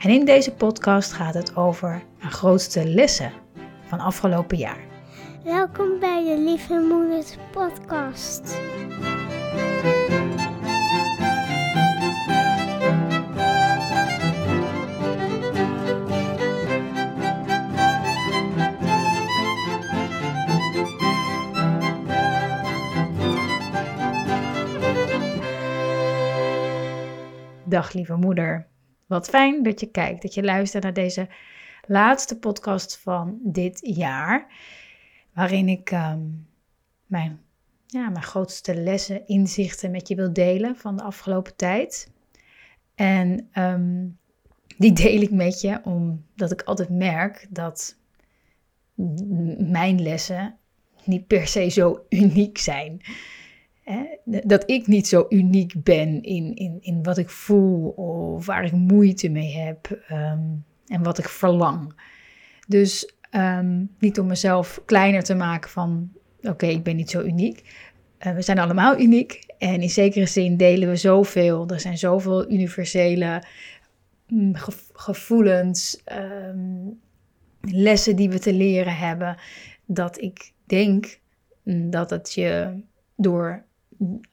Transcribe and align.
En 0.00 0.10
in 0.10 0.24
deze 0.24 0.52
podcast 0.52 1.12
gaat 1.12 1.34
het 1.34 1.56
over 1.56 2.02
mijn 2.18 2.30
grootste 2.30 2.84
lessen 2.88 3.32
van 3.86 4.00
afgelopen 4.00 4.56
jaar. 4.56 4.84
Welkom 5.44 5.98
bij 5.98 6.24
de 6.24 6.38
Lieve 6.38 6.74
Moeders 6.74 7.36
Podcast. 7.50 8.58
Dag 27.64 27.92
lieve 27.92 28.16
moeder. 28.16 28.69
Wat 29.10 29.28
fijn 29.28 29.62
dat 29.62 29.80
je 29.80 29.90
kijkt, 29.90 30.22
dat 30.22 30.34
je 30.34 30.42
luistert 30.42 30.82
naar 30.82 30.92
deze 30.92 31.28
laatste 31.86 32.38
podcast 32.38 32.98
van 32.98 33.38
dit 33.42 33.78
jaar. 33.82 34.46
Waarin 35.34 35.68
ik 35.68 35.90
ehm, 35.90 36.20
mijn, 37.06 37.40
ja, 37.86 38.08
mijn 38.08 38.24
grootste 38.24 38.74
lessen, 38.74 39.26
inzichten 39.26 39.90
met 39.90 40.08
je 40.08 40.14
wil 40.14 40.32
delen 40.32 40.76
van 40.76 40.96
de 40.96 41.02
afgelopen 41.02 41.56
tijd. 41.56 42.12
En 42.94 43.48
ehm, 43.52 44.06
die 44.78 44.92
deel 44.92 45.20
ik 45.20 45.30
met 45.30 45.60
je 45.60 45.80
omdat 45.84 46.52
ik 46.52 46.62
altijd 46.62 46.88
merk 46.88 47.46
dat 47.50 47.96
mijn 49.58 50.02
lessen 50.02 50.56
niet 51.04 51.26
per 51.26 51.46
se 51.46 51.68
zo 51.68 52.04
uniek 52.08 52.58
zijn 52.58 53.00
dat 54.24 54.70
ik 54.70 54.86
niet 54.86 55.08
zo 55.08 55.26
uniek 55.28 55.82
ben 55.82 56.22
in, 56.22 56.54
in, 56.54 56.78
in 56.80 57.02
wat 57.02 57.18
ik 57.18 57.30
voel 57.30 57.88
of 57.88 58.46
waar 58.46 58.64
ik 58.64 58.72
moeite 58.72 59.28
mee 59.28 59.56
heb 59.56 60.02
ehm, 60.08 60.40
en 60.86 61.02
wat 61.02 61.18
ik 61.18 61.28
verlang. 61.28 61.94
Dus 62.68 63.12
ehm, 63.30 63.84
niet 63.98 64.18
om 64.20 64.26
mezelf 64.26 64.82
kleiner 64.84 65.22
te 65.22 65.34
maken 65.34 65.70
van 65.70 66.12
oké, 66.42 66.66
ik 66.66 66.82
ben 66.82 66.96
niet 66.96 67.10
zo 67.10 67.20
uniek. 67.20 67.88
Uh, 68.26 68.34
we 68.34 68.42
zijn 68.42 68.58
allemaal 68.58 69.00
uniek 69.00 69.44
en 69.58 69.82
in 69.82 69.90
zekere 69.90 70.26
zin 70.26 70.56
delen 70.56 70.88
we 70.88 70.96
zoveel. 70.96 71.68
Er 71.68 71.80
zijn 71.80 71.98
zoveel 71.98 72.50
universele 72.50 73.42
mm, 74.26 74.54
gevoelens, 74.92 76.00
ehm, 76.04 76.88
lessen 77.60 78.16
die 78.16 78.30
we 78.30 78.38
te 78.38 78.52
leren 78.52 78.96
hebben, 78.96 79.36
dat 79.86 80.20
ik 80.20 80.52
denk 80.64 81.18
dat 81.90 82.10
het 82.10 82.32
je 82.32 82.80
door 83.16 83.64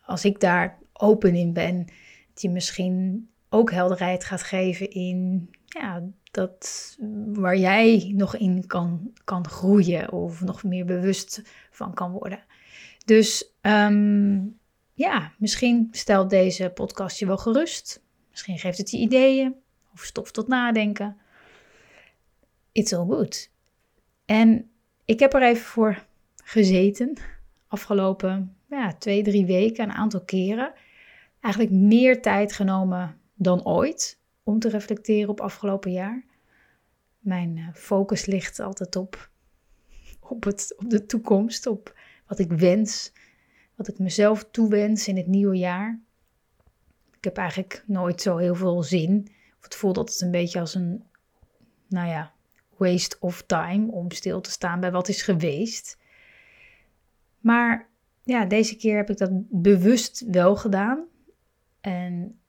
als 0.05 0.25
ik 0.25 0.39
daar 0.39 0.77
open 0.93 1.35
in 1.35 1.53
ben, 1.53 1.85
dat 2.33 2.41
je 2.41 2.49
misschien 2.49 3.29
ook 3.49 3.71
helderheid 3.71 4.23
gaat 4.23 4.43
geven 4.43 4.91
in 4.91 5.49
ja, 5.65 6.03
dat 6.31 6.95
waar 7.33 7.57
jij 7.57 8.13
nog 8.15 8.37
in 8.37 8.67
kan, 8.67 9.11
kan 9.23 9.47
groeien 9.47 10.11
of 10.11 10.41
nog 10.41 10.63
meer 10.63 10.85
bewust 10.85 11.41
van 11.71 11.93
kan 11.93 12.11
worden. 12.11 12.43
Dus 13.05 13.51
ehm, 13.61 14.39
ja, 14.93 15.31
misschien 15.37 15.87
stelt 15.91 16.29
deze 16.29 16.71
podcast 16.73 17.19
je 17.19 17.25
wel 17.25 17.37
gerust. 17.37 18.03
Misschien 18.29 18.59
geeft 18.59 18.77
het 18.77 18.91
je 18.91 18.97
ideeën 18.97 19.55
of 19.93 20.03
stof 20.03 20.31
tot 20.31 20.47
nadenken. 20.47 21.17
It's 22.71 22.93
all 22.93 23.05
good. 23.05 23.51
En 24.25 24.69
ik 25.05 25.19
heb 25.19 25.33
er 25.33 25.43
even 25.43 25.65
voor 25.65 26.05
gezeten 26.43 27.17
afgelopen 27.67 28.56
ja, 28.69 28.93
twee, 28.93 29.23
drie 29.23 29.45
weken, 29.45 29.83
een 29.83 29.95
aantal 29.95 30.21
keren, 30.21 30.73
eigenlijk 31.39 31.73
meer 31.73 32.21
tijd 32.21 32.53
genomen 32.53 33.19
dan 33.33 33.65
ooit 33.65 34.19
om 34.43 34.59
te 34.59 34.69
reflecteren 34.69 35.29
op 35.29 35.41
afgelopen 35.41 35.91
jaar. 35.91 36.25
Mijn 37.19 37.57
eh, 37.57 37.67
focus 37.73 38.25
ligt 38.25 38.59
altijd 38.59 38.95
op, 38.95 39.29
op, 40.19 40.43
het, 40.43 40.73
op 40.77 40.89
de 40.89 41.05
toekomst, 41.05 41.67
op 41.67 41.99
wat 42.27 42.39
ik 42.39 42.51
wens, 42.51 43.11
wat 43.75 43.87
ik 43.87 43.99
mezelf 43.99 44.47
toewens 44.51 45.07
in 45.07 45.17
het 45.17 45.27
nieuwe 45.27 45.57
jaar. 45.57 45.99
Ik 47.17 47.23
heb 47.23 47.37
eigenlijk 47.37 47.83
nooit 47.85 48.21
zo 48.21 48.37
heel 48.37 48.55
veel 48.55 48.83
zin. 48.83 49.27
Het 49.59 49.75
voelt 49.75 49.97
altijd 49.97 50.21
een 50.21 50.31
beetje 50.31 50.59
als 50.59 50.75
een, 50.75 51.03
nou 51.87 52.07
ja, 52.07 52.33
waste 52.77 53.17
of 53.19 53.41
time 53.41 53.91
om 53.91 54.11
stil 54.11 54.41
te 54.41 54.51
staan 54.51 54.79
bij 54.79 54.91
wat 54.91 55.07
is 55.07 55.21
geweest. 55.21 55.97
Maar 57.39 57.89
ja, 58.27 58.45
deze 58.45 58.75
keer 58.75 58.95
heb 58.95 59.09
ik 59.09 59.17
dat 59.17 59.29
bewust 59.49 60.25
wel 60.27 60.55
gedaan. 60.55 61.05
En 61.81 62.39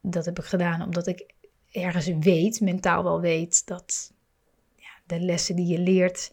dat 0.00 0.24
heb 0.24 0.38
ik 0.38 0.44
gedaan 0.44 0.82
omdat 0.82 1.06
ik 1.06 1.34
ergens 1.70 2.06
weet, 2.06 2.60
mentaal 2.60 3.02
wel 3.02 3.20
weet, 3.20 3.66
dat 3.66 4.12
ja, 4.76 4.90
de 5.06 5.20
lessen 5.20 5.56
die 5.56 5.66
je 5.66 5.78
leert, 5.78 6.32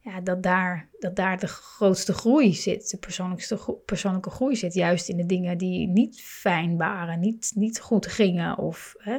ja, 0.00 0.20
dat, 0.20 0.42
daar, 0.42 0.88
dat 0.98 1.16
daar 1.16 1.38
de 1.38 1.46
grootste 1.46 2.12
groei 2.12 2.54
zit, 2.54 2.90
de 2.90 2.96
persoonlijkste, 2.96 3.78
persoonlijke 3.84 4.30
groei 4.30 4.56
zit. 4.56 4.74
Juist 4.74 5.08
in 5.08 5.16
de 5.16 5.26
dingen 5.26 5.58
die 5.58 5.88
niet 5.88 6.20
fijn 6.22 6.76
waren, 6.76 7.20
niet, 7.20 7.52
niet 7.54 7.80
goed 7.80 8.06
gingen. 8.06 8.58
Of 8.58 8.94
hè, 8.98 9.18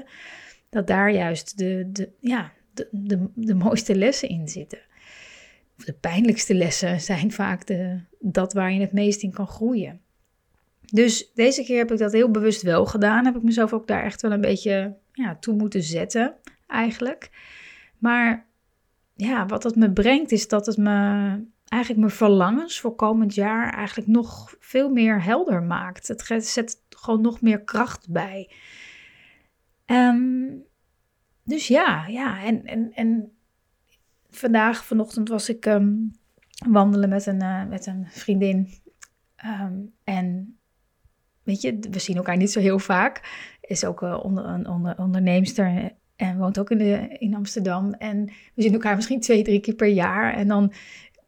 dat 0.69 0.88
daar 0.88 1.12
juist 1.12 1.57
de, 1.57 1.90
de, 1.91 2.12
ja, 2.19 2.53
de, 2.74 2.88
de, 2.91 3.30
de 3.36 3.56
mooiste 3.56 3.96
lessen 3.96 4.30
in 4.30 4.47
zitten 4.47 4.80
de 5.86 5.94
pijnlijkste 5.94 6.54
lessen 6.54 7.02
zijn 7.02 7.32
vaak 7.32 7.68
de, 7.68 8.00
dat 8.20 8.54
waar 8.54 8.72
je 8.74 8.80
het 8.80 8.94
meest 8.94 9.24
in 9.24 9.32
kan 9.32 9.48
groeien. 9.48 10.02
Dus 10.92 11.32
deze 11.34 11.64
keer 11.64 11.78
heb 11.78 11.92
ik 11.92 11.98
dat 11.98 12.12
heel 12.12 12.32
bewust 12.32 12.62
wel 12.62 12.86
gedaan. 12.86 13.26
Heb 13.26 13.36
ik 13.36 13.44
mezelf 13.44 13.74
ook 13.74 13.88
daar 13.88 14.04
echt 14.04 14.22
wel 14.22 14.32
een 14.32 14.42
beetje 14.42 14.96
ja, 15.14 15.36
toe 15.36 15.56
moeten 15.56 15.84
zetten, 15.84 16.36
eigenlijk. 16.68 17.30
Maar 17.98 18.48
ja, 19.16 19.46
wat 19.46 19.62
dat 19.62 19.76
me 19.76 19.92
brengt, 19.92 20.32
is 20.32 20.48
dat 20.48 20.66
het 20.66 20.78
me 20.78 20.98
eigenlijk 21.68 22.02
mijn 22.02 22.18
verlangens 22.18 22.80
voor 22.80 22.96
komend 22.96 23.34
jaar 23.34 23.74
eigenlijk 23.74 24.08
nog 24.10 24.56
veel 24.60 24.90
meer 24.90 25.24
helder 25.24 25.64
maakt. 25.64 26.08
Het 26.08 26.46
zet 26.46 26.82
gewoon 26.90 27.22
nog 27.22 27.42
meer 27.42 27.62
kracht 27.62 28.10
bij. 28.10 28.52
Um, 29.86 30.64
dus 31.44 31.68
ja, 31.68 32.08
ja, 32.08 32.44
en, 32.44 32.66
en, 32.66 32.92
en 32.94 33.32
vandaag, 34.30 34.86
vanochtend 34.86 35.30
was 35.30 35.50
ik 35.50 35.66
ehm, 35.66 35.94
wandelen 36.68 37.10
met 37.10 37.26
een, 37.26 37.44
uh, 37.44 37.66
met 37.66 37.86
een 37.86 38.08
vriendin. 38.10 38.68
Ehm, 39.36 39.74
en 40.04 40.58
weet 41.44 41.62
je, 41.62 41.80
we 41.92 42.00
zien 42.00 42.16
elkaar 42.16 42.38
niet 42.38 42.52
zo 42.52 42.60
heel 42.60 42.80
vaak. 42.80 43.22
Is 43.62 43.86
ook 43.86 44.02
uh, 44.02 44.20
onder, 44.24 44.46
een 44.46 44.68
onder, 44.68 44.98
onderneemster 44.98 45.92
en 46.16 46.38
woont 46.38 46.60
ook 46.60 46.72
in, 46.72 46.78
de, 46.78 47.16
in 47.20 47.36
Amsterdam. 47.36 47.94
En 47.94 48.26
we 48.54 48.62
zien 48.62 48.74
elkaar 48.74 48.96
misschien 48.96 49.20
twee, 49.20 49.44
drie 49.44 49.60
keer 49.60 49.76
per 49.76 49.88
jaar. 49.88 50.34
En 50.34 50.48
dan, 50.48 50.74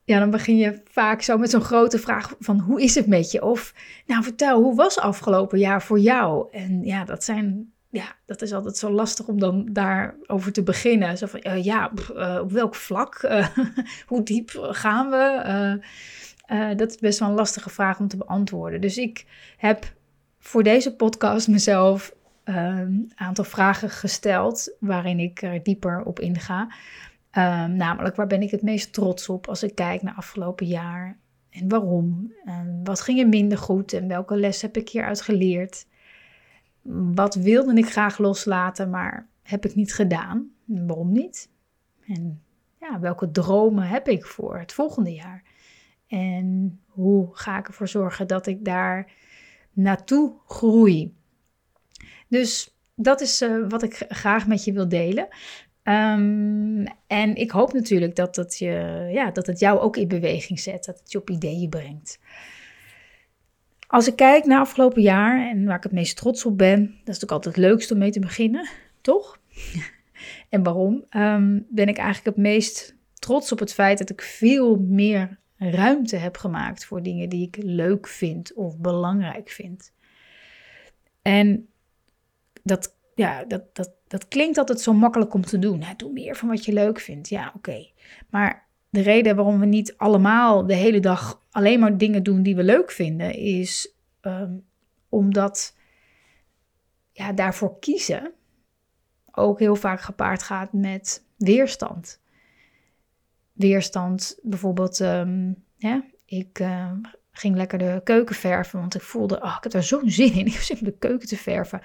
ja, 0.04 0.20
dan 0.20 0.30
begin 0.30 0.58
je 0.58 0.82
vaak 0.86 1.22
zo 1.22 1.38
met 1.38 1.50
zo'n 1.50 1.62
grote 1.62 2.00
vraag 2.00 2.36
van 2.40 2.60
hoe 2.60 2.82
is 2.82 2.96
het 2.96 3.08
met 3.08 3.32
je? 3.32 3.44
Of 3.44 3.74
nou 4.06 4.24
vertel, 4.24 4.62
hoe 4.62 4.76
was 4.76 5.00
afgelopen 5.00 5.60
jaar 5.60 5.82
voor 5.82 6.00
jou? 6.00 6.48
En 6.52 6.84
ja, 6.84 7.06
dat 7.06 7.24
zijn 7.24 7.74
ja, 7.92 8.16
dat 8.26 8.42
is 8.42 8.54
altijd 8.54 8.78
zo 8.78 8.92
lastig 8.92 9.28
om 9.28 9.40
dan 9.40 9.68
daarover 9.72 10.52
te 10.52 10.64
beginnen. 10.64 11.18
Zo 11.18 11.26
van, 11.28 11.40
uh, 11.44 11.64
ja, 11.64 11.92
uh, 12.16 12.40
op 12.42 12.52
welk 12.52 12.76
vlak? 12.76 13.24
Uh, 13.24 13.48
hoe 14.08 14.24
diep 14.24 14.50
gaan 14.56 15.10
we? 15.10 15.80
dat 16.76 16.90
is 16.90 16.98
best 16.98 17.20
wel 17.20 17.30
een 17.30 17.36
lastige 17.36 17.70
vraag 17.70 18.00
om 18.00 18.08
te 18.08 18.18
beantwoorden. 18.18 18.82
Dus 18.82 18.98
ik 18.98 19.26
heb 19.58 19.94
voor 20.40 20.64
deze 20.64 20.96
podcast 20.96 21.48
mezelf 21.48 22.16
een 22.44 23.12
aantal 23.16 23.44
vragen 23.44 23.90
gesteld 23.90 24.76
waarin 24.80 25.20
ik 25.20 25.42
er 25.42 25.64
dieper 25.64 26.04
op 26.04 26.20
inga. 26.20 26.62
Um, 26.62 27.76
namelijk, 27.76 28.16
waar 28.16 28.28
ben 28.28 28.42
ik 28.42 28.52
het 28.52 28.62
meest 28.62 28.94
trots 28.94 29.30
op 29.30 29.48
als 29.48 29.64
ik 29.64 29.76
kijk 29.76 30.02
naar 30.02 30.14
afgelopen 30.14 30.66
jaar? 30.66 31.18
En 31.50 31.70
waarom? 31.70 32.34
En 32.46 32.82
wat 32.84 33.02
ging 33.02 33.20
er 33.20 33.28
minder 33.28 33.58
goed? 33.58 33.94
En 33.94 34.08
welke 34.08 34.36
les 34.36 34.62
heb 34.62 34.78
ik 34.78 34.90
hieruit 34.90 35.22
geleerd? 35.22 35.86
Wat 37.14 37.36
wilde 37.36 37.74
ik 37.74 37.92
graag 37.92 38.18
loslaten, 38.18 38.90
maar 38.90 39.28
heb 39.42 39.66
ik 39.66 39.76
niet 39.76 39.94
gedaan? 39.94 40.50
Waarom 40.66 41.12
niet? 41.12 41.50
En 42.08 42.42
ja, 42.80 43.00
welke 43.00 43.32
dromen 43.32 43.88
heb 43.88 44.08
ik 44.08 44.26
voor 44.26 44.60
het 44.60 44.74
volgende 44.74 45.14
jaar? 45.14 45.44
En 46.08 46.80
hoe 46.88 47.30
ga 47.32 47.58
ik 47.58 47.68
ervoor 47.68 47.88
zorgen 47.88 48.28
dat 48.28 48.48
ik 48.48 48.66
daar 48.66 49.12
naartoe 49.74 50.34
groei? 50.46 51.14
Dus 52.28 52.76
dat 52.96 53.22
is 53.22 53.42
uh, 53.42 53.70
wat 53.70 53.84
ik 53.84 54.06
graag 54.08 54.48
met 54.48 54.64
je 54.64 54.74
wil 54.74 54.88
delen. 54.88 55.28
Ehm, 55.84 56.86
en 57.08 57.36
ik 57.36 57.52
hoop 57.52 57.74
natuurlijk 57.74 58.16
dat 58.16 58.36
het, 58.36 58.58
je, 58.58 59.08
ja, 59.12 59.32
dat 59.32 59.48
het 59.48 59.60
jou 59.60 59.80
ook 59.80 59.98
in 59.98 60.08
beweging 60.08 60.60
zet, 60.60 60.86
dat 60.86 61.00
het 61.00 61.12
je 61.12 61.18
op 61.18 61.30
ideeën 61.30 61.70
brengt. 61.70 62.20
Als 63.92 64.08
ik 64.08 64.16
kijk 64.16 64.46
naar 64.46 64.60
afgelopen 64.60 65.02
jaar 65.02 65.50
en 65.50 65.66
waar 65.66 65.78
ik 65.78 65.84
het 65.84 65.92
meest 65.92 66.18
trots 66.18 66.46
op 66.46 66.58
ben, 66.58 66.80
dat 66.80 66.90
is 66.90 66.98
natuurlijk 67.06 67.32
altijd 67.32 67.56
het 67.56 67.64
leukste 67.64 67.94
om 67.94 68.00
mee 68.00 68.12
te 68.12 68.20
beginnen, 68.20 68.70
toch? 69.02 69.40
en 70.50 70.64
waarom? 70.64 71.06
Ehm, 71.10 71.60
ben 71.70 71.88
ik 71.88 71.98
eigenlijk 71.98 72.36
het 72.36 72.46
meest 72.46 72.96
trots 73.14 73.52
op 73.52 73.60
het 73.60 73.74
feit 73.74 73.98
dat 73.98 74.10
ik 74.10 74.22
veel 74.22 74.78
meer 74.78 75.40
ruimte 75.58 76.16
heb 76.16 76.38
gemaakt 76.38 76.86
voor 76.86 77.04
dingen 77.04 77.30
die 77.30 77.48
ik 77.48 77.58
leuk 77.64 78.08
vind 78.08 78.54
of 78.54 78.78
belangrijk 78.78 79.50
vind. 79.50 79.94
En 81.22 81.68
dat, 82.64 82.96
ja, 83.16 83.44
dat, 83.44 83.76
dat, 83.76 83.92
dat 84.08 84.28
klinkt 84.28 84.58
altijd 84.58 84.82
zo 84.82 84.94
makkelijk 84.94 85.34
om 85.34 85.46
te 85.46 85.60
doen. 85.60 85.84
doe 85.98 86.12
meer 86.12 86.36
van 86.36 86.48
wat 86.48 86.66
je 86.66 86.74
leuk 86.74 87.00
vindt. 87.00 87.30
Ja, 87.30 87.52
oké. 87.56 87.90
Maar 88.30 88.68
de 88.92 89.02
reden 89.02 89.36
waarom 89.36 89.60
we 89.60 89.66
niet 89.66 89.98
allemaal 89.98 90.66
de 90.66 90.76
hele 90.76 91.00
dag 91.00 91.42
alleen 91.52 91.80
maar 91.80 91.98
dingen 91.98 92.24
doen 92.24 92.44
die 92.44 92.56
we 92.56 92.64
leuk 92.64 92.92
vinden, 92.92 93.34
is 93.34 93.94
um, 94.22 94.66
omdat 95.10 95.78
ja, 97.12 97.34
daarvoor 97.34 97.80
kiezen 97.80 98.32
ook 99.32 99.60
heel 99.60 99.76
vaak 99.76 100.02
gepaard 100.02 100.44
gaat 100.44 100.74
met 100.74 101.26
weerstand. 101.38 102.20
Weerstand, 103.54 104.40
bijvoorbeeld, 104.42 104.98
ja, 105.78 106.04
ik 106.26 106.60
uh, 106.60 106.92
ging 107.32 107.56
lekker 107.56 107.78
de 107.78 108.02
keuken 108.04 108.36
verven, 108.36 108.80
want 108.80 108.96
ik 108.96 109.02
voelde, 109.02 109.42
oh, 109.42 109.56
ik 109.58 109.64
heb 109.64 109.74
er 109.74 109.84
zo'n 109.84 110.10
zin 110.10 110.34
in, 110.34 110.46
ik 110.48 110.54
heb 110.54 110.62
zin 110.62 110.80
om 110.80 110.86
de 110.86 110.98
keuken 110.98 111.28
te 111.28 111.38
verven. 111.38 111.82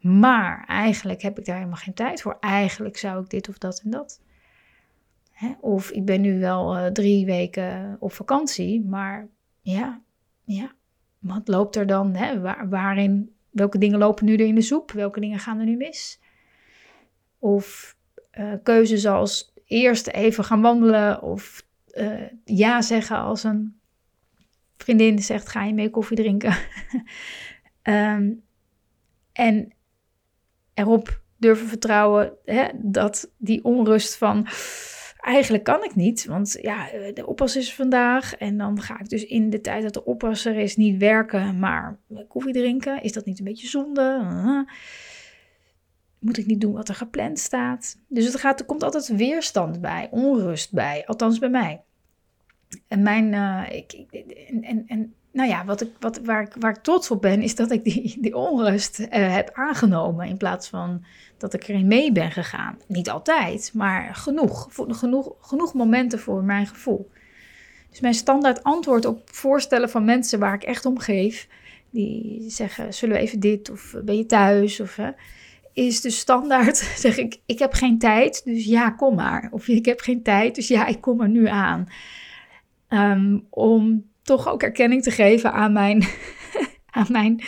Maar 0.00 0.64
eigenlijk 0.66 1.22
heb 1.22 1.38
ik 1.38 1.44
daar 1.44 1.56
helemaal 1.56 1.76
geen 1.76 1.94
tijd 1.94 2.22
voor. 2.22 2.36
Eigenlijk 2.40 2.96
zou 2.96 3.22
ik 3.22 3.30
dit 3.30 3.48
of 3.48 3.58
dat 3.58 3.80
en 3.84 3.90
dat. 3.90 4.20
Hè? 5.38 5.52
Of 5.60 5.90
ik 5.90 6.04
ben 6.04 6.20
nu 6.20 6.38
wel 6.38 6.76
uh, 6.76 6.86
drie 6.86 7.26
weken 7.26 7.96
op 8.00 8.12
vakantie, 8.12 8.84
maar 8.84 9.28
ja, 9.60 10.02
ja, 10.44 10.72
wat 11.18 11.48
loopt 11.48 11.76
er 11.76 11.86
dan? 11.86 12.14
Hè? 12.14 12.40
Waar, 12.40 12.68
waarin, 12.68 13.34
welke 13.50 13.78
dingen 13.78 13.98
lopen 13.98 14.24
nu 14.24 14.32
er 14.32 14.46
in 14.46 14.54
de 14.54 14.60
soep? 14.60 14.92
Welke 14.92 15.20
dingen 15.20 15.38
gaan 15.38 15.58
er 15.58 15.64
nu 15.64 15.76
mis? 15.76 16.20
Of 17.38 17.96
uh, 18.38 18.52
keuzes 18.62 19.06
als 19.06 19.52
eerst 19.64 20.08
even 20.08 20.44
gaan 20.44 20.60
wandelen 20.60 21.22
of 21.22 21.66
uh, 21.94 22.22
ja 22.44 22.82
zeggen 22.82 23.16
als 23.16 23.44
een 23.44 23.80
vriendin 24.76 25.18
zegt: 25.18 25.48
ga 25.48 25.64
je 25.64 25.74
mee 25.74 25.90
koffie 25.90 26.16
drinken? 26.16 26.56
um, 27.82 28.42
en 29.32 29.72
erop 30.74 31.20
durven 31.36 31.66
vertrouwen 31.68 32.32
hè, 32.44 32.68
dat 32.74 33.32
die 33.36 33.64
onrust 33.64 34.16
van 34.16 34.46
eigenlijk 35.20 35.64
kan 35.64 35.84
ik 35.84 35.94
niet, 35.94 36.24
want 36.24 36.58
ja, 36.62 36.88
de 37.14 37.26
oppas 37.26 37.56
is 37.56 37.74
vandaag 37.74 38.34
en 38.34 38.56
dan 38.56 38.80
ga 38.80 39.00
ik 39.00 39.08
dus 39.08 39.26
in 39.26 39.50
de 39.50 39.60
tijd 39.60 39.82
dat 39.82 39.94
de 39.94 40.04
oppasser 40.04 40.56
is 40.56 40.76
niet 40.76 40.98
werken, 40.98 41.58
maar 41.58 41.98
koffie 42.28 42.52
drinken. 42.52 43.02
Is 43.02 43.12
dat 43.12 43.24
niet 43.24 43.38
een 43.38 43.44
beetje 43.44 43.68
zonde? 43.68 44.66
Moet 46.18 46.38
ik 46.38 46.46
niet 46.46 46.60
doen 46.60 46.72
wat 46.72 46.88
er 46.88 46.94
gepland 46.94 47.38
staat? 47.38 47.98
Dus 48.08 48.24
het 48.24 48.36
gaat, 48.36 48.60
er 48.60 48.66
komt 48.66 48.82
altijd 48.82 49.16
weerstand 49.16 49.80
bij, 49.80 50.08
onrust 50.10 50.72
bij, 50.72 51.06
althans 51.06 51.38
bij 51.38 51.50
mij. 51.50 51.82
En 52.88 53.02
mijn, 53.02 53.32
uh, 53.32 53.64
ik, 53.70 53.92
en, 54.48 54.62
en, 54.62 54.84
en 54.86 55.14
nou 55.38 55.50
ja, 55.50 55.64
wat 55.64 55.80
ik, 55.80 55.90
wat, 56.00 56.20
waar, 56.24 56.42
ik, 56.42 56.52
waar 56.58 56.70
ik 56.70 56.82
trots 56.82 57.10
op 57.10 57.22
ben, 57.22 57.42
is 57.42 57.54
dat 57.54 57.70
ik 57.70 57.84
die, 57.84 58.16
die 58.20 58.36
onrust 58.36 59.00
uh, 59.00 59.06
heb 59.10 59.50
aangenomen. 59.52 60.26
In 60.26 60.36
plaats 60.36 60.68
van 60.68 61.04
dat 61.36 61.54
ik 61.54 61.68
erin 61.68 61.86
mee 61.86 62.12
ben 62.12 62.30
gegaan. 62.30 62.78
Niet 62.86 63.10
altijd, 63.10 63.70
maar 63.74 64.14
genoeg. 64.14 64.68
Genoeg, 64.70 65.34
genoeg 65.40 65.74
momenten 65.74 66.18
voor 66.18 66.42
mijn 66.42 66.66
gevoel. 66.66 67.10
Dus 67.90 68.00
mijn 68.00 68.14
standaard 68.14 68.62
antwoord 68.62 69.04
op 69.04 69.20
voorstellen 69.24 69.90
van 69.90 70.04
mensen 70.04 70.38
waar 70.38 70.54
ik 70.54 70.62
echt 70.62 70.86
om 70.86 70.98
geef. 70.98 71.48
Die 71.90 72.50
zeggen, 72.50 72.94
zullen 72.94 73.16
we 73.16 73.22
even 73.22 73.40
dit? 73.40 73.70
Of 73.70 73.94
ben 74.04 74.16
je 74.16 74.26
thuis? 74.26 74.80
Of, 74.80 74.98
uh, 74.98 75.08
is 75.72 76.00
de 76.00 76.10
standaard, 76.10 76.76
zeg 77.04 77.16
ik, 77.16 77.40
ik 77.46 77.58
heb 77.58 77.72
geen 77.72 77.98
tijd, 77.98 78.44
dus 78.44 78.64
ja, 78.64 78.90
kom 78.90 79.14
maar. 79.14 79.48
Of 79.50 79.68
ik 79.68 79.84
heb 79.84 80.00
geen 80.00 80.22
tijd, 80.22 80.54
dus 80.54 80.68
ja, 80.68 80.86
ik 80.86 81.00
kom 81.00 81.20
er 81.20 81.28
nu 81.28 81.46
aan. 81.46 81.88
Um, 82.88 83.46
om 83.50 84.06
toch 84.28 84.48
ook 84.48 84.62
erkenning 84.62 85.02
te 85.02 85.10
geven 85.10 85.52
aan 85.52 85.72
mijn, 85.72 86.02
aan 86.98 87.06
mijn, 87.08 87.42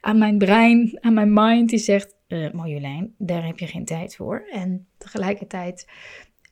aan 0.00 0.18
mijn 0.18 0.38
brein, 0.38 0.98
aan 1.00 1.14
mijn 1.14 1.32
mind, 1.32 1.68
die 1.68 1.78
zegt: 1.78 2.14
uh, 2.28 2.50
Marjolein, 2.50 3.14
daar 3.18 3.44
heb 3.44 3.58
je 3.58 3.66
geen 3.66 3.84
tijd 3.84 4.16
voor. 4.16 4.46
En 4.50 4.86
tegelijkertijd 4.98 5.88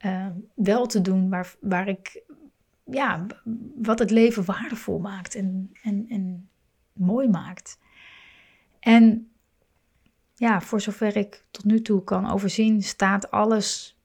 uh, 0.05 0.27
wel 0.55 0.87
te 0.87 1.01
doen 1.01 1.29
waar, 1.31 1.55
waar 1.61 1.89
ik, 1.89 2.23
ja, 2.85 3.27
wat 3.77 3.99
het 3.99 4.11
leven 4.11 4.45
waardevol 4.45 4.99
maakt 4.99 5.35
en, 5.35 5.71
en, 5.83 6.05
en 6.09 6.49
mooi 6.93 7.29
maakt. 7.29 7.79
En 8.81 9.31
ja, 10.35 10.61
voor 10.61 10.81
zover 10.81 11.17
ik 11.17 11.45
tot 11.51 11.65
nu 11.65 11.83
toe 11.83 12.05
kan 12.05 12.31
overzien, 12.31 12.83
staat 12.83 13.31
alles 13.31 13.99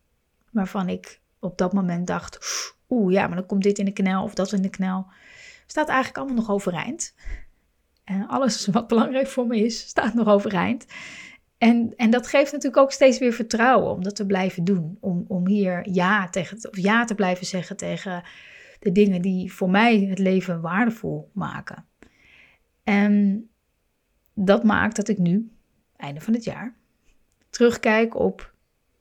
waarvan 0.52 0.90
ik 0.90 1.20
op 1.40 1.58
dat 1.58 1.74
moment 1.74 2.08
dacht: 2.08 2.40
oeh, 2.90 3.14
ja, 3.14 3.28
maar 3.28 3.38
dan 3.38 3.46
komt 3.46 3.64
dit 3.64 3.78
in 3.78 3.86
de 3.86 3.92
knel 3.92 4.24
of 4.24 4.34
dat 4.34 4.52
in 4.52 4.62
de 4.62 4.70
knel 4.70 5.08
staat 5.68 5.88
eigenlijk 5.88 6.18
allemaal 6.18 6.36
nog 6.36 6.52
overeind. 6.52 7.16
En 8.04 8.28
alles 8.28 8.66
wat 8.68 8.88
belangrijk 8.88 9.28
voor 9.28 9.48
me 9.48 9.58
is, 9.58 9.80
staat 9.80 10.14
nog 10.14 10.28
overeind. 10.28 10.86
En, 11.58 11.94
en 11.96 12.10
dat 12.10 12.28
geeft 12.28 12.52
natuurlijk 12.52 12.82
ook 12.82 12.92
steeds 12.92 13.20
weer 13.20 13.34
vertrouwen 13.34 13.92
om 13.92 14.04
dat 14.04 14.16
te 14.16 14.26
blijven 14.26 14.64
doen. 14.64 14.98
Om, 15.00 15.26
om 15.28 15.48
hier 15.48 15.90
ja, 15.90 16.30
tegen, 16.30 16.58
of 16.70 16.78
ja 16.78 17.06
te 17.06 17.16
blijven 17.16 17.46
zeggen 17.46 17.78
tegen 17.78 18.24
de 18.80 18.92
dingen 18.92 19.22
die 19.22 19.54
voor 19.54 19.70
mij 19.70 20.00
het 20.00 20.20
leven 20.20 20.62
waardevol 20.62 21.30
maken. 21.34 21.86
En 22.84 23.48
dat 24.34 24.64
maakt 24.64 24.96
dat 24.96 25.08
ik 25.08 25.18
nu, 25.18 25.52
einde 25.96 26.22
van 26.22 26.34
het 26.34 26.44
jaar, 26.44 26.76
terugkijk 27.50 28.16
op 28.16 28.54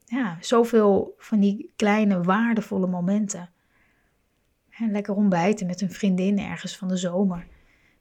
ja, 0.05 0.37
zoveel 0.41 1.15
van 1.19 1.41
die 1.41 1.73
kleine 1.77 2.23
waardevolle 2.23 2.87
momenten. 2.87 3.51
En 4.78 4.90
lekker 4.90 5.14
ontbijten 5.14 5.67
met 5.67 5.81
een 5.81 5.90
vriendin 5.90 6.38
ergens 6.38 6.76
van 6.76 6.88
de 6.88 6.96
zomer. 6.96 7.47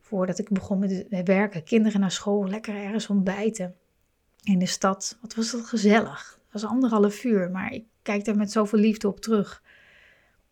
Voordat 0.02 0.40
ik 0.40 0.50
begon 0.50 0.80
met 0.80 1.24
werken. 1.24 1.64
Kinderen 1.64 2.00
naar 2.00 2.12
school, 2.12 2.48
lekker 2.48 2.76
ergens 2.76 3.08
ontbijten. 3.08 3.76
In 4.44 4.60
de 4.60 4.66
stad. 4.66 5.18
Wat 5.22 5.36
was 5.36 5.52
dat 5.52 5.66
gezellig. 5.66 6.40
Het 6.44 6.62
was 6.62 6.72
anderhalf 6.72 7.24
uur, 7.24 7.52
maar 7.52 7.72
ik 7.72 7.84
kijk 8.02 8.26
daar 8.26 8.36
met 8.36 8.52
zoveel 8.52 8.80
liefde 8.80 9.08
op 9.08 9.20
terug. 9.20 9.64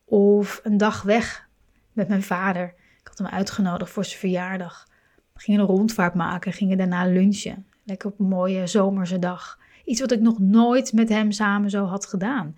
Of 0.06 0.60
een 0.64 0.78
dag 0.78 1.02
weg 1.02 1.50
met 1.92 2.08
mijn 2.08 2.24
vader. 2.24 2.74
Ik 3.00 3.08
had 3.08 3.18
hem 3.18 3.28
uitgenodigd 3.28 3.92
voor 3.92 4.06
zijn 4.06 4.20
verjaardag. 4.20 4.88
We 5.34 5.40
gingen 5.40 5.60
een 5.60 5.66
rondvaart 5.66 6.14
maken, 6.14 6.54
gingen 6.54 6.78
daarna 6.78 7.06
lunchen. 7.06 7.66
Lekker 7.84 8.10
op 8.10 8.20
een 8.20 8.28
mooie 8.28 8.68
zomerse 8.68 9.20
dag. 9.20 9.60
Iets 9.86 10.00
wat 10.00 10.12
ik 10.12 10.22
nog 10.22 10.40
nooit 10.40 10.94
met 10.94 11.10
hem 11.10 11.32
samen 11.32 11.70
zo 11.70 11.86
had 11.86 12.06
gedaan 12.06 12.56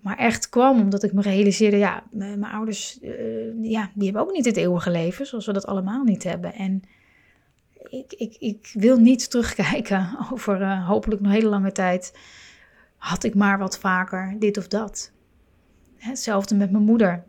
maar 0.00 0.16
echt 0.16 0.48
kwam 0.48 0.80
omdat 0.80 1.02
ik 1.02 1.12
me 1.12 1.22
realiseerde, 1.22 1.76
ja, 1.76 2.02
mijn 2.10 2.44
ouders, 2.44 2.98
uh, 3.02 3.70
ja, 3.70 3.90
die 3.94 4.04
hebben 4.04 4.22
ook 4.22 4.32
niet 4.32 4.44
het 4.44 4.56
eeuwige 4.56 4.90
leven, 4.90 5.26
zoals 5.26 5.46
we 5.46 5.52
dat 5.52 5.66
allemaal 5.66 6.04
niet 6.04 6.22
hebben. 6.22 6.54
En 6.54 6.82
ik, 7.88 8.12
ik, 8.12 8.36
ik 8.38 8.70
wil 8.72 8.98
niet 8.98 9.30
terugkijken 9.30 10.16
over 10.32 10.60
uh, 10.60 10.88
hopelijk 10.88 11.20
nog 11.20 11.32
hele 11.32 11.48
lange 11.48 11.72
tijd. 11.72 12.18
Had 12.96 13.24
ik 13.24 13.34
maar 13.34 13.58
wat 13.58 13.78
vaker 13.78 14.36
dit 14.38 14.58
of 14.58 14.68
dat. 14.68 15.12
Hetzelfde 15.96 16.54
met 16.54 16.70
mijn 16.70 16.84
moeder. 16.84 17.24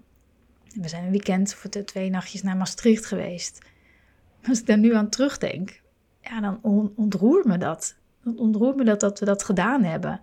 We 0.82 0.88
zijn 0.88 1.04
een 1.04 1.12
weekend 1.12 1.58
of 1.64 1.84
twee 1.84 2.10
nachtjes 2.10 2.42
naar 2.44 2.58
Maastricht 2.58 3.06
geweest. 3.06 3.66
Als 4.48 4.60
ik 4.60 4.66
daar 4.66 4.78
nu 4.78 4.96
aan 4.96 5.10
terugdenk, 5.10 5.82
ja, 6.22 6.42
dan 6.42 6.60
on, 6.62 6.94
ontroert 6.96 7.46
me 7.46 7.58
dat. 7.58 7.98
Dan 8.24 8.38
ontroert 8.38 8.76
me 8.76 8.84
dat, 8.84 9.00
dat 9.00 9.20
we 9.20 9.26
dat 9.26 9.44
gedaan 9.44 9.84
hebben. 9.84 10.22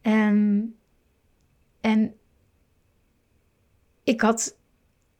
En 0.00 0.74
en 1.84 2.14
ik 4.04 4.20
had 4.20 4.58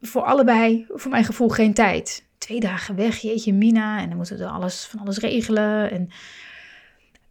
voor 0.00 0.22
allebei, 0.22 0.86
voor 0.88 1.10
mijn 1.10 1.24
gevoel, 1.24 1.48
geen 1.48 1.74
tijd. 1.74 2.26
Twee 2.38 2.60
dagen 2.60 2.96
weg, 2.96 3.18
jeetje 3.18 3.52
Mina. 3.52 4.00
En 4.00 4.08
dan 4.08 4.16
moeten 4.16 4.38
we 4.38 4.46
alles, 4.46 4.84
van 4.84 5.00
alles 5.00 5.18
regelen. 5.18 5.90
En 5.90 6.08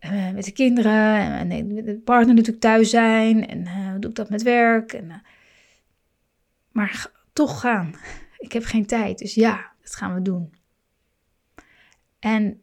uh, 0.02 0.32
met 0.32 0.46
de 0.46 0.52
kinderen. 0.52 1.50
En, 1.50 1.68
de 1.86 2.02
partner 2.04 2.36
natuurlijk 2.36 2.64
thuis 2.64 2.90
zijn. 2.90 3.48
En 3.48 3.60
uh, 3.60 3.94
doe 4.00 4.10
ik 4.10 4.16
dat 4.16 4.30
met 4.30 4.44
werk. 4.44 4.94
En, 4.94 5.06
uh, 5.06 5.16
maar 6.72 7.12
toch 7.34 7.60
gaan. 7.60 7.96
Ik 8.38 8.52
heb 8.52 8.64
geen 8.64 8.86
tijd. 8.86 9.18
Dus 9.18 9.34
ja, 9.34 9.72
dat 9.82 9.96
gaan 9.96 10.14
we 10.14 10.22
doen. 10.22 10.54
En 12.20 12.62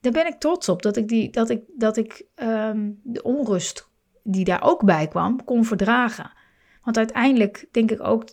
daar 0.00 0.12
ben 0.12 0.26
ik 0.26 0.38
trots 0.38 0.68
op. 0.68 0.82
Dat 0.82 0.96
ik, 0.96 1.08
die, 1.08 1.30
dat 1.30 1.50
ik, 1.50 1.62
dat 1.76 1.96
ik 1.96 2.24
um, 2.34 3.00
de 3.02 3.22
onrust 3.22 3.88
die 4.30 4.44
daar 4.44 4.62
ook 4.62 4.84
bij 4.84 5.08
kwam, 5.08 5.44
kon 5.44 5.64
verdragen. 5.64 6.30
Want 6.82 6.96
uiteindelijk 6.96 7.68
denk 7.72 7.90
ik 7.90 8.02
ook 8.02 8.28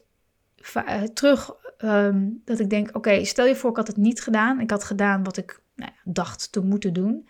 uh, 0.76 1.02
terug 1.02 1.52
um, 1.78 2.42
dat 2.46 2.60
ik 2.60 2.70
denk: 2.70 2.96
oké, 2.96 3.26
stel 3.26 3.46
je 3.46 3.56
voor, 3.56 3.70
ik 3.70 3.76
had 3.76 3.88
het 3.88 3.98
niet 3.98 4.22
gedaan. 4.22 4.60
Ik 4.60 4.70
had 4.70 4.84
gedaan 4.84 5.24
wat 5.24 5.38
ik 5.38 5.62
nou 5.76 5.92
ja, 5.96 6.12
dacht 6.12 6.52
te 6.52 6.62
moeten 6.62 6.94
doen. 6.94 7.28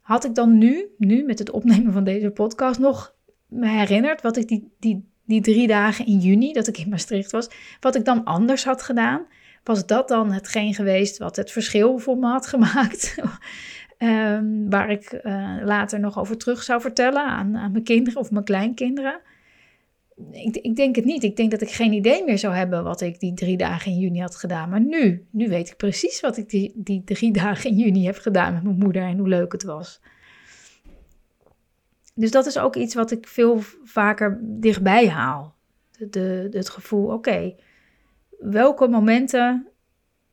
Had 0.00 0.24
ik 0.24 0.34
dan 0.34 0.58
nu, 0.58 0.86
nu 0.98 1.24
met 1.24 1.38
het 1.38 1.50
opnemen 1.50 1.92
van 1.92 2.04
deze 2.04 2.30
podcast, 2.30 2.78
nog 2.78 3.14
me 3.46 3.68
herinnert 3.68 4.22
wat 4.22 4.36
ik 4.36 4.48
die, 4.48 4.72
die, 4.78 5.08
die 5.24 5.40
drie 5.40 5.66
dagen 5.66 6.06
in 6.06 6.18
juni, 6.18 6.52
dat 6.52 6.66
ik 6.66 6.78
in 6.78 6.88
Maastricht 6.88 7.30
was, 7.30 7.50
wat 7.80 7.94
ik 7.94 8.04
dan 8.04 8.24
anders 8.24 8.64
had 8.64 8.82
gedaan, 8.82 9.26
was 9.64 9.86
dat 9.86 10.08
dan 10.08 10.32
hetgeen 10.32 10.74
geweest 10.74 11.18
wat 11.18 11.36
het 11.36 11.50
verschil 11.50 11.98
voor 11.98 12.16
me 12.16 12.26
had 12.26 12.46
gemaakt? 12.46 13.14
Um, 13.98 14.70
waar 14.70 14.90
ik 14.90 15.20
uh, 15.24 15.56
later 15.64 16.00
nog 16.00 16.18
over 16.18 16.36
terug 16.36 16.62
zou 16.62 16.80
vertellen 16.80 17.24
aan, 17.24 17.56
aan 17.56 17.72
mijn 17.72 17.84
kinderen 17.84 18.20
of 18.20 18.30
mijn 18.30 18.44
kleinkinderen. 18.44 19.20
Ik, 20.30 20.56
ik, 20.56 20.76
denk 20.76 20.96
het 20.96 21.04
niet. 21.04 21.22
Ik 21.22 21.36
denk 21.36 21.50
dat 21.50 21.60
ik 21.60 21.70
geen 21.70 21.92
idee 21.92 22.24
meer 22.24 22.38
zou 22.38 22.54
hebben 22.54 22.84
wat 22.84 23.00
ik 23.00 23.20
die 23.20 23.34
drie 23.34 23.56
dagen 23.56 23.92
in 23.92 23.98
juni 23.98 24.20
had 24.20 24.36
gedaan. 24.36 24.68
Maar 24.68 24.80
nu, 24.80 25.26
nu 25.30 25.48
weet 25.48 25.68
ik 25.68 25.76
precies 25.76 26.20
wat 26.20 26.36
ik 26.36 26.48
die, 26.48 26.72
die 26.74 27.02
drie 27.04 27.32
dagen 27.32 27.70
in 27.70 27.76
juni 27.76 28.06
heb 28.06 28.16
gedaan 28.16 28.52
met 28.52 28.62
mijn 28.62 28.78
moeder 28.78 29.02
en 29.02 29.18
hoe 29.18 29.28
leuk 29.28 29.52
het 29.52 29.62
was. 29.62 30.00
Dus 32.14 32.30
dat 32.30 32.46
is 32.46 32.58
ook 32.58 32.76
iets 32.76 32.94
wat 32.94 33.10
ik 33.10 33.26
veel 33.28 33.60
vaker 33.84 34.38
dichtbij 34.42 35.08
haal. 35.08 35.54
De 35.98 36.48
het 36.50 36.68
gevoel, 36.68 37.12
oké, 37.12 37.54
welke 38.38 38.88
momenten, 38.88 39.68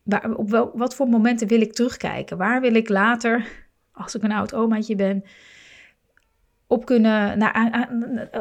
waar, 0.06 0.36
op 0.36 0.72
wat 0.74 0.96
voor 0.96 1.08
momenten 1.08 1.48
wil 1.48 1.62
ik 1.62 1.74
terugkijken? 1.74 2.38
Waar 2.38 2.62
wil 2.62 2.76
ik 2.76 2.90
later, 2.90 3.48
als 3.92 4.16
ik 4.16 4.24
een 4.24 4.32
oud 4.32 4.54
omaatje 4.54 4.96
ben, 4.96 5.24
op 6.68 6.86
kunnen, 6.86 7.52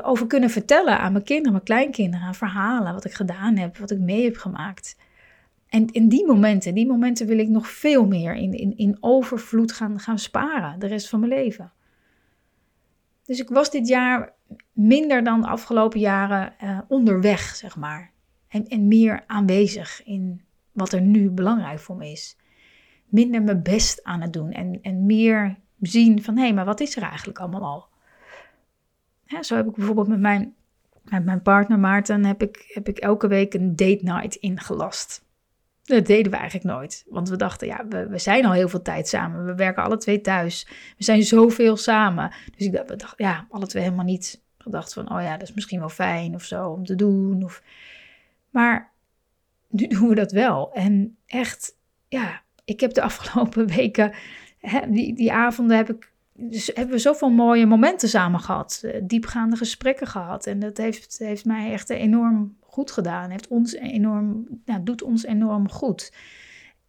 over 0.04 0.26
kunnen 0.26 0.50
vertellen 0.50 0.98
aan 0.98 1.12
mijn 1.12 1.24
kinderen, 1.24 1.52
mijn 1.52 1.64
kleinkinderen, 1.64 2.26
aan 2.26 2.34
verhalen, 2.34 2.92
wat 2.92 3.04
ik 3.04 3.12
gedaan 3.12 3.56
heb, 3.56 3.76
wat 3.78 3.90
ik 3.90 3.98
mee 3.98 4.24
heb 4.24 4.36
gemaakt. 4.36 4.96
En 5.68 5.86
in 5.92 6.08
die 6.08 6.26
momenten, 6.26 6.74
die 6.74 6.86
momenten 6.86 7.26
wil 7.26 7.38
ik 7.38 7.48
nog 7.48 7.68
veel 7.68 8.06
meer 8.06 8.34
in, 8.34 8.52
in, 8.52 8.76
in 8.76 8.96
overvloed 9.00 9.72
gaan, 9.72 10.00
gaan 10.00 10.18
sparen, 10.18 10.78
de 10.78 10.86
rest 10.86 11.08
van 11.08 11.20
mijn 11.20 11.32
leven. 11.32 11.72
Dus 13.24 13.40
ik 13.40 13.48
was 13.48 13.70
dit 13.70 13.88
jaar 13.88 14.32
minder 14.72 15.24
dan 15.24 15.40
de 15.40 15.46
afgelopen 15.46 16.00
jaren 16.00 16.52
uh, 16.62 16.78
onderweg, 16.88 17.40
zeg 17.40 17.76
maar. 17.76 18.10
En, 18.48 18.66
en 18.66 18.88
meer 18.88 19.24
aanwezig 19.26 20.02
in 20.04 20.43
wat 20.74 20.92
er 20.92 21.00
nu 21.00 21.30
belangrijk 21.30 21.78
voor 21.78 21.96
me 21.96 22.10
is. 22.10 22.36
Minder 23.06 23.42
mijn 23.42 23.62
best 23.62 24.04
aan 24.04 24.20
het 24.20 24.32
doen 24.32 24.52
en, 24.52 24.78
en 24.82 25.06
meer 25.06 25.56
zien 25.80 26.22
van 26.22 26.36
hé, 26.36 26.42
hey, 26.42 26.54
maar 26.54 26.64
wat 26.64 26.80
is 26.80 26.96
er 26.96 27.02
eigenlijk 27.02 27.38
allemaal 27.38 27.62
al? 27.62 27.92
zo 29.40 29.56
heb 29.56 29.66
ik 29.66 29.74
bijvoorbeeld 29.74 30.08
met 30.08 30.20
mijn, 30.20 30.54
met 31.02 31.24
mijn 31.24 31.42
partner 31.42 31.78
Maarten 31.78 32.24
heb 32.24 32.42
ik, 32.42 32.64
heb 32.68 32.88
ik 32.88 32.98
elke 32.98 33.28
week 33.28 33.54
een 33.54 33.76
date 33.76 34.00
night 34.02 34.34
ingelast. 34.34 35.24
Dat 35.84 36.06
deden 36.06 36.32
we 36.32 36.38
eigenlijk 36.38 36.66
nooit. 36.76 37.04
Want 37.08 37.28
we 37.28 37.36
dachten, 37.36 37.66
ja, 37.66 37.86
we, 37.88 38.06
we 38.08 38.18
zijn 38.18 38.44
al 38.44 38.52
heel 38.52 38.68
veel 38.68 38.82
tijd 38.82 39.08
samen. 39.08 39.44
We 39.44 39.54
werken 39.54 39.82
alle 39.82 39.96
twee 39.96 40.20
thuis. 40.20 40.66
We 40.96 41.04
zijn 41.04 41.22
zoveel 41.22 41.76
samen. 41.76 42.32
Dus 42.56 42.66
ik 42.66 42.72
dacht, 42.98 43.14
ja, 43.16 43.46
alle 43.50 43.66
twee 43.66 43.82
helemaal 43.82 44.04
niet 44.04 44.42
gedacht 44.58 44.92
van, 44.92 45.12
oh 45.12 45.22
ja, 45.22 45.32
dat 45.32 45.48
is 45.48 45.54
misschien 45.54 45.78
wel 45.78 45.88
fijn 45.88 46.34
of 46.34 46.42
zo 46.42 46.68
om 46.68 46.84
te 46.84 46.94
doen. 46.94 47.42
Of... 47.42 47.62
Maar 48.50 48.92
nu 49.74 49.86
doen 49.86 50.08
we 50.08 50.14
dat 50.14 50.32
wel. 50.32 50.72
En 50.72 51.16
echt, 51.26 51.76
ja, 52.08 52.42
ik 52.64 52.80
heb 52.80 52.94
de 52.94 53.02
afgelopen 53.02 53.66
weken, 53.76 54.12
hè, 54.58 54.90
die, 54.90 55.14
die 55.14 55.32
avonden 55.32 55.76
heb 55.76 55.90
ik, 55.90 56.12
dus 56.32 56.70
hebben 56.74 56.94
we 56.94 57.00
zoveel 57.00 57.30
mooie 57.30 57.66
momenten 57.66 58.08
samen 58.08 58.40
gehad. 58.40 58.80
Eh, 58.82 59.00
diepgaande 59.02 59.56
gesprekken 59.56 60.06
gehad. 60.06 60.46
En 60.46 60.58
dat 60.58 60.76
heeft, 60.76 61.18
heeft 61.18 61.44
mij 61.44 61.72
echt 61.72 61.90
enorm 61.90 62.56
goed 62.60 62.90
gedaan. 62.90 63.30
Heeft 63.30 63.48
ons 63.48 63.74
enorm, 63.74 64.46
nou, 64.64 64.82
doet 64.82 65.02
ons 65.02 65.24
enorm 65.24 65.70
goed. 65.70 66.12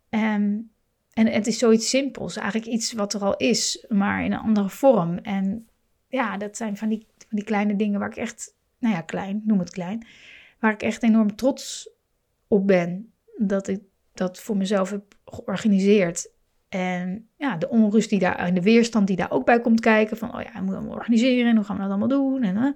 Um, 0.10 0.74
en 1.14 1.28
het 1.28 1.48
is 1.48 1.58
zoiets 1.58 1.90
simpels, 1.90 2.36
eigenlijk 2.36 2.68
iets 2.72 2.94
wat 2.94 3.14
er 3.14 3.22
al 3.22 3.38
is, 3.38 3.86
maar 3.90 4.24
in 4.24 4.32
een 4.32 4.40
andere 4.40 4.70
vorm. 4.70 5.18
En 5.18 5.68
ja, 6.08 6.38
dat 6.38 6.58
zijn 6.58 6.78
van 6.78 6.90
die, 6.90 7.06
van 7.18 7.38
die 7.38 7.44
kleine 7.44 7.76
dingen 7.76 8.00
waar 8.00 8.10
ik 8.10 8.16
echt, 8.16 8.56
nou 8.80 8.96
ja, 8.96 9.02
klein, 9.02 9.42
noem 9.46 9.60
het 9.60 9.70
klein, 9.70 10.06
waar 10.60 10.72
ik 10.72 10.82
echt 10.82 11.04
enorm 11.04 11.36
trots 11.36 11.90
op 12.48 12.68
ben 12.68 13.14
dat 13.38 13.68
ik 13.68 13.82
dat 14.14 14.40
voor 14.40 14.58
mezelf 14.58 14.90
heb 14.90 15.16
georganiseerd. 15.26 16.32
En 16.70 17.28
ja, 17.38 17.58
de 17.58 17.70
onrust 17.70 18.10
die 18.10 18.20
daar 18.20 18.36
en 18.36 18.54
de 18.54 18.62
weerstand 18.62 19.08
die 19.08 19.16
daar 19.16 19.32
ook 19.32 19.46
bij 19.46 19.62
komt 19.62 19.80
kijken, 19.80 20.18
van 20.18 20.36
oh 20.36 20.42
ja, 20.42 20.62
moet 20.62 20.76
allemaal 20.76 20.96
organiseren 20.96 21.50
en 21.50 21.56
hoe 21.56 21.66
gaan 21.66 21.76
we 21.76 21.82
dat 21.82 21.92
allemaal 21.92 22.08
doen? 22.08 22.44
En, 22.44 22.76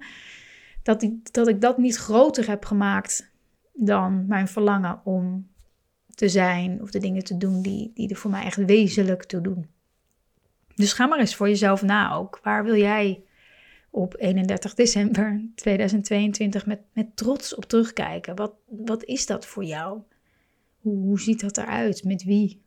dat, 0.82 1.02
ik, 1.02 1.32
dat 1.32 1.48
ik 1.48 1.60
dat 1.60 1.78
niet 1.78 1.96
groter 1.96 2.48
heb 2.48 2.64
gemaakt 2.64 3.30
dan 3.72 4.26
mijn 4.26 4.48
verlangen 4.48 5.00
om 5.04 5.48
te 6.14 6.28
zijn 6.28 6.82
of 6.82 6.90
de 6.90 6.98
dingen 6.98 7.24
te 7.24 7.36
doen 7.36 7.62
die, 7.62 7.90
die 7.94 8.08
er 8.08 8.16
voor 8.16 8.30
mij 8.30 8.44
echt 8.44 8.64
wezenlijk 8.64 9.24
toe 9.24 9.40
doen. 9.40 9.66
Dus 10.74 10.92
ga 10.92 11.06
maar 11.06 11.18
eens 11.18 11.34
voor 11.34 11.48
jezelf 11.48 11.82
na 11.82 12.12
ook. 12.12 12.40
Waar 12.42 12.64
wil 12.64 12.76
jij 12.76 13.22
op 13.90 14.14
31 14.18 14.74
december 14.74 15.44
2022 15.54 16.66
met, 16.66 16.80
met 16.92 17.16
trots 17.16 17.54
op 17.54 17.64
terugkijken? 17.64 18.36
Wat, 18.36 18.52
wat 18.66 19.04
is 19.04 19.26
dat 19.26 19.46
voor 19.46 19.64
jou? 19.64 20.00
Hoe, 20.80 20.96
hoe 20.96 21.20
ziet 21.20 21.40
dat 21.40 21.56
eruit? 21.56 22.04
Met 22.04 22.24
wie? 22.24 22.62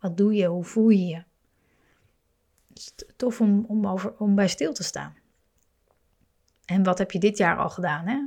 Wat 0.00 0.16
doe 0.16 0.34
je? 0.34 0.46
Hoe 0.46 0.64
voel 0.64 0.88
je 0.88 1.06
je? 1.06 1.22
Het 2.68 2.78
is 2.78 2.92
tof 3.16 3.40
om, 3.40 3.64
om, 3.68 3.86
over, 3.86 4.14
om 4.18 4.34
bij 4.34 4.48
stil 4.48 4.72
te 4.72 4.82
staan. 4.82 5.14
En 6.64 6.82
wat 6.82 6.98
heb 6.98 7.10
je 7.10 7.18
dit 7.18 7.38
jaar 7.38 7.56
al 7.56 7.70
gedaan? 7.70 8.06
Hè? 8.06 8.26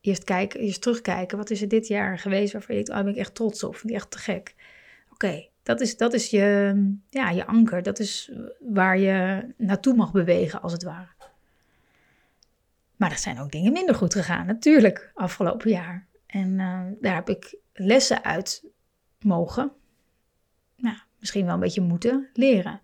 Eerst 0.00 0.24
kijken, 0.24 0.60
eerst 0.60 0.82
terugkijken. 0.82 1.38
Wat 1.38 1.50
is 1.50 1.62
er 1.62 1.68
dit 1.68 1.86
jaar 1.86 2.18
geweest 2.18 2.52
waarvan 2.52 2.76
je 2.76 2.84
denkt, 2.84 2.98
oh, 2.98 3.04
ben 3.04 3.14
ik 3.14 3.18
echt 3.18 3.34
trots 3.34 3.62
op. 3.62 3.76
Vind 3.76 3.92
ik 3.92 3.98
echt 3.98 4.10
te 4.10 4.18
gek. 4.18 4.54
Oké, 5.12 5.46
dat, 5.62 5.80
is, 5.80 5.96
dat 5.96 6.14
is 6.14 6.30
je, 6.30 6.74
ja, 7.10 7.30
je 7.30 7.46
anker. 7.46 7.82
Dat 7.82 7.98
is 7.98 8.32
waar 8.58 8.98
je 8.98 9.46
naartoe 9.56 9.94
mag 9.94 10.12
bewegen, 10.12 10.62
als 10.62 10.72
het 10.72 10.82
ware. 10.82 11.08
Maar 12.98 13.10
er 13.10 13.18
zijn 13.18 13.40
ook 13.40 13.50
dingen 13.50 13.72
minder 13.72 13.94
goed 13.94 14.14
gegaan, 14.14 14.46
natuurlijk, 14.46 15.10
afgelopen 15.14 15.70
jaar. 15.70 16.06
En 16.26 16.48
uh, 16.58 16.80
daar 17.00 17.14
heb 17.14 17.28
ik 17.28 17.58
lessen 17.72 18.24
uit 18.24 18.64
mogen, 19.20 19.72
nou, 20.76 20.96
misschien 21.18 21.44
wel 21.44 21.54
een 21.54 21.60
beetje 21.60 21.80
moeten 21.80 22.28
leren. 22.32 22.80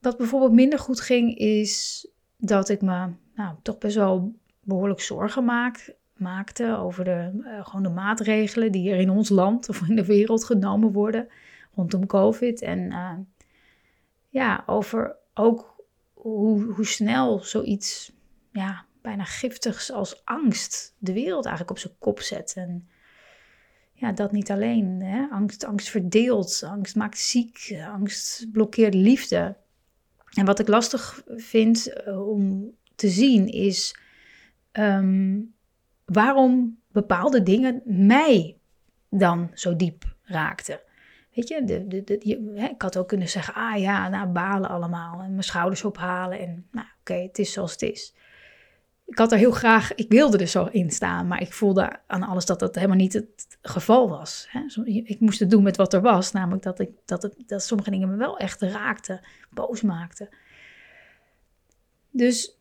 Wat 0.00 0.16
bijvoorbeeld 0.16 0.52
minder 0.52 0.78
goed 0.78 1.00
ging, 1.00 1.36
is 1.36 2.06
dat 2.36 2.68
ik 2.68 2.82
me 2.82 3.08
nou, 3.34 3.56
toch 3.62 3.78
best 3.78 3.96
wel 3.96 4.34
behoorlijk 4.60 5.00
zorgen 5.00 5.44
maak, 5.44 5.94
maakte 6.16 6.76
over 6.76 7.04
de, 7.04 7.30
uh, 7.34 7.66
gewoon 7.66 7.82
de 7.82 7.88
maatregelen 7.88 8.72
die 8.72 8.90
er 8.90 8.98
in 8.98 9.10
ons 9.10 9.28
land 9.28 9.68
of 9.68 9.88
in 9.88 9.96
de 9.96 10.04
wereld 10.04 10.44
genomen 10.44 10.92
worden 10.92 11.28
rondom 11.74 12.06
COVID. 12.06 12.62
En 12.62 12.78
uh, 12.78 13.12
ja, 14.28 14.62
over 14.66 15.16
ook 15.34 15.84
hoe, 16.14 16.72
hoe 16.72 16.86
snel 16.86 17.38
zoiets 17.38 18.14
ja, 18.56 18.84
bijna 19.02 19.24
giftigs 19.24 19.92
als 19.92 20.24
angst 20.24 20.94
de 20.98 21.12
wereld 21.12 21.44
eigenlijk 21.44 21.76
op 21.76 21.82
zijn 21.82 21.98
kop 21.98 22.20
zet. 22.20 22.52
En 22.56 22.88
ja, 23.92 24.12
dat 24.12 24.32
niet 24.32 24.50
alleen. 24.50 25.00
Hè? 25.00 25.26
Angst, 25.30 25.64
angst 25.64 25.88
verdeelt, 25.88 26.62
angst 26.62 26.96
maakt 26.96 27.18
ziek, 27.18 27.78
angst 27.92 28.46
blokkeert 28.52 28.94
liefde. 28.94 29.56
En 30.34 30.44
wat 30.44 30.58
ik 30.58 30.68
lastig 30.68 31.22
vind 31.26 32.02
uh, 32.06 32.28
om 32.28 32.70
te 32.94 33.08
zien 33.08 33.48
is 33.48 33.96
um, 34.72 35.54
waarom 36.04 36.78
bepaalde 36.92 37.42
dingen 37.42 37.82
mij 37.84 38.58
dan 39.10 39.50
zo 39.54 39.76
diep 39.76 40.16
raakten. 40.22 40.80
Weet 41.34 41.48
je, 41.48 41.64
de, 41.64 41.86
de, 41.86 42.52
hè, 42.54 42.66
ik 42.66 42.82
had 42.82 42.98
ook 42.98 43.08
kunnen 43.08 43.28
zeggen, 43.28 43.54
ah 43.54 43.78
ja, 43.78 44.08
nou 44.08 44.26
balen 44.26 44.70
allemaal 44.70 45.20
en 45.20 45.30
mijn 45.30 45.42
schouders 45.42 45.84
ophalen 45.84 46.38
en 46.38 46.66
nou 46.70 46.86
oké, 47.00 47.14
het 47.14 47.38
is 47.38 47.52
zoals 47.52 47.72
het 47.72 47.82
is 47.82 48.14
ik 49.06 49.18
had 49.18 49.32
er 49.32 49.38
heel 49.38 49.50
graag, 49.50 49.94
ik 49.94 50.08
wilde 50.08 50.38
er 50.38 50.46
zo 50.46 50.64
in 50.64 50.90
staan, 50.90 51.26
maar 51.26 51.40
ik 51.40 51.52
voelde 51.52 52.00
aan 52.06 52.22
alles 52.22 52.46
dat 52.46 52.58
dat 52.58 52.74
helemaal 52.74 52.96
niet 52.96 53.12
het 53.12 53.58
geval 53.62 54.08
was. 54.08 54.48
Ik 54.84 55.20
moest 55.20 55.38
het 55.38 55.50
doen 55.50 55.62
met 55.62 55.76
wat 55.76 55.92
er 55.92 56.00
was, 56.00 56.32
namelijk 56.32 56.62
dat, 56.62 56.80
ik, 56.80 56.90
dat, 57.04 57.22
het, 57.22 57.34
dat 57.46 57.62
sommige 57.62 57.90
dingen 57.90 58.10
me 58.10 58.16
wel 58.16 58.38
echt 58.38 58.60
raakten, 58.60 59.20
boos 59.50 59.82
maakten. 59.82 60.28
Dus 62.10 62.58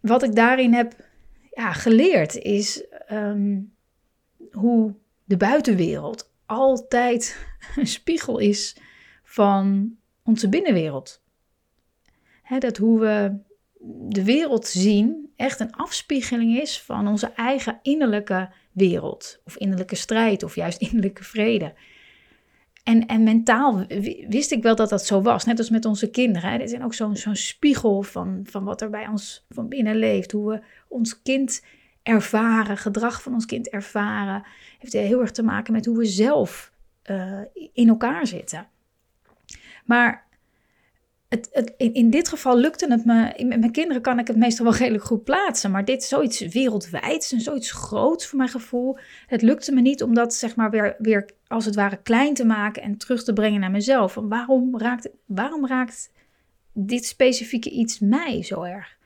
wat 0.00 0.22
ik 0.22 0.34
daarin 0.34 0.72
heb 0.72 0.94
ja, 1.50 1.72
geleerd 1.72 2.36
is 2.36 2.86
ehm, 2.88 3.60
hoe 4.52 4.94
de 5.24 5.36
buitenwereld 5.36 6.32
altijd 6.46 7.46
een 7.76 7.86
spiegel 7.86 8.38
is 8.38 8.76
van 9.22 9.96
onze 10.22 10.48
binnenwereld. 10.48 11.22
dat 12.58 12.76
hoe 12.76 13.00
we 13.00 13.44
de 14.08 14.24
wereld 14.24 14.66
zien 14.66 15.32
echt 15.36 15.60
een 15.60 15.72
afspiegeling 15.72 16.58
is 16.60 16.80
van 16.80 17.08
onze 17.08 17.26
eigen 17.26 17.78
innerlijke 17.82 18.48
wereld. 18.72 19.40
Of 19.44 19.56
innerlijke 19.56 19.96
strijd, 19.96 20.42
of 20.42 20.54
juist 20.54 20.80
innerlijke 20.90 21.24
vrede. 21.24 21.74
En, 22.84 23.06
en 23.06 23.22
mentaal 23.22 23.84
wist 24.28 24.50
ik 24.50 24.62
wel 24.62 24.74
dat 24.74 24.88
dat 24.88 25.06
zo 25.06 25.22
was, 25.22 25.44
net 25.44 25.58
als 25.58 25.70
met 25.70 25.84
onze 25.84 26.10
kinderen. 26.10 26.52
Er 26.52 26.60
is 26.60 26.80
ook 26.80 26.94
zo'n 26.94 27.16
zo'n 27.16 27.36
spiegel 27.36 28.02
van, 28.02 28.40
van 28.44 28.64
wat 28.64 28.80
er 28.80 28.90
bij 28.90 29.06
ons 29.08 29.46
van 29.48 29.68
binnen 29.68 29.96
leeft. 29.96 30.32
Hoe 30.32 30.50
we 30.50 30.62
ons 30.88 31.22
kind 31.22 31.64
ervaren, 32.02 32.76
gedrag 32.76 33.22
van 33.22 33.32
ons 33.32 33.46
kind 33.46 33.68
ervaren. 33.68 34.46
Heeft 34.78 34.92
heel 34.92 35.20
erg 35.20 35.30
te 35.30 35.42
maken 35.42 35.72
met 35.72 35.86
hoe 35.86 35.98
we 35.98 36.04
zelf 36.04 36.72
uh, 37.10 37.40
in 37.72 37.88
elkaar 37.88 38.26
zitten. 38.26 38.68
Maar 39.84 40.25
in, 41.76 42.10
dit 42.10 42.28
geval 42.28 42.58
lukte 42.58 42.90
het 42.90 43.04
me. 43.04 43.44
Met 43.44 43.60
mijn 43.60 43.72
kinderen 43.72 44.02
kan 44.02 44.18
ik 44.18 44.26
het 44.26 44.36
meestal 44.36 44.64
wel 44.64 44.74
redelijk 44.74 45.04
goed 45.04 45.24
plaatsen. 45.24 45.70
Maar 45.70 45.84
dit 45.84 46.02
is 46.02 46.08
zoiets 46.08 46.40
wereldwijds 46.40 47.32
en 47.32 47.40
zoiets 47.40 47.70
groots 47.70 48.26
voor 48.26 48.38
mijn 48.38 48.50
gevoel. 48.50 48.98
Het 49.26 49.42
lukte 49.42 49.72
me 49.72 49.80
niet 49.80 50.02
om 50.02 50.14
dat 50.14 50.34
zeg 50.34 50.56
maar 50.56 50.70
weer, 50.70 50.96
weer 50.98 51.30
als 51.46 51.64
het 51.64 51.74
ware 51.74 51.98
klein 52.02 52.34
te 52.34 52.44
maken 52.44 52.82
en 52.82 52.96
terug 52.96 53.24
te 53.24 53.32
brengen 53.32 53.60
naar 53.60 53.70
mezelf. 53.70 54.14
waarom, 54.14 54.78
raakt, 54.78 55.08
waarom 55.24 55.66
raakt 55.66 56.10
dit 56.72 57.04
specifieke 57.04 57.70
iets 57.70 57.98
mij 57.98 58.42
zo 58.42 58.62
erg? 58.62 58.96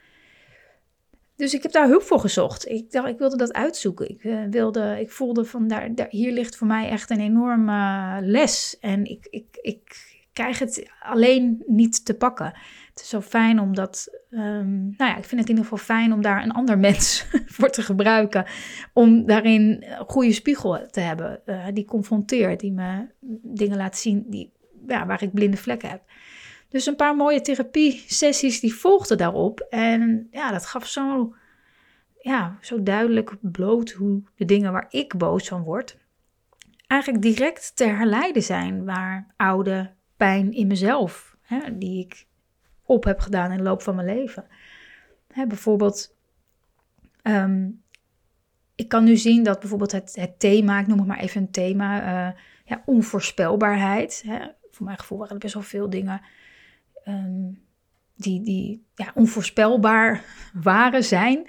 Dus 1.36 1.54
ik 1.54 1.62
heb 1.62 1.72
daar 1.72 1.88
hulp 1.88 2.02
voor 2.02 2.20
gezocht. 2.20 2.68
Ik 2.68 2.92
ik 2.92 3.18
wilde 3.18 3.36
dat 3.36 3.52
uitzoeken. 3.52 4.08
Ik, 4.08 4.24
uh, 4.24 4.40
wilde, 4.50 4.96
ik 5.00 5.10
voelde 5.10 5.44
van 5.44 5.68
daar, 5.68 5.94
daar, 5.94 6.06
hier 6.10 6.32
ligt 6.32 6.56
voor 6.56 6.66
mij 6.66 6.88
echt 6.88 7.10
een 7.10 7.20
enorme 7.20 8.18
les. 8.22 8.76
En 8.80 9.04
ik, 9.04 9.26
ik, 9.30 9.58
ik 9.62 10.10
krijg 10.32 10.58
het 10.58 10.90
alleen 11.00 11.62
niet 11.66 12.04
te 12.04 12.14
pakken. 12.14 12.46
Het 12.90 13.00
is 13.00 13.08
zo 13.08 13.20
fijn 13.20 13.60
om 13.60 13.74
dat. 13.74 14.20
Um, 14.30 14.94
nou 14.96 15.10
ja, 15.10 15.16
ik 15.16 15.24
vind 15.24 15.40
het 15.40 15.50
in 15.50 15.56
ieder 15.56 15.64
geval 15.64 15.78
fijn 15.78 16.12
om 16.12 16.22
daar 16.22 16.42
een 16.42 16.52
ander 16.52 16.78
mens 16.88 17.26
voor 17.46 17.70
te 17.70 17.82
gebruiken. 17.82 18.44
Om 18.92 19.26
daarin 19.26 19.84
een 19.88 20.04
goede 20.06 20.32
spiegel 20.32 20.86
te 20.90 21.00
hebben. 21.00 21.40
Uh, 21.46 21.66
die 21.72 21.84
confronteert, 21.84 22.60
die 22.60 22.72
me 22.72 23.06
dingen 23.42 23.76
laat 23.76 23.98
zien 23.98 24.24
die, 24.28 24.52
ja, 24.86 25.06
waar 25.06 25.22
ik 25.22 25.34
blinde 25.34 25.56
vlekken 25.56 25.88
heb. 25.88 26.02
Dus 26.68 26.86
een 26.86 26.96
paar 26.96 27.16
mooie 27.16 27.40
therapie-sessies 27.40 28.60
die 28.60 28.74
volgden 28.74 29.18
daarop. 29.18 29.66
En 29.70 30.28
ja, 30.30 30.50
dat 30.50 30.66
gaf 30.66 30.86
zo, 30.86 31.34
ja, 32.20 32.58
zo 32.60 32.82
duidelijk 32.82 33.36
bloot 33.40 33.90
hoe 33.90 34.22
de 34.36 34.44
dingen 34.44 34.72
waar 34.72 34.86
ik 34.88 35.16
boos 35.18 35.48
van 35.48 35.62
word, 35.62 35.98
eigenlijk 36.86 37.22
direct 37.22 37.76
te 37.76 37.84
herleiden 37.84 38.42
zijn 38.42 38.84
waar 38.84 39.34
oude 39.36 39.98
pijn 40.20 40.52
in 40.52 40.66
mezelf, 40.66 41.36
hè, 41.40 41.78
die 41.78 42.04
ik 42.04 42.26
op 42.84 43.04
heb 43.04 43.20
gedaan 43.20 43.50
in 43.50 43.56
de 43.56 43.62
loop 43.62 43.82
van 43.82 43.94
mijn 43.94 44.06
leven. 44.06 44.46
Hè, 45.32 45.46
bijvoorbeeld, 45.46 46.16
ehm, 47.22 47.68
ik 48.74 48.88
kan 48.88 49.04
nu 49.04 49.16
zien 49.16 49.42
dat 49.42 49.60
bijvoorbeeld 49.60 49.92
het, 49.92 50.14
het 50.14 50.38
thema, 50.38 50.80
ik 50.80 50.86
noem 50.86 50.98
het 50.98 51.06
maar 51.06 51.18
even 51.18 51.40
een 51.40 51.50
thema, 51.50 52.02
uh, 52.02 52.36
ja, 52.64 52.82
onvoorspelbaarheid. 52.84 54.22
Hè. 54.26 54.38
Voor 54.70 54.86
mijn 54.86 54.98
gevoel 54.98 55.18
waren 55.18 55.34
er 55.34 55.40
best 55.40 55.54
wel 55.54 55.62
veel 55.62 55.90
dingen 55.90 56.20
um, 57.04 57.62
die, 58.14 58.42
die 58.42 58.86
ja, 58.94 59.10
onvoorspelbaar 59.14 60.24
waren 60.52 61.04
zijn. 61.04 61.46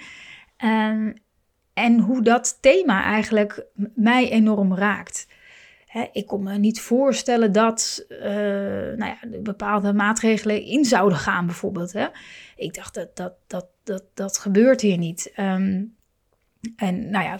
En 1.73 1.99
hoe 1.99 2.21
dat 2.21 2.57
thema 2.61 3.03
eigenlijk 3.03 3.65
mij 3.95 4.31
enorm 4.31 4.75
raakt. 4.75 5.27
Ik 6.11 6.25
kon 6.25 6.43
me 6.43 6.57
niet 6.57 6.81
voorstellen 6.81 7.51
dat 7.51 8.05
uh, 8.09 8.19
nou 8.19 9.05
ja, 9.05 9.17
bepaalde 9.41 9.93
maatregelen 9.93 10.63
in 10.63 10.85
zouden 10.85 11.17
gaan, 11.17 11.45
bijvoorbeeld. 11.45 11.93
Hè. 11.93 12.07
Ik 12.55 12.73
dacht 12.73 12.93
dat 12.93 13.15
dat, 13.15 13.33
dat, 13.47 13.67
dat, 13.83 14.03
dat 14.13 14.37
gebeurt 14.37 14.81
hier 14.81 14.97
niet. 14.97 15.33
Um, 15.37 15.95
en 16.75 17.09
nou 17.09 17.25
ja, 17.25 17.37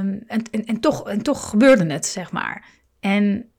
um, 0.00 0.22
en, 0.26 0.42
en, 0.50 0.64
en, 0.64 0.80
toch, 0.80 1.08
en 1.08 1.22
toch 1.22 1.48
gebeurde 1.48 1.92
het, 1.92 2.06
zeg 2.06 2.32
maar. 2.32 2.68
En 3.00 3.50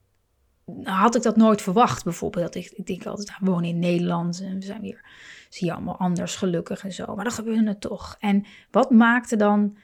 had 0.82 1.16
ik 1.16 1.22
dat 1.22 1.36
nooit 1.36 1.62
verwacht, 1.62 2.04
bijvoorbeeld. 2.04 2.54
Ik, 2.54 2.70
ik 2.74 2.86
denk 2.86 3.06
altijd, 3.06 3.28
nou, 3.28 3.40
we 3.40 3.50
wonen 3.50 3.68
in 3.68 3.78
Nederland 3.78 4.40
en 4.40 4.54
we 4.54 4.64
zijn 4.64 4.80
weer, 4.80 5.04
zie 5.48 5.66
je 5.66 5.72
allemaal 5.72 5.98
anders 5.98 6.36
gelukkig 6.36 6.84
en 6.84 6.92
zo. 6.92 7.14
Maar 7.14 7.24
dan 7.24 7.32
gebeurde 7.32 7.68
het 7.68 7.80
toch. 7.80 8.16
En 8.18 8.44
wat 8.70 8.90
maakte 8.90 9.36
dan 9.36 9.76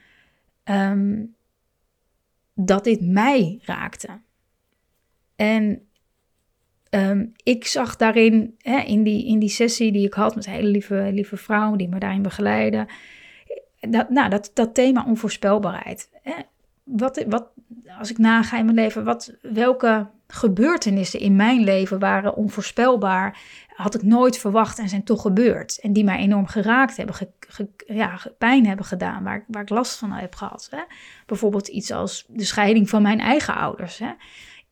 um, 0.63 1.35
dat 2.59 2.83
dit 2.83 3.01
mij 3.01 3.59
raakte? 3.61 4.21
En 5.35 5.87
um, 6.89 7.33
ik 7.43 7.65
zag 7.65 7.95
daarin, 7.95 8.55
hè, 8.57 8.79
in, 8.79 9.03
die, 9.03 9.25
in 9.25 9.39
die 9.39 9.49
sessie 9.49 9.91
die 9.91 10.05
ik 10.05 10.13
had 10.13 10.35
met 10.35 10.45
hele 10.45 10.67
lieve, 10.67 11.09
lieve 11.13 11.37
vrouwen 11.37 11.77
die 11.77 11.89
me 11.89 11.99
daarin 11.99 12.21
begeleiden, 12.21 12.87
dat, 13.79 14.09
nou, 14.09 14.29
dat, 14.29 14.51
dat 14.53 14.73
thema 14.73 15.05
onvoorspelbaarheid. 15.07 16.09
Hè. 16.21 16.33
Wat, 16.83 17.25
wat, 17.27 17.47
als 17.99 18.09
ik 18.09 18.17
naga 18.17 18.57
in 18.57 18.65
mijn 18.65 18.77
leven, 18.77 19.03
wat, 19.03 19.33
welke 19.41 20.07
gebeurtenissen 20.27 21.19
in 21.19 21.35
mijn 21.35 21.63
leven 21.63 21.99
waren 21.99 22.35
onvoorspelbaar, 22.35 23.39
had 23.77 23.95
ik 23.95 24.03
nooit 24.03 24.37
verwacht 24.37 24.79
en 24.79 24.89
zijn 24.89 25.03
toch 25.03 25.21
gebeurd. 25.21 25.79
En 25.81 25.93
die 25.93 26.03
mij 26.03 26.17
enorm 26.17 26.47
geraakt 26.47 26.97
hebben, 26.97 27.15
ja, 27.85 28.19
pijn 28.37 28.65
hebben 28.67 28.85
gedaan, 28.85 29.23
waar, 29.23 29.45
waar 29.47 29.61
ik 29.61 29.69
last 29.69 29.97
van 29.97 30.11
heb 30.11 30.35
gehad. 30.35 30.67
Hè. 30.71 30.81
Bijvoorbeeld 31.25 31.67
iets 31.67 31.91
als 31.91 32.25
de 32.27 32.43
scheiding 32.43 32.89
van 32.89 33.01
mijn 33.01 33.19
eigen 33.19 33.55
ouders. 33.55 33.97
Hè. 33.97 34.11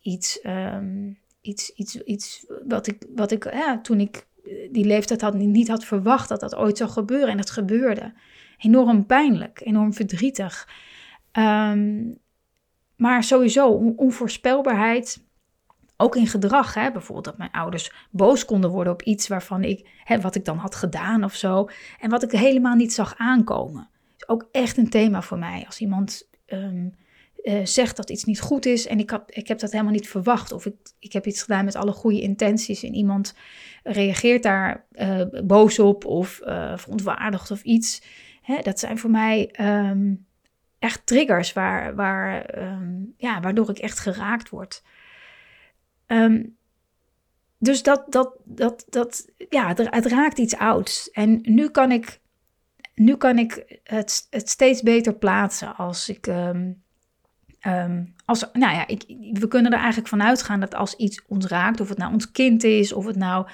Iets, 0.01 0.39
um, 0.43 1.17
iets, 1.41 1.69
iets, 1.69 1.95
iets 1.95 2.45
wat 2.67 2.87
ik, 2.87 3.05
wat 3.15 3.31
ik 3.31 3.53
ja, 3.53 3.81
toen 3.81 3.99
ik 3.99 4.27
die 4.71 4.85
leeftijd 4.85 5.21
had, 5.21 5.33
niet 5.33 5.67
had 5.67 5.85
verwacht 5.85 6.29
dat 6.29 6.39
dat 6.39 6.55
ooit 6.55 6.77
zou 6.77 6.89
gebeuren. 6.89 7.29
En 7.29 7.37
het 7.37 7.49
gebeurde. 7.49 8.13
Enorm 8.57 9.05
pijnlijk, 9.05 9.61
enorm 9.63 9.93
verdrietig. 9.93 10.69
Um, 11.31 12.17
maar 12.95 13.23
sowieso 13.23 13.67
onvoorspelbaarheid 13.95 15.24
ook 15.97 16.15
in 16.15 16.27
gedrag, 16.27 16.73
hè? 16.73 16.91
bijvoorbeeld 16.91 17.25
dat 17.25 17.37
mijn 17.37 17.51
ouders 17.51 17.91
boos 18.09 18.45
konden 18.45 18.69
worden 18.69 18.93
op 18.93 19.01
iets 19.01 19.27
waarvan 19.27 19.63
ik, 19.63 19.89
hè, 20.03 20.21
wat 20.21 20.35
ik 20.35 20.45
dan 20.45 20.57
had 20.57 20.75
gedaan 20.75 21.23
of 21.23 21.35
zo, 21.35 21.69
en 21.99 22.09
wat 22.09 22.23
ik 22.23 22.31
helemaal 22.31 22.75
niet 22.75 22.93
zag 22.93 23.13
aankomen. 23.17 23.89
Is 24.17 24.27
ook 24.27 24.47
echt 24.51 24.77
een 24.77 24.89
thema 24.89 25.21
voor 25.21 25.39
mij. 25.39 25.63
Als 25.65 25.79
iemand 25.79 26.29
um, 26.47 26.93
uh, 27.43 27.65
zegt 27.65 27.97
dat 27.97 28.09
iets 28.09 28.23
niet 28.23 28.41
goed 28.41 28.65
is 28.65 28.87
en 28.87 28.99
ik, 28.99 29.19
ik 29.27 29.47
heb 29.47 29.59
dat 29.59 29.71
helemaal 29.71 29.93
niet 29.93 30.09
verwacht, 30.09 30.51
of 30.51 30.65
ik, 30.65 30.75
ik 30.99 31.13
heb 31.13 31.25
iets 31.25 31.41
gedaan 31.41 31.65
met 31.65 31.75
alle 31.75 31.91
goede 31.91 32.21
intenties 32.21 32.83
en 32.83 32.93
iemand 32.93 33.35
reageert 33.83 34.43
daar 34.43 34.85
uh, 34.91 35.21
boos 35.43 35.79
op 35.79 36.05
of 36.05 36.41
uh, 36.43 36.77
verontwaardigd 36.77 37.51
of 37.51 37.63
iets. 37.63 38.01
Hè, 38.41 38.61
dat 38.61 38.79
zijn 38.79 38.97
voor 38.97 39.09
mij 39.09 39.53
um, 39.59 40.25
echt 40.79 41.05
triggers 41.05 41.53
waar, 41.53 41.95
waar, 41.95 42.57
um, 42.57 43.13
ja, 43.17 43.41
waardoor 43.41 43.69
ik 43.69 43.77
echt 43.77 43.99
geraakt 43.99 44.49
word. 44.49 44.83
Um, 46.07 46.55
dus 47.57 47.83
dat, 47.83 48.05
dat, 48.09 48.33
dat, 48.43 48.85
dat, 48.89 49.27
ja, 49.49 49.67
het, 49.67 50.05
raakt 50.05 50.37
iets 50.37 50.55
ouds. 50.55 51.11
En 51.11 51.39
nu 51.43 51.69
kan 51.69 51.91
ik, 51.91 52.19
nu 52.95 53.15
kan 53.15 53.37
ik 53.37 53.79
het, 53.83 54.27
het 54.29 54.49
steeds 54.49 54.81
beter 54.81 55.15
plaatsen 55.15 55.75
als 55.75 56.09
ik. 56.09 56.27
Um, 56.27 56.83
als, 58.25 58.45
nou 58.53 58.73
ja, 58.73 58.87
ik, 58.87 59.03
we 59.31 59.47
kunnen 59.47 59.71
er 59.71 59.77
eigenlijk 59.77 60.07
van 60.07 60.23
uitgaan 60.23 60.59
dat 60.59 60.75
als 60.75 60.95
iets 60.95 61.21
ons 61.27 61.45
raakt, 61.45 61.79
of 61.79 61.89
het 61.89 61.97
nou 61.97 62.13
ons 62.13 62.31
kind 62.31 62.63
is, 62.63 62.93
of 62.93 63.05
het 63.05 63.15
nou 63.15 63.47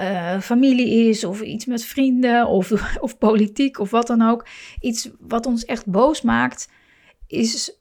uh, 0.00 0.40
familie 0.40 1.08
is, 1.08 1.24
of 1.24 1.40
iets 1.40 1.64
met 1.64 1.84
vrienden, 1.84 2.46
of, 2.46 2.70
of 3.00 3.18
politiek, 3.18 3.78
of 3.78 3.90
wat 3.90 4.06
dan 4.06 4.22
ook, 4.22 4.46
iets 4.80 5.10
wat 5.20 5.46
ons 5.46 5.64
echt 5.64 5.86
boos 5.86 6.22
maakt, 6.22 6.68
is 7.26 7.80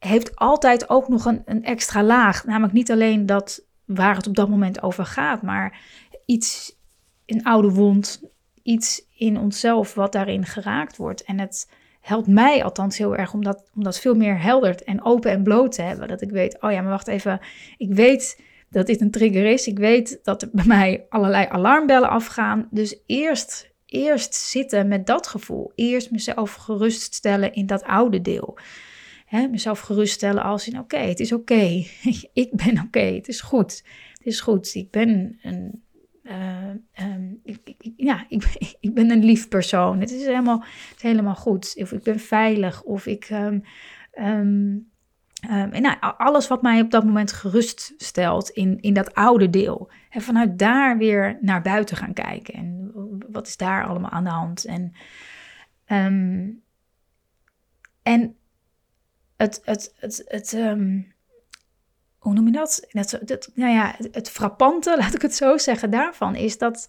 heeft 0.00 0.36
altijd 0.36 0.90
ook 0.90 1.08
nog 1.08 1.24
een, 1.24 1.42
een 1.44 1.64
extra 1.64 2.02
laag. 2.02 2.44
Namelijk 2.44 2.72
niet 2.72 2.90
alleen 2.90 3.26
dat 3.26 3.64
waar 3.84 4.16
het 4.16 4.26
op 4.26 4.34
dat 4.34 4.48
moment 4.48 4.82
over 4.82 5.04
gaat, 5.04 5.42
maar 5.42 5.80
iets, 6.26 6.78
een 7.26 7.44
oude 7.44 7.70
wond, 7.70 8.22
iets 8.62 9.06
in 9.16 9.38
onszelf 9.38 9.94
wat 9.94 10.12
daarin 10.12 10.46
geraakt 10.46 10.96
wordt. 10.96 11.24
En 11.24 11.38
het 11.38 11.70
helpt 12.00 12.26
mij 12.26 12.64
althans 12.64 12.98
heel 12.98 13.16
erg 13.16 13.32
om 13.32 13.44
dat, 13.44 13.98
veel 14.00 14.14
meer 14.14 14.42
helder 14.42 14.82
en 14.82 15.04
open 15.04 15.30
en 15.30 15.42
bloot 15.42 15.72
te 15.72 15.82
hebben. 15.82 16.08
Dat 16.08 16.22
ik 16.22 16.30
weet, 16.30 16.62
oh 16.62 16.72
ja, 16.72 16.80
maar 16.80 16.90
wacht 16.90 17.08
even, 17.08 17.40
ik 17.76 17.94
weet 17.94 18.40
dat 18.70 18.86
dit 18.86 19.00
een 19.00 19.10
trigger 19.10 19.46
is. 19.46 19.66
Ik 19.66 19.78
weet 19.78 20.20
dat 20.22 20.42
er 20.42 20.48
bij 20.52 20.66
mij 20.66 21.06
allerlei 21.08 21.46
alarmbellen 21.48 22.10
afgaan. 22.10 22.68
Dus 22.70 22.96
eerst, 23.06 23.70
eerst 23.86 24.34
zitten 24.34 24.88
met 24.88 25.06
dat 25.06 25.26
gevoel. 25.26 25.72
Eerst 25.74 26.10
mezelf 26.10 26.54
geruststellen 26.54 27.52
in 27.52 27.66
dat 27.66 27.82
oude 27.82 28.20
deel 28.20 28.58
hè, 29.30 29.48
mezelf 29.48 29.80
geruststellen 29.80 30.42
als 30.42 30.68
in 30.68 30.78
oké, 30.78 30.96
het 30.96 31.20
is 31.20 31.32
oké. 31.32 31.84
ik 32.32 32.50
ben 32.50 32.80
oké, 32.80 33.00
het 33.00 33.28
is 33.28 33.40
goed. 33.40 33.82
Het 34.12 34.26
is 34.26 34.40
goed. 34.40 34.74
Ik 34.74 34.90
ben 34.90 35.38
een, 35.42 35.82
uh, 36.22 37.04
um, 37.06 37.40
ik, 37.44 37.74
ja, 37.96 38.24
ik, 38.28 38.76
ik, 38.80 38.94
ben 38.94 39.10
een 39.10 39.24
lief 39.24 39.48
persoon. 39.48 40.00
Het 40.00 40.10
is 40.10 40.24
helemaal, 40.24 40.60
het 40.60 40.96
is 40.96 41.02
helemaal 41.02 41.34
goed. 41.34 41.74
Of 41.78 41.92
ik 41.92 42.02
ben 42.02 42.20
veilig. 42.20 42.82
Of 42.82 43.06
ik. 43.06 43.28
Um, 43.30 43.62
en 45.48 45.82
nou, 45.82 45.96
alles 46.16 46.48
wat 46.48 46.62
mij 46.62 46.80
op 46.80 46.90
dat 46.90 47.04
moment 47.04 47.32
gerust 47.32 47.94
stelt 47.96 48.48
in, 48.48 48.80
in 48.80 48.94
dat 48.94 49.14
oude 49.14 49.50
deel. 49.50 49.90
En 50.10 50.22
vanuit 50.22 50.58
daar 50.58 50.98
weer 50.98 51.38
naar 51.40 51.62
buiten 51.62 51.96
gaan 51.96 52.12
kijken. 52.12 52.54
En 52.54 52.92
wat 53.30 53.46
is 53.46 53.56
daar 53.56 53.86
allemaal 53.86 54.10
aan 54.10 54.24
de 54.24 54.30
hand? 54.30 54.64
En, 54.64 54.92
en 58.02 58.39
het, 59.40 59.60
het, 59.64 59.92
het, 59.96 60.24
het 60.26 60.52
um, 60.52 61.12
hoe 62.18 62.34
noem 62.34 62.46
je 62.46 62.52
dat? 62.52 62.86
Het, 62.90 63.50
nou 63.54 63.72
ja, 63.72 63.96
het, 64.12 64.30
frappante, 64.30 64.96
laat 65.00 65.14
ik 65.14 65.22
het 65.22 65.34
zo 65.34 65.58
zeggen, 65.58 65.90
daarvan 65.90 66.34
is 66.34 66.58
dat 66.58 66.88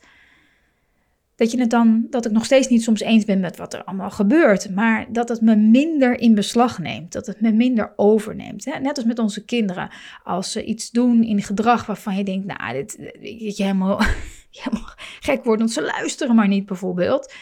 dat, 1.35 1.51
je 1.51 1.59
het 1.59 1.69
dan, 1.69 2.07
dat 2.09 2.25
ik 2.25 2.31
nog 2.31 2.45
steeds 2.45 2.67
niet 2.67 2.83
soms 2.83 2.99
eens 2.99 3.25
ben 3.25 3.39
met 3.39 3.57
wat 3.57 3.73
er 3.73 3.83
allemaal 3.83 4.09
gebeurt, 4.09 4.69
maar 4.69 5.13
dat 5.13 5.29
het 5.29 5.41
me 5.41 5.55
minder 5.55 6.19
in 6.19 6.35
beslag 6.35 6.79
neemt, 6.79 7.11
dat 7.11 7.25
het 7.25 7.41
me 7.41 7.51
minder 7.51 7.93
overneemt. 7.95 8.65
Hè? 8.65 8.79
Net 8.79 8.97
als 8.97 9.05
met 9.05 9.19
onze 9.19 9.45
kinderen, 9.45 9.89
als 10.23 10.51
ze 10.51 10.63
iets 10.63 10.89
doen 10.91 11.23
in 11.23 11.41
gedrag 11.41 11.85
waarvan 11.85 12.17
je 12.17 12.23
denkt, 12.23 12.45
nou, 12.45 12.73
dit, 12.73 12.97
dat 12.97 13.57
je 13.57 13.63
helemaal, 13.63 14.01
helemaal 14.61 14.93
gek 15.19 15.43
wordt, 15.43 15.59
want 15.59 15.71
ze 15.71 15.81
luisteren 15.81 16.35
maar 16.35 16.47
niet 16.47 16.65
bijvoorbeeld. 16.65 17.33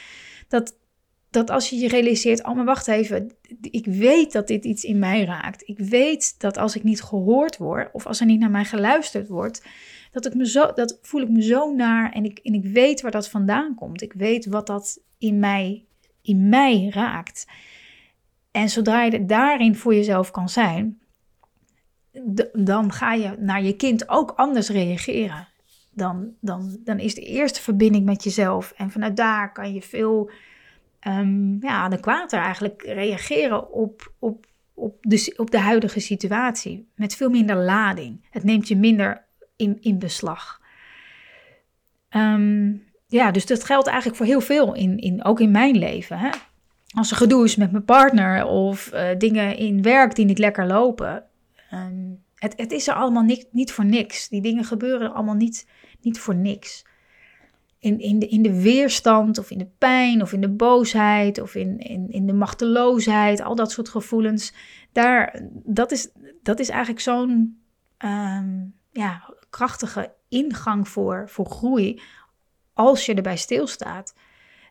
Dat, 0.48 0.76
dat 1.30 1.50
als 1.50 1.70
je 1.70 1.76
je 1.76 1.88
realiseert, 1.88 2.46
oh 2.46 2.56
maar 2.56 2.66
wacht 2.66 2.88
even, 2.88 3.32
ik 3.62 3.86
weet 3.86 4.32
dat 4.32 4.48
dit 4.48 4.66
iets 4.66 4.84
in 4.84 5.00
mij 5.00 5.24
raakt. 5.24 5.68
Ik 5.68 5.80
weet 5.80 6.40
dat 6.40 6.58
als 6.58 6.76
ik 6.76 6.84
niet 6.84 7.02
gehoord 7.02 7.58
word 7.58 7.90
of 7.92 8.06
als 8.06 8.20
er 8.20 8.26
niet 8.26 8.40
naar 8.40 8.52
mij 8.52 8.66
geluisterd 8.66 9.28
wordt, 9.28 9.64
dat, 10.12 10.26
ik 10.26 10.34
me 10.34 10.50
zo, 10.50 10.72
dat 10.74 11.00
voel 11.02 11.22
ik 11.22 11.30
me 11.30 11.42
zo 11.42 11.74
naar 11.74 12.12
en 12.12 12.26
ik, 12.26 12.40
en 12.40 12.54
ik 12.54 12.66
weet 12.66 13.02
waar 13.02 13.12
dat 13.12 13.30
vandaan 13.30 13.76
komt. 13.76 14.02
Ik 14.02 14.14
weet 14.14 14.46
wat 14.46 14.68
dat 14.68 15.02
in 15.18 15.40
mij, 15.40 15.86
in 16.22 16.50
mij 16.50 16.90
raakt. 16.94 17.48
En 18.52 18.70
zodra 18.70 19.04
je 19.04 19.26
daarin 19.26 19.76
voor 19.76 19.94
jezelf 19.94 20.32
kan 20.32 20.50
zijn, 20.50 21.00
dan 22.54 22.92
ga 22.92 23.14
je 23.14 23.36
naar 23.40 23.64
je 23.64 23.76
kind 23.76 24.10
ook 24.10 24.32
anders 24.32 24.70
reageren. 24.70 25.48
Dan, 25.92 26.34
dan, 26.40 26.78
dan 26.84 27.00
is 27.00 27.16
de 27.16 27.22
eerste 27.22 27.62
verbinding 27.62 28.06
met 28.06 28.24
jezelf. 28.24 28.74
En 28.78 28.92
vanuit 28.92 29.18
daar 29.18 29.52
kan 29.52 29.74
je 29.74 29.82
veel 29.82 30.32
um, 31.08 31.58
ja, 31.62 31.82
adequater 31.82 32.40
eigenlijk 32.40 32.82
reageren 32.82 33.72
op, 33.72 34.14
op, 34.20 34.46
op, 34.74 34.96
de, 35.02 35.34
op 35.38 35.52
de 35.52 35.60
huidige 35.60 36.00
situatie. 36.00 36.88
Met 36.96 37.16
veel 37.16 37.30
minder 37.30 37.56
lading. 37.56 38.28
Het 38.30 38.44
neemt 38.44 38.68
je 38.68 38.78
minder 38.78 39.26
in, 39.56 39.78
in 39.82 40.00
beslag. 40.00 40.62
Um, 42.10 42.84
ja, 43.08 43.32
dus 43.32 43.46
dat 43.46 43.64
geldt 43.64 43.88
eigenlijk 43.88 44.18
voor 44.18 44.26
heel 44.26 44.42
veel, 44.42 44.76
in, 44.76 44.98
in, 44.98 45.24
ook 45.24 45.40
in 45.40 45.52
mijn 45.52 45.78
leven. 45.78 46.18
Hè? 46.18 46.30
Als 46.90 47.12
er 47.12 47.18
gedoe 47.18 47.46
is 47.46 47.56
met 47.56 47.72
mijn 47.72 47.86
partner 47.86 48.46
of 48.46 48.94
uh, 48.94 49.08
dingen 49.18 49.58
in 49.58 49.82
werk 49.82 50.16
die 50.16 50.26
niet 50.26 50.40
lekker 50.40 50.68
lopen. 50.68 51.24
Um, 51.74 52.24
het, 52.36 52.54
het 52.58 52.72
is 52.72 52.88
er 52.88 52.94
allemaal 52.94 53.24
niet, 53.24 53.48
niet 53.52 53.72
voor 53.72 53.86
niks. 53.86 54.30
Die 54.30 54.42
dingen 54.42 54.64
gebeuren 54.64 55.14
allemaal 55.14 55.36
niet, 55.36 55.68
niet 56.02 56.20
voor 56.20 56.36
niks. 56.36 56.86
In, 57.80 58.00
in, 58.00 58.20
de, 58.20 58.28
in 58.28 58.42
de 58.42 58.62
weerstand 58.62 59.38
of 59.38 59.52
in 59.52 59.58
de 59.58 59.70
pijn 59.78 60.22
of 60.22 60.34
in 60.34 60.42
de 60.42 60.50
boosheid 60.50 61.42
of 61.42 61.56
in, 61.56 61.78
in, 61.78 62.10
in 62.10 62.26
de 62.26 62.34
machteloosheid, 62.34 63.42
al 63.42 63.56
dat 63.56 63.72
soort 63.72 63.90
gevoelens. 63.90 64.54
Daar, 64.92 65.42
dat, 65.52 65.92
is, 65.92 66.10
dat 66.44 66.60
is 66.60 66.70
eigenlijk 66.70 67.02
zo'n 67.02 67.62
um, 68.06 68.74
ja, 68.92 69.34
krachtige 69.50 70.14
ingang 70.30 70.88
voor, 70.88 71.30
voor 71.30 71.46
groei 71.46 72.02
als 72.74 73.06
je 73.06 73.14
erbij 73.14 73.38
stilstaat. 73.38 74.16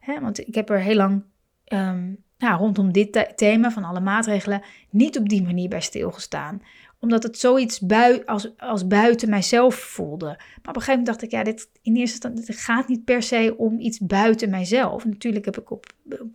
He, 0.01 0.21
want 0.21 0.47
ik 0.49 0.55
heb 0.55 0.71
er 0.71 0.81
heel 0.81 0.97
lang 0.97 1.25
um, 1.73 2.25
rondom 2.39 2.93
dit 2.93 3.33
thema 3.37 3.71
van 3.71 3.85
alle 3.85 4.01
maatregelen 4.01 4.63
niet 4.91 5.19
op 5.19 5.29
die 5.29 5.43
manier 5.43 5.69
bij 5.69 5.81
stilgestaan. 5.81 6.63
Omdat 7.01 7.23
het 7.23 7.39
zoiets 7.39 7.81
bui 7.81 8.23
als, 8.25 8.59
als 8.59 8.87
buiten 8.87 9.31
mijzelf 9.31 9.75
voelde. 9.75 10.27
Maar 10.27 10.37
op 10.37 10.67
een 10.67 10.73
gegeven 10.75 10.91
moment 10.91 11.07
dacht 11.07 11.23
ik, 11.23 11.31
ja, 11.31 11.43
dit 11.43 11.71
in 11.83 11.97
eerste 11.97 12.29
instantie 12.29 12.65
gaat 12.65 12.89
niet 12.89 13.05
per 13.05 13.23
se 13.23 13.55
om 13.57 13.81
iets 13.81 13.99
buiten 13.99 14.51
mijzelf. 14.51 15.05
Natuurlijk 15.05 15.45
heb 15.45 15.59
ik 15.59 15.71
op, 15.71 15.87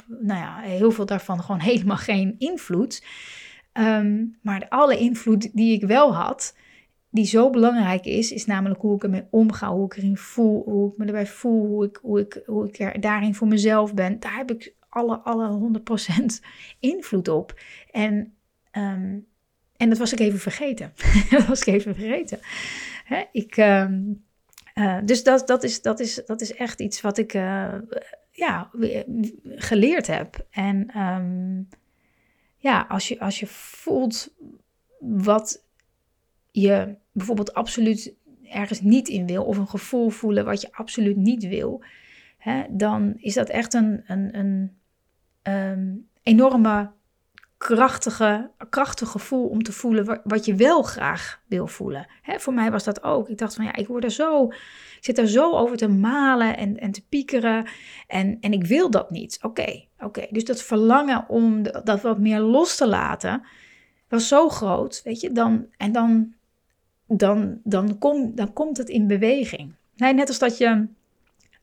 nou 0.07 0.39
ja, 0.39 0.59
heel 0.59 0.91
veel 0.91 1.05
daarvan 1.05 1.41
gewoon 1.41 1.61
helemaal 1.71 1.97
geen 1.97 2.35
invloed. 2.37 3.03
Um, 3.73 4.37
maar 4.41 4.65
alle 4.69 4.97
invloed 4.97 5.49
die 5.53 5.73
ik 5.73 5.83
wel 5.83 6.15
had, 6.15 6.55
die 7.09 7.25
zo 7.25 7.49
belangrijk 7.49 8.05
is, 8.05 8.31
is 8.31 8.45
namelijk 8.45 8.81
hoe 8.81 8.95
ik 8.95 9.03
ermee 9.03 9.27
omga, 9.29 9.73
hoe 9.73 9.85
ik 9.85 9.97
erin 9.97 10.17
voel, 10.17 10.63
hoe 10.63 10.91
ik 10.91 10.97
me 10.97 11.05
erbij 11.05 11.27
voel, 11.27 11.67
hoe 11.67 11.85
ik, 11.85 11.99
hoe 12.01 12.19
ik, 12.19 12.41
hoe 12.45 12.67
ik 12.67 12.79
er 12.79 12.99
daarin 12.99 13.35
voor 13.35 13.47
mezelf 13.47 13.93
ben. 13.93 14.19
Daar 14.19 14.37
heb 14.37 14.51
ik 14.51 14.75
alle, 14.89 15.17
alle 15.17 15.71
100% 16.19 16.23
invloed 16.79 17.27
op. 17.27 17.59
En, 17.91 18.33
um, 18.71 19.25
en 19.83 19.89
dat 19.89 19.97
was 19.97 20.13
ik 20.13 20.19
even 20.19 20.39
vergeten. 20.39 20.93
dat 21.29 21.45
was 21.45 21.61
ik 21.61 21.73
even 21.73 21.95
vergeten. 21.95 22.39
Hè? 23.03 23.23
Ik, 23.31 23.57
um, 23.57 24.23
uh, 24.75 24.97
dus 25.05 25.23
dat, 25.23 25.47
dat, 25.47 25.63
is, 25.63 25.81
dat, 25.81 25.99
is, 25.99 26.21
dat 26.25 26.41
is 26.41 26.53
echt 26.53 26.79
iets 26.79 27.01
wat 27.01 27.17
ik 27.17 27.33
uh, 27.33 27.73
ja, 28.31 28.69
geleerd 29.45 30.07
heb. 30.07 30.45
En 30.49 30.99
um, 30.99 31.67
ja, 32.57 32.85
als 32.89 33.07
je, 33.07 33.19
als 33.19 33.39
je 33.39 33.47
voelt 33.47 34.33
wat 34.99 35.65
je 36.51 36.95
bijvoorbeeld 37.11 37.53
absoluut 37.53 38.13
ergens 38.43 38.81
niet 38.81 39.07
in 39.07 39.27
wil, 39.27 39.43
of 39.43 39.57
een 39.57 39.67
gevoel 39.67 40.09
voelen 40.09 40.45
wat 40.45 40.61
je 40.61 40.71
absoluut 40.71 41.15
niet 41.17 41.47
wil, 41.47 41.83
hè, 42.37 42.63
dan 42.69 43.13
is 43.17 43.33
dat 43.33 43.49
echt 43.49 43.73
een, 43.73 44.03
een, 44.05 44.37
een 44.37 44.71
um, 45.53 46.07
enorme 46.23 46.91
krachtige, 47.63 48.49
krachtig 48.69 49.09
gevoel 49.09 49.47
om 49.47 49.63
te 49.63 49.71
voelen 49.71 50.21
wat 50.23 50.45
je 50.45 50.55
wel 50.55 50.81
graag 50.81 51.41
wil 51.47 51.67
voelen. 51.67 52.07
Hè, 52.21 52.39
voor 52.39 52.53
mij 52.53 52.71
was 52.71 52.83
dat 52.83 53.03
ook. 53.03 53.29
Ik 53.29 53.37
dacht 53.37 53.55
van 53.55 53.65
ja, 53.65 53.75
ik 53.75 53.87
word 53.87 54.03
er 54.03 54.11
zo, 54.11 54.45
ik 54.97 54.97
zit 54.99 55.17
er 55.17 55.27
zo 55.27 55.51
over 55.51 55.77
te 55.77 55.87
malen 55.87 56.57
en, 56.57 56.79
en 56.79 56.91
te 56.91 57.05
piekeren 57.09 57.65
en, 58.07 58.37
en 58.41 58.53
ik 58.53 58.65
wil 58.65 58.89
dat 58.89 59.11
niet. 59.11 59.39
Oké, 59.41 59.85
oké. 59.99 60.27
Dus 60.29 60.45
dat 60.45 60.61
verlangen 60.61 61.29
om 61.29 61.63
dat 61.63 62.01
wat 62.01 62.19
meer 62.19 62.39
los 62.39 62.75
te 62.75 62.87
laten 62.87 63.43
was 64.07 64.27
zo 64.27 64.49
groot, 64.49 65.01
weet 65.03 65.21
je. 65.21 65.31
Dan, 65.31 65.65
en 65.77 65.91
dan 65.91 66.33
dan, 67.07 67.59
dan, 67.63 67.97
kom, 67.97 68.35
dan 68.35 68.53
komt 68.53 68.77
het 68.77 68.89
in 68.89 69.07
beweging. 69.07 69.73
Nee, 69.95 70.13
net 70.13 70.27
als 70.27 70.39
dat 70.39 70.57
je, 70.57 70.87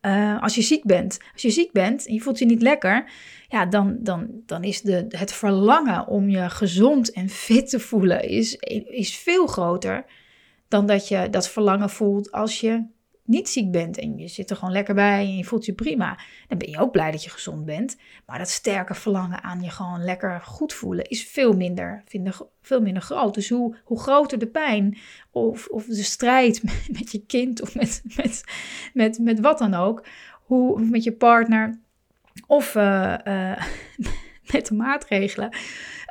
uh, 0.03 0.43
als 0.43 0.55
je 0.55 0.63
ziek 0.63 0.85
bent, 0.85 1.19
als 1.33 1.43
je 1.43 1.51
ziek 1.51 1.73
bent 1.73 2.07
en 2.07 2.15
je 2.15 2.21
voelt 2.21 2.39
je 2.39 2.47
niet 2.47 2.63
lekker, 2.63 3.11
ja, 3.49 3.67
dan, 3.67 3.97
dan, 4.01 4.29
dan 4.47 4.65
is 4.65 4.81
de, 4.81 5.05
het 5.09 5.33
verlangen 5.33 6.07
om 6.07 6.29
je 6.29 6.51
gezond 6.51 7.13
en 7.13 7.29
fit 7.29 7.71
te 7.71 7.81
voelen 7.81 8.29
is, 8.29 8.55
is 8.85 9.17
veel 9.17 9.47
groter 9.47 10.05
dan 10.69 10.87
dat 10.87 11.09
je 11.09 11.29
dat 11.31 11.49
verlangen 11.49 11.91
voelt 11.91 12.33
als 12.33 12.61
je 12.61 12.85
niet 13.31 13.49
ziek 13.49 13.71
bent 13.71 13.99
en 13.99 14.19
je 14.19 14.29
zit 14.29 14.51
er 14.51 14.57
gewoon 14.57 14.73
lekker 14.73 14.95
bij 14.95 15.25
en 15.25 15.37
je 15.37 15.45
voelt 15.45 15.65
je 15.65 15.73
prima, 15.73 16.19
dan 16.49 16.59
ben 16.59 16.71
je 16.71 16.79
ook 16.79 16.93
blij 16.93 17.11
dat 17.11 17.25
je 17.25 17.31
gezond 17.31 17.65
bent. 17.65 17.97
Maar 18.27 18.39
dat 18.39 18.49
sterke 18.49 18.95
verlangen 18.95 19.43
aan 19.43 19.63
je 19.63 19.71
gewoon 19.71 20.05
lekker 20.05 20.41
goed 20.41 20.73
voelen 20.73 21.05
is 21.05 21.25
veel 21.25 21.53
minder, 21.53 22.03
veel 22.63 22.81
minder 22.81 23.03
groot. 23.03 23.35
Dus 23.35 23.49
hoe, 23.49 23.77
hoe 23.85 24.01
groter 24.01 24.39
de 24.39 24.47
pijn 24.47 24.99
of, 25.31 25.67
of 25.67 25.85
de 25.85 26.03
strijd 26.03 26.63
met, 26.99 27.13
je 27.13 27.27
kind 27.27 27.63
of 27.63 27.75
met, 27.75 28.03
met, 28.17 28.45
met, 28.93 29.19
met 29.19 29.41
wat 29.41 29.59
dan 29.59 29.75
ook, 29.75 30.05
hoe, 30.43 30.81
met 30.81 31.05
je 31.05 31.13
partner 31.13 31.79
of 32.47 32.75
uh, 32.75 33.15
uh, 33.25 33.63
met 34.53 34.67
de 34.67 34.75
maatregelen, 34.75 35.57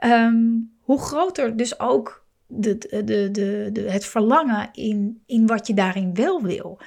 um, 0.05 0.71
hoe 0.81 0.99
groter 0.99 1.57
dus 1.57 1.79
ook 1.79 2.27
de, 2.51 2.77
de, 2.77 3.29
de, 3.71 3.85
het 3.87 4.05
verlangen 4.05 4.69
in, 4.71 5.21
in 5.25 5.47
wat 5.47 5.67
je 5.67 5.73
daarin 5.73 6.13
wel 6.13 6.41
wil. 6.41 6.79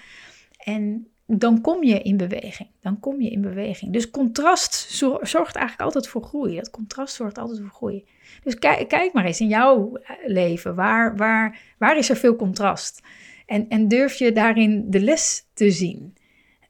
En 0.64 1.06
dan 1.26 1.60
kom 1.60 1.84
je 1.84 2.02
in 2.02 2.16
beweging. 2.16 2.68
Dan 2.80 3.00
kom 3.00 3.20
je 3.20 3.30
in 3.30 3.40
beweging. 3.40 3.92
Dus 3.92 4.10
contrast 4.10 4.74
zorgt 5.20 5.56
eigenlijk 5.56 5.80
altijd 5.80 6.08
voor 6.08 6.22
groei. 6.22 6.56
Dat 6.56 6.70
contrast 6.70 7.14
zorgt 7.14 7.38
altijd 7.38 7.60
voor 7.60 7.70
groei. 7.70 8.04
Dus 8.42 8.58
kijk, 8.58 8.88
kijk 8.88 9.12
maar 9.12 9.24
eens 9.24 9.40
in 9.40 9.48
jouw 9.48 9.96
eh, 9.96 10.16
leven. 10.26 10.74
Waar, 10.74 11.16
waar, 11.16 11.60
waar 11.78 11.98
is 11.98 12.10
er 12.10 12.16
veel 12.16 12.36
contrast? 12.36 13.02
En, 13.46 13.68
en 13.68 13.88
durf 13.88 14.14
je 14.14 14.32
daarin 14.32 14.90
de 14.90 15.00
les 15.00 15.46
te 15.52 15.70
zien? 15.70 16.14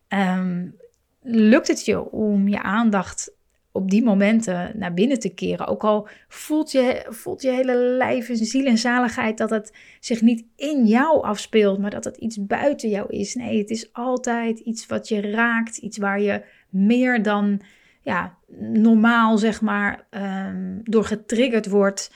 Um, 0.08 0.76
lukt 1.22 1.68
het 1.68 1.84
je 1.84 2.10
om 2.10 2.48
je 2.48 2.62
aandacht 2.62 3.32
op 3.72 3.90
die 3.90 4.02
momenten 4.02 4.72
naar 4.78 4.94
binnen 4.94 5.18
te 5.18 5.34
keren. 5.34 5.66
Ook 5.66 5.84
al 5.84 6.08
voelt 6.28 6.72
je, 6.72 7.06
voelt 7.08 7.42
je 7.42 7.50
hele 7.50 7.76
lijf 7.76 8.28
en 8.28 8.36
ziel 8.36 8.66
en 8.66 8.78
zaligheid 8.78 9.38
dat 9.38 9.50
het 9.50 9.76
zich 10.00 10.20
niet 10.20 10.44
in 10.56 10.86
jou 10.86 11.22
afspeelt, 11.22 11.78
maar 11.78 11.90
dat 11.90 12.04
het 12.04 12.16
iets 12.16 12.46
buiten 12.46 12.88
jou 12.88 13.10
is. 13.10 13.34
Nee, 13.34 13.58
het 13.58 13.70
is 13.70 13.92
altijd 13.92 14.58
iets 14.58 14.86
wat 14.86 15.08
je 15.08 15.20
raakt, 15.20 15.76
iets 15.76 15.98
waar 15.98 16.20
je 16.20 16.44
meer 16.68 17.22
dan 17.22 17.60
ja, 18.02 18.38
normaal, 18.58 19.38
zeg 19.38 19.60
maar, 19.60 20.06
um, 20.10 20.80
door 20.82 21.04
getriggerd 21.04 21.68
wordt. 21.68 22.12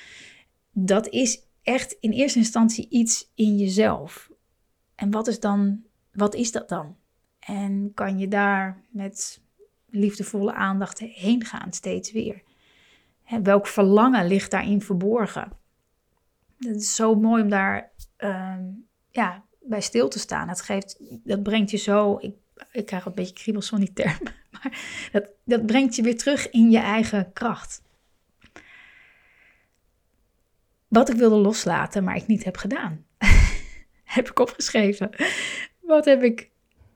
Dat 0.72 1.08
is 1.08 1.42
echt 1.62 1.96
in 2.00 2.10
eerste 2.10 2.38
instantie 2.38 2.86
iets 2.88 3.32
in 3.34 3.56
jezelf. 3.56 4.30
En 4.94 5.10
wat 5.10 5.26
is 5.26 5.40
dan, 5.40 5.84
wat 6.12 6.34
is 6.34 6.52
dat 6.52 6.68
dan? 6.68 6.96
En 7.38 7.90
kan 7.94 8.18
je 8.18 8.28
daar 8.28 8.82
met 8.90 9.40
liefdevolle 9.98 10.52
aandacht 10.52 10.98
heen 10.98 11.44
gaan, 11.44 11.72
steeds 11.72 12.12
weer. 12.12 12.42
Welk 13.42 13.66
verlangen 13.66 14.26
ligt 14.26 14.50
daarin 14.50 14.82
verborgen? 14.82 15.52
Het 16.58 16.76
is 16.76 16.94
zo 16.94 17.14
mooi 17.14 17.42
om 17.42 17.48
daar 17.48 17.92
uh, 18.18 18.56
ja, 19.10 19.44
bij 19.60 19.80
stil 19.80 20.08
te 20.08 20.18
staan. 20.18 20.48
Het 20.48 20.60
geeft, 20.60 20.98
dat 21.24 21.42
brengt 21.42 21.70
je 21.70 21.76
zo, 21.76 22.18
ik, 22.20 22.34
ik 22.72 22.86
krijg 22.86 23.04
een 23.04 23.14
beetje 23.14 23.34
kriebels 23.34 23.68
van 23.68 23.80
die 23.80 23.92
term, 23.92 24.18
maar 24.52 24.78
dat, 25.12 25.30
dat 25.44 25.66
brengt 25.66 25.96
je 25.96 26.02
weer 26.02 26.18
terug 26.18 26.50
in 26.50 26.70
je 26.70 26.78
eigen 26.78 27.32
kracht. 27.32 27.82
Wat 30.88 31.08
ik 31.08 31.16
wilde 31.16 31.36
loslaten, 31.36 32.04
maar 32.04 32.16
ik 32.16 32.26
niet 32.26 32.44
heb 32.44 32.56
gedaan. 32.56 33.04
heb 34.16 34.30
ik 34.30 34.38
opgeschreven. 34.38 35.10
Wat 35.80 36.04
heb 36.04 36.22
ik 36.22 36.50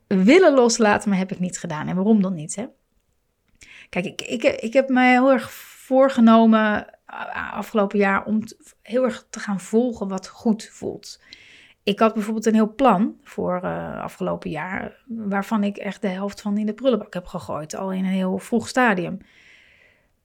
willen 0.06 0.54
loslaten, 0.54 1.08
maar 1.08 1.18
heb 1.18 1.32
ik 1.32 1.38
niet 1.38 1.58
gedaan. 1.58 1.88
En 1.88 1.94
waarom 1.94 2.22
dan 2.22 2.34
niet? 2.34 2.54
Hè? 2.54 2.66
Kijk, 3.90 4.04
ik, 4.04 4.22
ik, 4.22 4.42
ik 4.42 4.72
heb 4.72 4.88
mij 4.88 5.10
heel 5.10 5.32
erg 5.32 5.52
voorgenomen 5.52 6.98
afgelopen 7.52 7.98
jaar 7.98 8.24
om 8.24 8.42
heel 8.82 9.04
erg 9.04 9.26
te 9.30 9.40
gaan 9.40 9.60
volgen 9.60 10.08
wat 10.08 10.28
goed 10.28 10.68
voelt. 10.72 11.22
Ik 11.82 11.98
had 11.98 12.14
bijvoorbeeld 12.14 12.46
een 12.46 12.54
heel 12.54 12.74
plan 12.74 13.16
voor 13.22 13.60
uh, 13.64 14.02
afgelopen 14.02 14.50
jaar, 14.50 15.04
waarvan 15.06 15.64
ik 15.64 15.76
echt 15.76 16.02
de 16.02 16.08
helft 16.08 16.40
van 16.40 16.58
in 16.58 16.66
de 16.66 16.74
prullenbak 16.74 17.14
heb 17.14 17.26
gegooid, 17.26 17.74
al 17.76 17.92
in 17.92 18.04
een 18.04 18.10
heel 18.10 18.38
vroeg 18.38 18.68
stadium. 18.68 19.18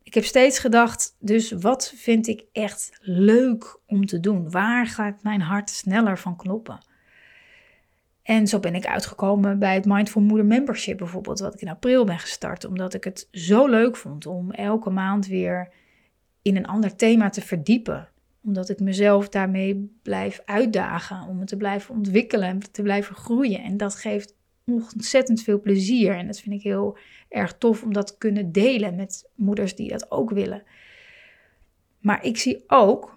Ik 0.04 0.14
heb 0.14 0.24
steeds 0.24 0.60
gedacht, 0.60 1.16
dus 1.20 1.52
wat 1.52 1.94
vind 1.96 2.28
ik 2.28 2.44
echt 2.52 2.98
leuk 3.02 3.80
om 3.86 4.06
te 4.06 4.20
doen? 4.20 4.52
Waar 4.52 4.88
gaat 4.88 5.24
mijn 5.24 5.42
hart 5.42 5.70
sneller 5.70 6.18
van 6.18 6.36
kloppen? 6.36 6.86
En 8.26 8.48
zo 8.48 8.60
ben 8.60 8.76
ik 8.76 8.86
uitgekomen 8.86 9.60
bij 9.60 9.74
het 9.74 9.86
Mindful 9.86 10.22
Moeder 10.22 10.46
Membership 10.46 10.98
bijvoorbeeld, 10.98 11.40
wat 11.40 11.54
ik 11.54 11.62
in 11.62 11.70
april 11.70 12.06
ben 12.06 12.20
gestart, 12.20 12.66
omdat 12.66 12.94
ik 12.94 13.04
het 13.04 13.28
zo 13.32 13.68
leuk 13.68 13.96
vond 13.96 14.26
om 14.26 14.52
elke 14.52 14.90
maand 14.90 15.28
weer 15.28 15.70
in 16.42 16.56
een 16.56 16.68
ander 16.68 16.96
thema 16.96 17.30
te 17.30 17.42
verdiepen. 17.42 18.10
Omdat 18.44 18.70
ik 18.70 18.80
mezelf 18.80 19.30
daarmee 19.30 19.92
blijf 20.04 20.42
uitdagen, 20.46 21.28
om 21.28 21.38
me 21.38 21.46
te 21.46 21.58
blijven 21.58 21.96
ontwikkelen 21.96 22.48
en 22.48 22.72
te 22.72 22.82
blijven 22.82 23.16
groeien. 23.16 23.64
En 23.64 23.78
dat 23.78 23.96
geeft 23.96 24.36
ontzettend 24.66 25.42
veel 25.42 25.60
plezier. 25.60 26.16
En 26.16 26.28
dat 26.28 26.40
vind 26.40 26.56
ik 26.56 26.62
heel 26.62 26.98
erg 27.30 27.58
tof 27.58 27.84
om 27.84 27.94
dat 27.94 28.08
te 28.08 28.18
kunnen 28.18 28.52
delen 28.52 28.96
met 28.96 29.30
moeders 29.36 29.76
die 29.76 29.90
dat 29.90 30.12
ook 30.12 30.30
willen. 30.30 30.64
Maar 32.00 32.26
ik 32.26 32.38
zie 32.38 32.64
ook. 32.68 33.15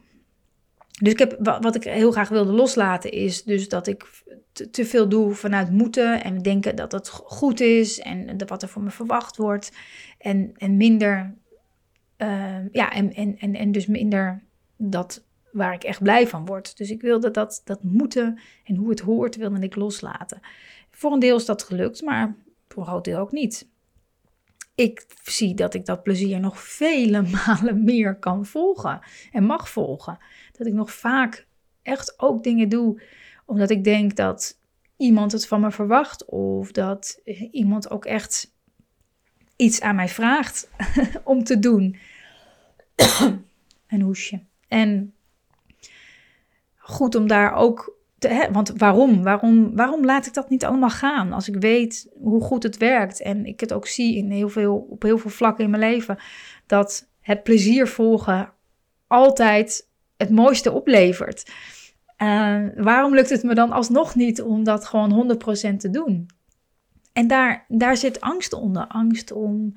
Dus 1.02 1.12
ik 1.12 1.18
heb, 1.18 1.36
wat 1.40 1.74
ik 1.74 1.84
heel 1.84 2.10
graag 2.10 2.28
wilde 2.28 2.52
loslaten 2.52 3.10
is 3.10 3.42
dus 3.42 3.68
dat 3.68 3.86
ik 3.86 4.06
te, 4.70 4.84
veel 4.84 5.08
doe 5.08 5.34
vanuit 5.34 5.70
moeten 5.70 6.24
en 6.24 6.38
denken 6.38 6.76
dat 6.76 6.92
het 6.92 7.08
goed 7.08 7.60
is 7.60 7.98
en 7.98 8.46
wat 8.46 8.62
er 8.62 8.68
voor 8.68 8.82
me 8.82 8.90
verwacht 8.90 9.36
wordt. 9.36 9.72
En, 10.18 10.52
en 10.56 10.76
minder, 10.76 11.34
uh, 12.18 12.72
ja, 12.72 12.92
en, 12.92 13.14
en, 13.14 13.38
en, 13.38 13.54
en 13.54 13.72
dus 13.72 13.86
minder 13.86 14.42
dat 14.76 15.26
waar 15.52 15.74
ik 15.74 15.84
echt 15.84 16.02
blij 16.02 16.26
van 16.26 16.46
word. 16.46 16.76
Dus 16.76 16.90
ik 16.90 17.00
wilde 17.00 17.30
dat, 17.30 17.60
dat 17.64 17.82
moeten 17.82 18.40
en 18.64 18.74
hoe 18.74 18.90
het 18.90 19.00
hoort, 19.00 19.36
wilde 19.36 19.60
ik 19.60 19.76
loslaten. 19.76 20.40
Voor 20.90 21.12
een 21.12 21.18
deel 21.18 21.36
is 21.36 21.44
dat 21.44 21.62
gelukt, 21.62 22.02
maar 22.02 22.36
voor 22.68 22.82
een 22.82 22.88
groot 22.88 23.04
deel 23.04 23.18
ook 23.18 23.32
niet. 23.32 23.68
Ik 24.74 25.06
zie 25.22 25.54
dat 25.54 25.74
ik 25.74 25.86
dat 25.86 26.02
plezier 26.02 26.40
nog 26.40 26.60
vele 26.60 27.22
malen 27.46 27.84
meer 27.84 28.16
kan 28.16 28.46
volgen 28.46 29.00
en 29.32 29.44
mag 29.44 29.70
volgen. 29.70 30.18
Dat 30.58 30.66
ik 30.66 30.72
nog 30.72 30.92
vaak 30.92 31.46
echt 31.82 32.14
ook 32.16 32.42
dingen 32.42 32.68
doe 32.68 33.02
omdat 33.44 33.70
ik 33.70 33.84
denk 33.84 34.16
dat 34.16 34.58
iemand 34.96 35.32
het 35.32 35.46
van 35.46 35.60
me 35.60 35.70
verwacht 35.70 36.24
of 36.24 36.72
dat 36.72 37.20
iemand 37.50 37.90
ook 37.90 38.04
echt 38.04 38.52
iets 39.56 39.80
aan 39.80 39.94
mij 39.94 40.08
vraagt 40.08 40.70
om 41.24 41.44
te 41.44 41.58
doen. 41.58 41.96
een 43.86 44.00
hoesje. 44.00 44.40
En 44.68 45.14
goed 46.76 47.14
om 47.14 47.26
daar 47.26 47.54
ook 47.54 47.96
te, 48.18 48.48
want 48.52 48.72
waarom? 48.76 49.22
waarom? 49.22 49.76
Waarom 49.76 50.04
laat 50.04 50.26
ik 50.26 50.34
dat 50.34 50.50
niet 50.50 50.64
allemaal 50.64 50.90
gaan? 50.90 51.32
Als 51.32 51.48
ik 51.48 51.56
weet 51.56 52.08
hoe 52.20 52.42
goed 52.42 52.62
het 52.62 52.76
werkt 52.76 53.20
en 53.20 53.46
ik 53.46 53.60
het 53.60 53.72
ook 53.72 53.86
zie 53.86 54.16
in 54.16 54.30
heel 54.30 54.48
veel, 54.48 54.86
op 54.90 55.02
heel 55.02 55.18
veel 55.18 55.30
vlakken 55.30 55.64
in 55.64 55.70
mijn 55.70 55.82
leven, 55.92 56.18
dat 56.66 57.08
het 57.20 57.42
plezier 57.42 57.86
volgen 57.86 58.52
altijd 59.06 59.87
het 60.18 60.30
mooiste 60.30 60.72
oplevert. 60.72 61.50
Uh, 62.22 62.66
waarom 62.76 63.14
lukt 63.14 63.30
het 63.30 63.42
me 63.42 63.54
dan 63.54 63.72
alsnog 63.72 64.14
niet 64.14 64.42
om 64.42 64.64
dat 64.64 64.84
gewoon 64.84 65.38
100% 65.72 65.76
te 65.76 65.90
doen? 65.90 66.28
En 67.12 67.26
daar, 67.26 67.64
daar 67.68 67.96
zit 67.96 68.20
angst 68.20 68.52
onder. 68.52 68.86
Angst 68.86 69.32
om, 69.32 69.76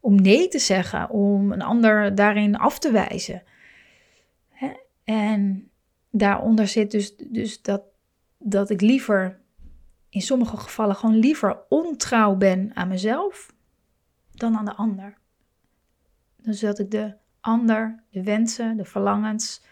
om 0.00 0.14
nee 0.14 0.48
te 0.48 0.58
zeggen, 0.58 1.10
om 1.10 1.52
een 1.52 1.62
ander 1.62 2.14
daarin 2.14 2.56
af 2.56 2.78
te 2.78 2.90
wijzen. 2.90 3.42
Hè? 4.48 4.70
En 5.04 5.70
daaronder 6.10 6.68
zit 6.68 6.90
dus, 6.90 7.16
dus 7.16 7.62
dat, 7.62 7.82
dat 8.38 8.70
ik 8.70 8.80
liever, 8.80 9.40
in 10.08 10.20
sommige 10.20 10.56
gevallen, 10.56 10.96
gewoon 10.96 11.18
liever 11.18 11.58
ontrouw 11.68 12.34
ben 12.34 12.70
aan 12.74 12.88
mezelf 12.88 13.52
dan 14.32 14.56
aan 14.56 14.64
de 14.64 14.74
ander. 14.74 15.18
Dus 16.36 16.60
dat 16.60 16.78
ik 16.78 16.90
de 16.90 17.14
ander, 17.40 18.02
de 18.10 18.22
wensen, 18.22 18.76
de 18.76 18.84
verlangens, 18.84 19.62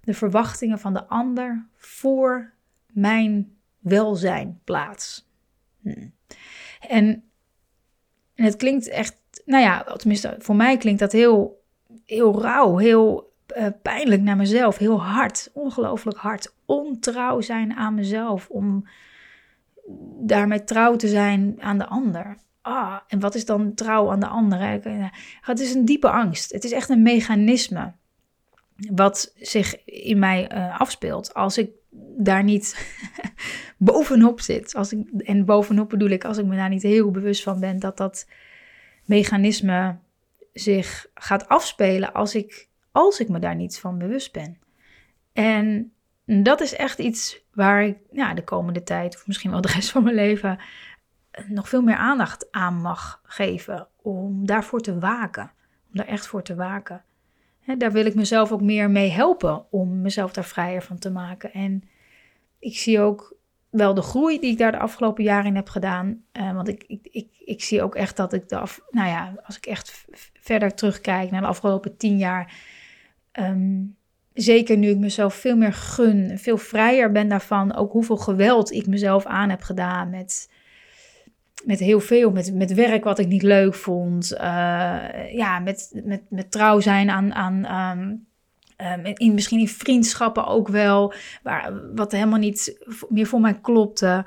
de 0.00 0.14
verwachtingen 0.14 0.78
van 0.78 0.92
de 0.92 1.06
ander 1.06 1.66
voor 1.74 2.52
mijn 2.86 3.56
welzijn 3.78 4.60
plaats. 4.64 5.28
Hm. 5.82 6.08
En, 6.88 7.24
en 8.34 8.44
het 8.44 8.56
klinkt 8.56 8.88
echt, 8.88 9.16
nou 9.44 9.62
ja, 9.62 9.82
tenminste 9.82 10.34
voor 10.38 10.56
mij 10.56 10.76
klinkt 10.76 11.00
dat 11.00 11.12
heel, 11.12 11.64
heel 12.06 12.42
rauw, 12.42 12.76
heel 12.76 13.32
uh, 13.56 13.66
pijnlijk 13.82 14.22
naar 14.22 14.36
mezelf, 14.36 14.76
heel 14.78 15.02
hard, 15.02 15.50
ongelooflijk 15.52 16.18
hard. 16.18 16.54
Ontrouw 16.64 17.40
zijn 17.40 17.72
aan 17.72 17.94
mezelf, 17.94 18.48
om 18.48 18.88
daarmee 20.20 20.64
trouw 20.64 20.96
te 20.96 21.08
zijn 21.08 21.56
aan 21.60 21.78
de 21.78 21.86
ander. 21.86 22.36
Ah, 22.62 22.96
en 23.06 23.20
wat 23.20 23.34
is 23.34 23.44
dan 23.44 23.74
trouw 23.74 24.10
aan 24.10 24.20
de 24.20 24.26
ander? 24.26 24.58
Het 25.40 25.60
is 25.60 25.74
een 25.74 25.84
diepe 25.84 26.10
angst. 26.10 26.52
Het 26.52 26.64
is 26.64 26.72
echt 26.72 26.88
een 26.88 27.02
mechanisme 27.02 27.92
wat 28.88 29.32
zich 29.36 29.84
in 29.84 30.18
mij 30.18 30.50
uh, 30.52 30.80
afspeelt. 30.80 31.34
Als 31.34 31.58
ik 31.58 31.70
daar 32.16 32.44
niet 32.44 32.96
bovenop 33.78 34.40
zit. 34.40 34.74
Als 34.74 34.92
ik, 34.92 35.08
en 35.22 35.44
bovenop 35.44 35.88
bedoel 35.88 36.08
ik 36.08 36.24
als 36.24 36.38
ik 36.38 36.44
me 36.44 36.56
daar 36.56 36.68
niet 36.68 36.82
heel 36.82 37.10
bewust 37.10 37.42
van 37.42 37.60
ben 37.60 37.78
dat 37.78 37.96
dat 37.96 38.28
mechanisme 39.04 39.98
zich 40.52 41.06
gaat 41.14 41.48
afspelen 41.48 42.12
als 42.12 42.34
ik, 42.34 42.68
als 42.92 43.20
ik 43.20 43.28
me 43.28 43.38
daar 43.38 43.56
niet 43.56 43.78
van 43.78 43.98
bewust 43.98 44.32
ben. 44.32 44.58
En 45.32 45.92
dat 46.24 46.60
is 46.60 46.74
echt 46.74 46.98
iets 46.98 47.44
waar 47.54 47.84
ik 47.84 47.98
de 48.34 48.44
komende 48.44 48.82
tijd, 48.82 49.14
of 49.14 49.26
misschien 49.26 49.50
wel 49.50 49.60
de 49.60 49.72
rest 49.72 49.90
van 49.90 50.02
mijn 50.02 50.14
leven, 50.14 50.58
nog 51.48 51.68
veel 51.68 51.82
meer 51.82 51.96
aandacht 51.96 52.48
aan 52.50 52.74
mag 52.74 53.20
geven. 53.24 53.88
Om 53.96 54.46
daarvoor 54.46 54.80
te 54.80 54.98
waken. 54.98 55.52
Om 55.88 55.96
daar 55.96 56.06
echt 56.06 56.26
voor 56.26 56.42
te 56.42 56.54
waken 56.54 57.04
daar 57.78 57.92
wil 57.92 58.06
ik 58.06 58.14
mezelf 58.14 58.52
ook 58.52 58.60
meer 58.60 58.90
mee 58.90 59.08
helpen 59.08 59.64
om 59.70 60.00
mezelf 60.00 60.32
daar 60.32 60.44
vrijer 60.44 60.82
van 60.82 60.98
te 60.98 61.10
maken. 61.10 61.52
En 61.52 61.82
ik 62.58 62.78
zie 62.78 63.00
ook 63.00 63.36
wel 63.70 63.94
de 63.94 64.02
groei 64.02 64.40
die 64.40 64.50
ik 64.50 64.58
daar 64.58 64.72
de 64.72 64.78
afgelopen 64.78 65.24
jaren 65.24 65.46
in 65.46 65.54
heb 65.54 65.68
gedaan. 65.68 66.22
Uh, 66.32 66.54
want 66.54 66.68
ik, 66.68 66.84
ik, 66.86 67.08
ik, 67.10 67.28
ik 67.44 67.62
zie 67.62 67.82
ook 67.82 67.94
echt 67.94 68.16
dat 68.16 68.32
ik 68.32 68.48
de 68.48 68.56
af, 68.56 68.80
nou 68.90 69.08
ja, 69.08 69.34
als 69.44 69.56
ik 69.56 69.66
echt 69.66 70.04
verder 70.40 70.74
terugkijk 70.74 71.30
naar 71.30 71.40
de 71.40 71.46
afgelopen 71.46 71.96
tien 71.96 72.18
jaar. 72.18 72.54
Ehm, 73.32 73.82
zeker 74.32 74.76
nu 74.76 74.88
ik 74.88 74.98
mezelf 74.98 75.34
veel 75.34 75.56
meer 75.56 75.72
gun, 75.72 76.38
veel 76.38 76.58
vrijer 76.58 77.12
ben 77.12 77.28
daarvan. 77.28 77.74
Ook 77.74 77.92
hoeveel 77.92 78.16
geweld 78.16 78.72
ik 78.72 78.86
mezelf 78.86 79.26
aan 79.26 79.50
heb 79.50 79.62
gedaan 79.62 80.10
met 80.10 80.50
met 81.64 81.78
heel 81.78 82.00
veel, 82.00 82.30
met, 82.30 82.54
met 82.54 82.74
werk 82.74 83.04
wat 83.04 83.18
ik 83.18 83.26
niet 83.26 83.42
leuk 83.42 83.74
vond. 83.74 84.32
Uh, 84.32 85.32
ja, 85.32 85.58
met, 85.58 86.00
met, 86.04 86.22
met 86.28 86.50
trouw 86.50 86.80
zijn 86.80 87.10
aan, 87.10 87.34
aan 87.34 88.26
um, 88.76 89.04
in, 89.04 89.34
misschien 89.34 89.60
in 89.60 89.68
vriendschappen 89.68 90.46
ook 90.46 90.68
wel, 90.68 91.12
waar, 91.42 91.94
wat 91.94 92.12
helemaal 92.12 92.38
niet 92.38 92.78
meer 93.08 93.26
voor 93.26 93.40
mij 93.40 93.60
klopte. 93.60 94.24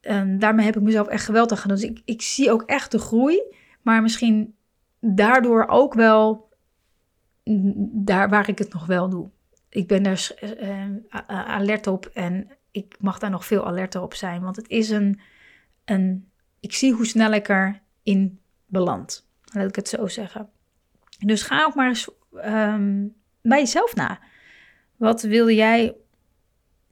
Um, 0.00 0.38
daarmee 0.38 0.64
heb 0.64 0.76
ik 0.76 0.82
mezelf 0.82 1.06
echt 1.06 1.24
geweld 1.24 1.50
aan 1.50 1.56
gedaan. 1.56 1.76
Dus 1.76 1.88
ik, 1.88 2.02
ik 2.04 2.22
zie 2.22 2.50
ook 2.50 2.62
echt 2.62 2.90
de 2.90 2.98
groei, 2.98 3.42
maar 3.82 4.02
misschien 4.02 4.54
daardoor 5.00 5.66
ook 5.68 5.94
wel 5.94 6.48
daar 7.92 8.28
waar 8.28 8.48
ik 8.48 8.58
het 8.58 8.72
nog 8.72 8.86
wel 8.86 9.08
doe. 9.08 9.28
Ik 9.68 9.86
ben 9.86 10.02
daar 10.02 10.30
uh, 10.60 10.90
alert 11.28 11.86
op 11.86 12.10
en 12.14 12.48
ik 12.70 12.96
mag 12.98 13.18
daar 13.18 13.30
nog 13.30 13.46
veel 13.46 13.66
alerter 13.66 14.02
op 14.02 14.14
zijn, 14.14 14.42
want 14.42 14.56
het 14.56 14.68
is 14.68 14.90
een, 14.90 15.20
een 15.84 16.28
ik 16.60 16.72
zie 16.74 16.92
hoe 16.92 17.06
snel 17.06 17.32
ik 17.32 17.48
erin 17.48 18.40
beland. 18.66 19.28
Laat 19.44 19.68
ik 19.68 19.76
het 19.76 19.88
zo 19.88 20.06
zeggen. 20.06 20.50
Dus 21.18 21.42
ga 21.42 21.64
ook 21.64 21.74
maar 21.74 21.88
eens 21.88 22.08
um, 22.32 23.14
bij 23.42 23.58
jezelf 23.58 23.94
na. 23.94 24.20
Wat 24.96 25.22
wil 25.22 25.50
jij 25.50 25.96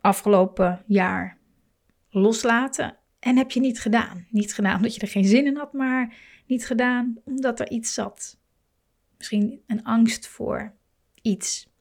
afgelopen 0.01 0.85
jaar 0.87 1.39
loslaten? 2.11 2.97
En 3.19 3.37
heb 3.37 3.51
je 3.51 3.61
niet 3.61 3.81
gedaan? 3.81 4.27
Niet 4.31 4.55
gedaan 4.55 4.77
omdat 4.77 4.95
je 4.95 5.01
er 5.01 5.09
geen 5.09 5.25
zin 5.25 5.47
in 5.47 5.57
had, 5.57 5.73
maar 5.73 6.17
niet 6.47 6.67
gedaan 6.67 7.17
omdat 7.25 7.61
er 7.61 7.71
iets 7.71 7.95
zat. 7.95 8.39
Misschien 9.19 9.63
een 9.67 9.85
angst 9.85 10.27
voor 10.27 10.75
iets. 11.23 11.73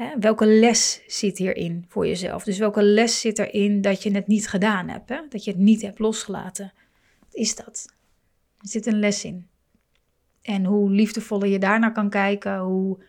Hè? 0.00 0.18
Welke 0.18 0.46
les 0.46 1.02
zit 1.06 1.38
hierin 1.38 1.84
voor 1.88 2.06
jezelf? 2.06 2.44
Dus 2.44 2.58
welke 2.58 2.82
les 2.82 3.20
zit 3.20 3.38
erin 3.38 3.80
dat 3.80 4.02
je 4.02 4.10
het 4.10 4.26
niet 4.26 4.48
gedaan 4.48 4.88
hebt? 4.88 5.08
Hè? 5.08 5.20
Dat 5.28 5.44
je 5.44 5.50
het 5.50 5.60
niet 5.60 5.82
hebt 5.82 5.98
losgelaten? 5.98 6.72
Wat 7.18 7.34
is 7.34 7.54
dat? 7.54 7.86
Er 8.58 8.68
zit 8.68 8.86
een 8.86 8.98
les 8.98 9.24
in. 9.24 9.48
En 10.42 10.64
hoe 10.64 10.90
liefdevoller 10.90 11.48
je 11.48 11.58
daarnaar 11.58 11.92
kan 11.92 12.10
kijken, 12.10 12.58
hoe, 12.58 13.04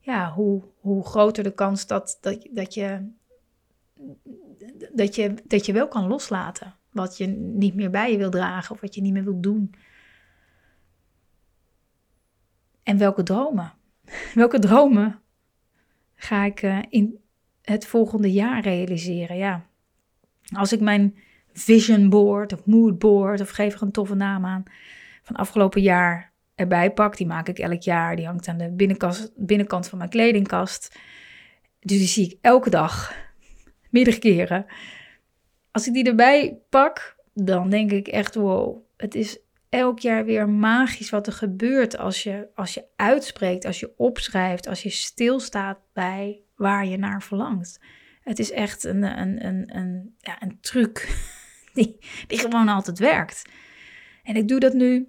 ja, 0.00 0.32
hoe, 0.32 0.62
hoe 0.80 1.04
groter 1.04 1.44
de 1.44 1.54
kans 1.54 1.86
dat, 1.86 2.18
dat, 2.20 2.46
dat, 2.50 2.74
je, 2.74 3.10
dat, 4.92 5.14
je, 5.14 5.34
dat 5.44 5.66
je 5.66 5.72
wel 5.72 5.88
kan 5.88 6.06
loslaten. 6.06 6.74
wat 6.90 7.18
je 7.18 7.26
niet 7.26 7.74
meer 7.74 7.90
bij 7.90 8.10
je 8.10 8.18
wil 8.18 8.30
dragen 8.30 8.74
of 8.74 8.80
wat 8.80 8.94
je 8.94 9.00
niet 9.00 9.12
meer 9.12 9.24
wilt 9.24 9.42
doen. 9.42 9.74
En 12.82 12.98
welke 12.98 13.22
dromen? 13.22 13.72
Welke 14.34 14.58
dromen 14.58 15.20
ga 16.16 16.44
ik 16.44 16.62
uh, 16.62 16.78
in 16.88 17.18
het 17.62 17.86
volgende 17.86 18.32
jaar 18.32 18.62
realiseren? 18.62 19.36
Ja, 19.36 19.66
als 20.54 20.72
ik 20.72 20.80
mijn 20.80 21.16
vision 21.52 22.08
board 22.08 22.52
of 22.52 22.66
mood 22.66 22.98
board 22.98 23.40
of 23.40 23.50
geef 23.50 23.74
er 23.74 23.82
een 23.82 23.92
toffe 23.92 24.14
naam 24.14 24.44
aan 24.44 24.64
van 25.22 25.36
afgelopen 25.36 25.82
jaar 25.82 26.32
erbij 26.54 26.92
pak, 26.92 27.16
die 27.16 27.26
maak 27.26 27.48
ik 27.48 27.58
elk 27.58 27.82
jaar. 27.82 28.16
Die 28.16 28.26
hangt 28.26 28.48
aan 28.48 28.58
de 28.58 28.70
binnenkast, 28.70 29.32
binnenkant 29.36 29.88
van 29.88 29.98
mijn 29.98 30.10
kledingkast. 30.10 30.98
Dus 31.80 31.98
die 31.98 32.06
zie 32.06 32.26
ik 32.26 32.38
elke 32.40 32.70
dag, 32.70 33.14
meerdere 33.90 34.18
keren. 34.18 34.66
Als 35.70 35.86
ik 35.86 35.92
die 35.92 36.04
erbij 36.04 36.58
pak, 36.68 37.16
dan 37.34 37.70
denk 37.70 37.90
ik 37.90 38.08
echt, 38.08 38.34
wow, 38.34 38.76
het 38.96 39.14
is 39.14 39.38
elk 39.68 39.98
jaar 39.98 40.24
weer 40.24 40.48
magisch 40.48 41.10
wat 41.10 41.26
er 41.26 41.32
gebeurt 41.32 41.98
als 41.98 42.22
je, 42.22 42.48
als 42.54 42.74
je 42.74 42.84
uitspreekt, 42.96 43.64
als 43.64 43.80
je 43.80 43.92
opschrijft, 43.96 44.66
als 44.66 44.82
je 44.82 44.90
stilstaat 44.90 45.78
bij 45.92 46.42
waar 46.56 46.86
je 46.86 46.96
naar 46.96 47.22
verlangt. 47.22 47.80
Het 48.20 48.38
is 48.38 48.50
echt 48.50 48.84
een, 48.84 49.02
een, 49.02 49.46
een, 49.46 49.76
een, 49.76 50.14
ja, 50.18 50.42
een 50.42 50.58
truc 50.60 51.08
die, 51.74 51.98
die 52.26 52.38
gewoon 52.38 52.68
altijd 52.68 52.98
werkt. 52.98 53.42
En 54.22 54.36
ik 54.36 54.48
doe 54.48 54.60
dat 54.60 54.72
nu 54.72 55.08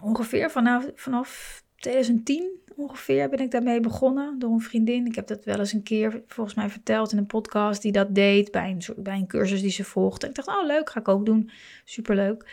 ongeveer 0.00 0.50
vanaf, 0.50 0.90
vanaf 0.94 1.62
2010 1.76 2.58
ongeveer 2.76 3.28
ben 3.28 3.38
ik 3.38 3.50
daarmee 3.50 3.80
begonnen 3.80 4.38
door 4.38 4.52
een 4.52 4.60
vriendin. 4.60 5.06
Ik 5.06 5.14
heb 5.14 5.26
dat 5.26 5.44
wel 5.44 5.58
eens 5.58 5.72
een 5.72 5.82
keer 5.82 6.22
volgens 6.26 6.56
mij 6.56 6.68
verteld 6.68 7.12
in 7.12 7.18
een 7.18 7.26
podcast 7.26 7.82
die 7.82 7.92
dat 7.92 8.14
deed 8.14 8.50
bij 8.50 8.70
een, 8.70 9.02
bij 9.02 9.16
een 9.16 9.26
cursus 9.26 9.60
die 9.60 9.70
ze 9.70 9.84
volgde. 9.84 10.22
En 10.22 10.28
ik 10.28 10.44
dacht, 10.44 10.58
oh 10.58 10.66
leuk, 10.66 10.90
ga 10.90 11.00
ik 11.00 11.08
ook 11.08 11.26
doen. 11.26 11.50
Superleuk. 11.84 12.50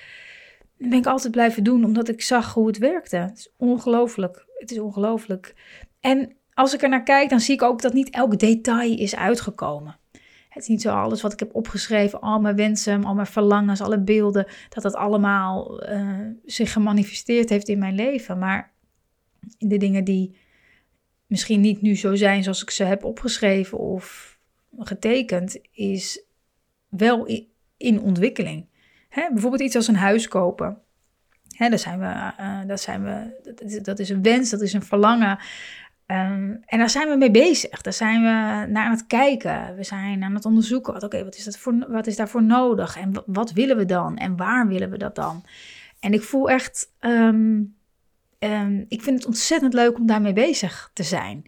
Dat 0.78 0.90
ben 0.90 1.00
ik 1.00 1.06
altijd 1.06 1.32
blijven 1.32 1.64
doen 1.64 1.84
omdat 1.84 2.10
ik 2.10 2.22
zag 2.22 2.54
hoe 2.54 2.68
het 2.68 2.78
werkte. 2.78 3.18
Het 3.18 3.38
is 3.38 3.50
ongelooflijk. 3.58 4.46
Het 4.58 4.72
is 4.72 4.80
ongelooflijk. 4.80 5.54
En 6.00 6.36
als 6.54 6.74
ik 6.74 6.82
er 6.82 6.90
naar 6.90 7.04
kijk, 7.04 7.30
dan 7.30 7.40
zie 7.40 7.54
ik 7.54 7.62
ook 7.62 7.82
dat 7.82 7.94
niet 7.94 8.10
elk 8.10 8.40
detail 8.40 8.98
is 8.98 9.16
uitgekomen. 9.16 9.98
Het 10.50 10.64
is 10.64 10.70
niet 10.70 10.82
zo 10.82 10.90
alles 10.90 11.22
wat 11.22 11.34
ik 11.34 11.40
heb 11.40 11.56
opgeschreven, 11.56 12.22
al 12.22 12.40
mijn 12.40 12.56
wensen, 12.56 13.04
al 13.04 13.14
mijn 13.14 13.28
verlangens, 13.28 13.82
alle 13.82 14.00
beelden, 14.00 14.48
dat 14.70 14.84
dat 14.84 14.96
allemaal 14.96 15.90
uh, 15.90 16.20
zich 16.46 16.72
gemanifesteerd 16.72 17.50
heeft 17.50 17.68
in 17.68 17.80
mijn 17.80 17.96
leven. 17.96 18.40
Maar 18.40 18.72
de 19.58 19.78
dingen 19.78 20.04
die 20.04 20.36
misschien 21.28 21.62
niet 21.62 21.82
nu 21.82 21.96
zo 21.96 22.16
zijn 22.16 22.44
zoals 22.44 22.62
ik 22.62 22.70
ze 22.70 22.84
heb 22.84 23.04
opgeschreven 23.04 23.78
of 23.78 24.38
getekend, 24.78 25.60
is 25.72 26.24
wel 26.90 27.46
in 27.78 28.02
ontwikkeling. 28.02 28.66
Hè, 29.16 29.28
bijvoorbeeld 29.32 29.62
iets 29.62 29.76
als 29.76 29.88
een 29.88 29.96
huis 29.96 30.28
kopen. 30.28 30.78
Hè, 31.50 31.70
daar 31.70 31.80
zijn 31.80 32.00
we, 32.00 32.06
uh, 32.06 32.60
daar 32.68 32.78
zijn 32.78 33.04
we, 33.04 33.42
dat 33.44 33.62
is, 33.62 33.82
dat 33.82 34.00
een 34.00 34.22
wens, 34.22 34.50
dat 34.50 34.62
is 34.62 34.74
een 34.74 34.84
verlangen. 34.84 35.40
Um, 36.08 36.62
en 36.66 36.78
daar 36.78 36.90
zijn 36.90 37.10
we 37.10 37.16
mee 37.16 37.32
bezig. 37.32 37.82
Daar 37.82 37.94
zijn 37.94 38.22
we 38.22 38.72
naar 38.72 38.86
aan 38.86 38.92
het 38.92 39.08
kijken. 39.08 39.76
We 39.76 39.84
zijn 39.84 40.24
aan 40.24 40.34
het 40.34 40.46
onderzoeken. 40.46 41.04
Oké, 41.04 41.24
wat, 41.24 41.36
is 41.36 41.44
dat 41.44 41.58
voor, 41.58 41.86
wat 41.88 42.08
is 42.08 42.16
daarvoor 42.16 42.44
nodig? 42.44 42.98
En 42.98 43.24
wat 43.26 43.52
willen 43.52 43.78
we 43.78 43.86
dan? 43.86 44.18
En 44.18 44.38
waar 44.38 44.68
willen 44.68 44.90
we 44.90 44.98
dat 44.98 45.16
dan? 45.16 45.44
En 46.00 46.14
ik 46.14 46.22
voel 46.22 46.50
echt. 46.50 46.92
Um, 47.00 47.76
um, 48.40 48.86
ik 48.88 49.02
vind 49.02 49.18
het 49.18 49.26
ontzettend 49.26 49.74
leuk 49.74 49.98
om 49.98 50.06
daarmee 50.06 50.34
bezig 50.34 50.92
te 50.94 51.04
zijn. 51.04 51.44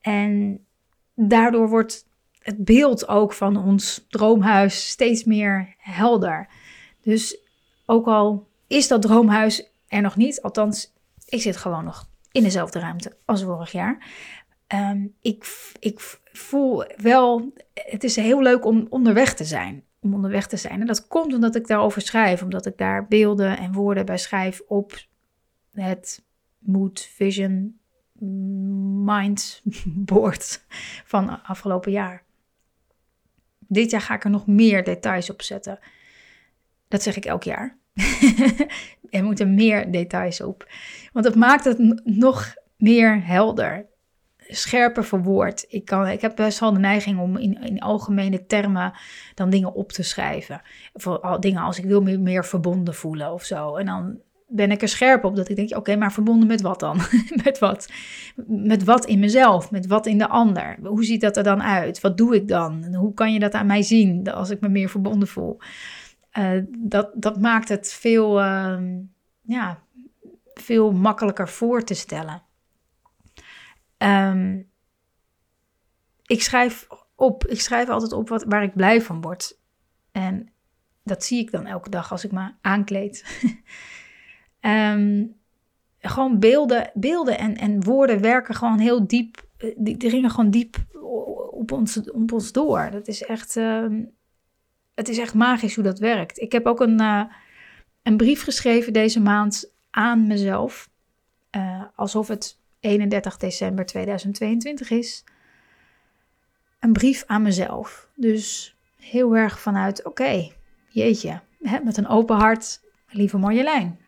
En 0.00 0.60
daardoor 1.14 1.68
wordt 1.68 2.06
het 2.38 2.64
beeld 2.64 3.08
ook 3.08 3.32
van 3.32 3.56
ons 3.56 4.06
droomhuis 4.08 4.88
steeds 4.88 5.24
meer 5.24 5.74
helder. 5.78 6.48
Dus 7.02 7.38
ook 7.86 8.06
al 8.06 8.46
is 8.66 8.88
dat 8.88 9.02
droomhuis 9.02 9.70
er 9.88 10.02
nog 10.02 10.16
niet, 10.16 10.42
althans, 10.42 10.92
ik 11.26 11.40
zit 11.40 11.56
gewoon 11.56 11.84
nog 11.84 12.08
in 12.32 12.42
dezelfde 12.42 12.78
ruimte 12.78 13.16
als 13.24 13.42
vorig 13.42 13.72
jaar. 13.72 14.06
Um, 14.74 15.14
ik, 15.20 15.70
ik 15.78 16.20
voel 16.32 16.84
wel, 16.96 17.52
het 17.74 18.04
is 18.04 18.16
heel 18.16 18.42
leuk 18.42 18.64
om 18.64 18.86
onderweg 18.90 19.34
te 19.34 19.44
zijn. 19.44 19.84
Om 20.00 20.14
onderweg 20.14 20.46
te 20.46 20.56
zijn. 20.56 20.80
En 20.80 20.86
dat 20.86 21.06
komt 21.06 21.34
omdat 21.34 21.54
ik 21.54 21.66
daarover 21.66 22.02
schrijf, 22.02 22.42
omdat 22.42 22.66
ik 22.66 22.78
daar 22.78 23.06
beelden 23.06 23.58
en 23.58 23.72
woorden 23.72 24.06
bij 24.06 24.18
schrijf 24.18 24.62
op 24.66 25.06
het 25.72 26.22
Mood 26.58 27.08
Vision 27.14 27.80
Mind 29.04 29.62
board 29.84 30.64
van 31.04 31.42
afgelopen 31.42 31.92
jaar. 31.92 32.22
Dit 33.58 33.90
jaar 33.90 34.00
ga 34.00 34.14
ik 34.14 34.24
er 34.24 34.30
nog 34.30 34.46
meer 34.46 34.84
details 34.84 35.30
op 35.30 35.42
zetten. 35.42 35.78
Dat 36.92 37.02
zeg 37.02 37.16
ik 37.16 37.24
elk 37.24 37.42
jaar. 37.42 37.78
er 39.10 39.24
moeten 39.24 39.54
meer 39.54 39.90
details 39.90 40.40
op. 40.40 40.68
Want 41.12 41.24
dat 41.24 41.34
maakt 41.34 41.64
het 41.64 42.02
nog 42.04 42.54
meer 42.76 43.26
helder. 43.26 43.86
Scherper 44.38 45.04
verwoord. 45.04 45.64
Ik, 45.68 45.84
kan, 45.84 46.08
ik 46.08 46.20
heb 46.20 46.36
best 46.36 46.58
wel 46.58 46.72
de 46.72 46.78
neiging 46.78 47.20
om 47.20 47.36
in, 47.36 47.62
in 47.62 47.80
algemene 47.80 48.46
termen 48.46 48.92
dan 49.34 49.50
dingen 49.50 49.74
op 49.74 49.92
te 49.92 50.02
schrijven. 50.02 50.62
Voor 50.94 51.36
dingen 51.40 51.62
als 51.62 51.78
ik 51.78 51.84
wil 51.84 52.00
me 52.02 52.18
meer 52.18 52.44
verbonden 52.44 52.94
voelen 52.94 53.32
of 53.32 53.44
zo. 53.44 53.76
En 53.76 53.86
dan 53.86 54.20
ben 54.46 54.70
ik 54.70 54.82
er 54.82 54.88
scherp 54.88 55.24
op 55.24 55.36
dat 55.36 55.48
ik 55.48 55.56
denk, 55.56 55.76
oké, 55.76 55.96
maar 55.96 56.12
verbonden 56.12 56.48
met 56.48 56.60
wat 56.60 56.80
dan? 56.80 57.00
met 57.44 57.58
wat? 57.58 57.88
Met 58.46 58.84
wat 58.84 59.04
in 59.04 59.18
mezelf, 59.18 59.70
met 59.70 59.86
wat 59.86 60.06
in 60.06 60.18
de 60.18 60.28
ander? 60.28 60.76
Hoe 60.82 61.04
ziet 61.04 61.20
dat 61.20 61.36
er 61.36 61.42
dan 61.42 61.62
uit? 61.62 62.00
Wat 62.00 62.16
doe 62.16 62.34
ik 62.34 62.48
dan? 62.48 62.94
hoe 62.94 63.14
kan 63.14 63.32
je 63.32 63.38
dat 63.38 63.52
aan 63.52 63.66
mij 63.66 63.82
zien 63.82 64.30
als 64.30 64.50
ik 64.50 64.60
me 64.60 64.68
meer 64.68 64.88
verbonden 64.88 65.28
voel? 65.28 65.58
Uh, 66.38 66.62
dat, 66.68 67.10
dat 67.14 67.40
maakt 67.40 67.68
het 67.68 67.92
veel, 67.92 68.40
uh, 68.40 68.82
ja, 69.42 69.82
veel 70.54 70.92
makkelijker 70.92 71.48
voor 71.48 71.84
te 71.84 71.94
stellen. 71.94 72.42
Um, 73.98 74.70
ik 76.26 76.42
schrijf 76.42 76.86
op, 77.14 77.46
ik 77.46 77.60
schrijf 77.60 77.88
altijd 77.88 78.12
op 78.12 78.28
wat, 78.28 78.44
waar 78.44 78.62
ik 78.62 78.74
blij 78.74 79.02
van 79.02 79.20
word. 79.20 79.58
En 80.12 80.52
dat 81.04 81.24
zie 81.24 81.38
ik 81.38 81.50
dan 81.50 81.66
elke 81.66 81.90
dag 81.90 82.10
als 82.10 82.24
ik 82.24 82.32
me 82.32 82.50
aankleed. 82.60 83.40
um, 84.60 85.34
gewoon 85.98 86.38
beelden, 86.38 86.90
beelden 86.94 87.38
en, 87.38 87.56
en 87.56 87.84
woorden 87.84 88.20
werken 88.20 88.54
gewoon 88.54 88.78
heel 88.78 89.06
diep. 89.06 89.46
Eh, 89.56 89.74
die 89.76 89.96
dringen 89.96 90.30
gewoon 90.30 90.50
diep 90.50 90.76
op 91.50 91.72
ons, 91.72 92.10
op 92.10 92.32
ons 92.32 92.52
door. 92.52 92.90
Dat 92.90 93.08
is 93.08 93.22
echt. 93.22 93.60
Het 94.94 95.08
is 95.08 95.18
echt 95.18 95.34
magisch 95.34 95.74
hoe 95.74 95.84
dat 95.84 95.98
werkt. 95.98 96.40
Ik 96.40 96.52
heb 96.52 96.66
ook 96.66 96.80
een, 96.80 97.00
uh, 97.00 97.24
een 98.02 98.16
brief 98.16 98.42
geschreven 98.42 98.92
deze 98.92 99.20
maand 99.20 99.72
aan 99.90 100.26
mezelf. 100.26 100.90
Uh, 101.56 101.82
alsof 101.96 102.28
het 102.28 102.58
31 102.80 103.36
december 103.36 103.86
2022 103.86 104.90
is. 104.90 105.24
Een 106.80 106.92
brief 106.92 107.24
aan 107.26 107.42
mezelf. 107.42 108.08
Dus 108.14 108.76
heel 108.96 109.36
erg 109.36 109.60
vanuit, 109.60 110.04
oké, 110.04 110.50
jeetje, 110.88 111.40
hè, 111.62 111.80
met 111.80 111.96
een 111.96 112.08
open 112.08 112.36
hart, 112.36 112.80
lieve 113.08 113.38
Marjolein. 113.38 113.98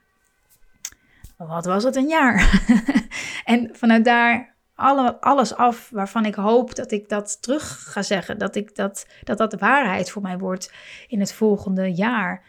Wat 1.36 1.64
was 1.64 1.84
het 1.84 1.96
een 1.96 2.08
jaar? 2.08 2.64
en 3.44 3.68
vanuit 3.72 4.04
daar 4.04 4.53
alle, 4.74 5.20
alles 5.20 5.54
af 5.54 5.90
waarvan 5.90 6.24
ik 6.24 6.34
hoop 6.34 6.74
dat 6.74 6.90
ik 6.90 7.08
dat 7.08 7.42
terug 7.42 7.92
ga 7.92 8.02
zeggen. 8.02 8.38
Dat, 8.38 8.56
ik 8.56 8.76
dat, 8.76 9.06
dat 9.22 9.38
dat 9.38 9.50
de 9.50 9.56
waarheid 9.56 10.10
voor 10.10 10.22
mij 10.22 10.38
wordt 10.38 10.72
in 11.08 11.20
het 11.20 11.32
volgende 11.32 11.92
jaar. 11.92 12.42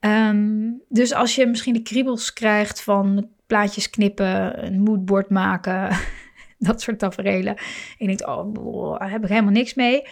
Um, 0.00 0.82
dus 0.88 1.14
als 1.14 1.34
je 1.34 1.46
misschien 1.46 1.74
de 1.74 1.82
kriebels 1.82 2.32
krijgt 2.32 2.82
van 2.82 3.28
plaatjes 3.46 3.90
knippen, 3.90 4.64
een 4.64 4.80
moodboard 4.80 5.30
maken, 5.30 5.96
dat 6.58 6.80
soort 6.80 6.98
tafereelen. 6.98 7.56
En 7.56 7.66
je 7.98 8.06
denkt, 8.06 8.26
oh, 8.26 8.98
daar 8.98 9.10
heb 9.10 9.22
ik 9.22 9.28
helemaal 9.28 9.52
niks 9.52 9.74
mee. 9.74 10.02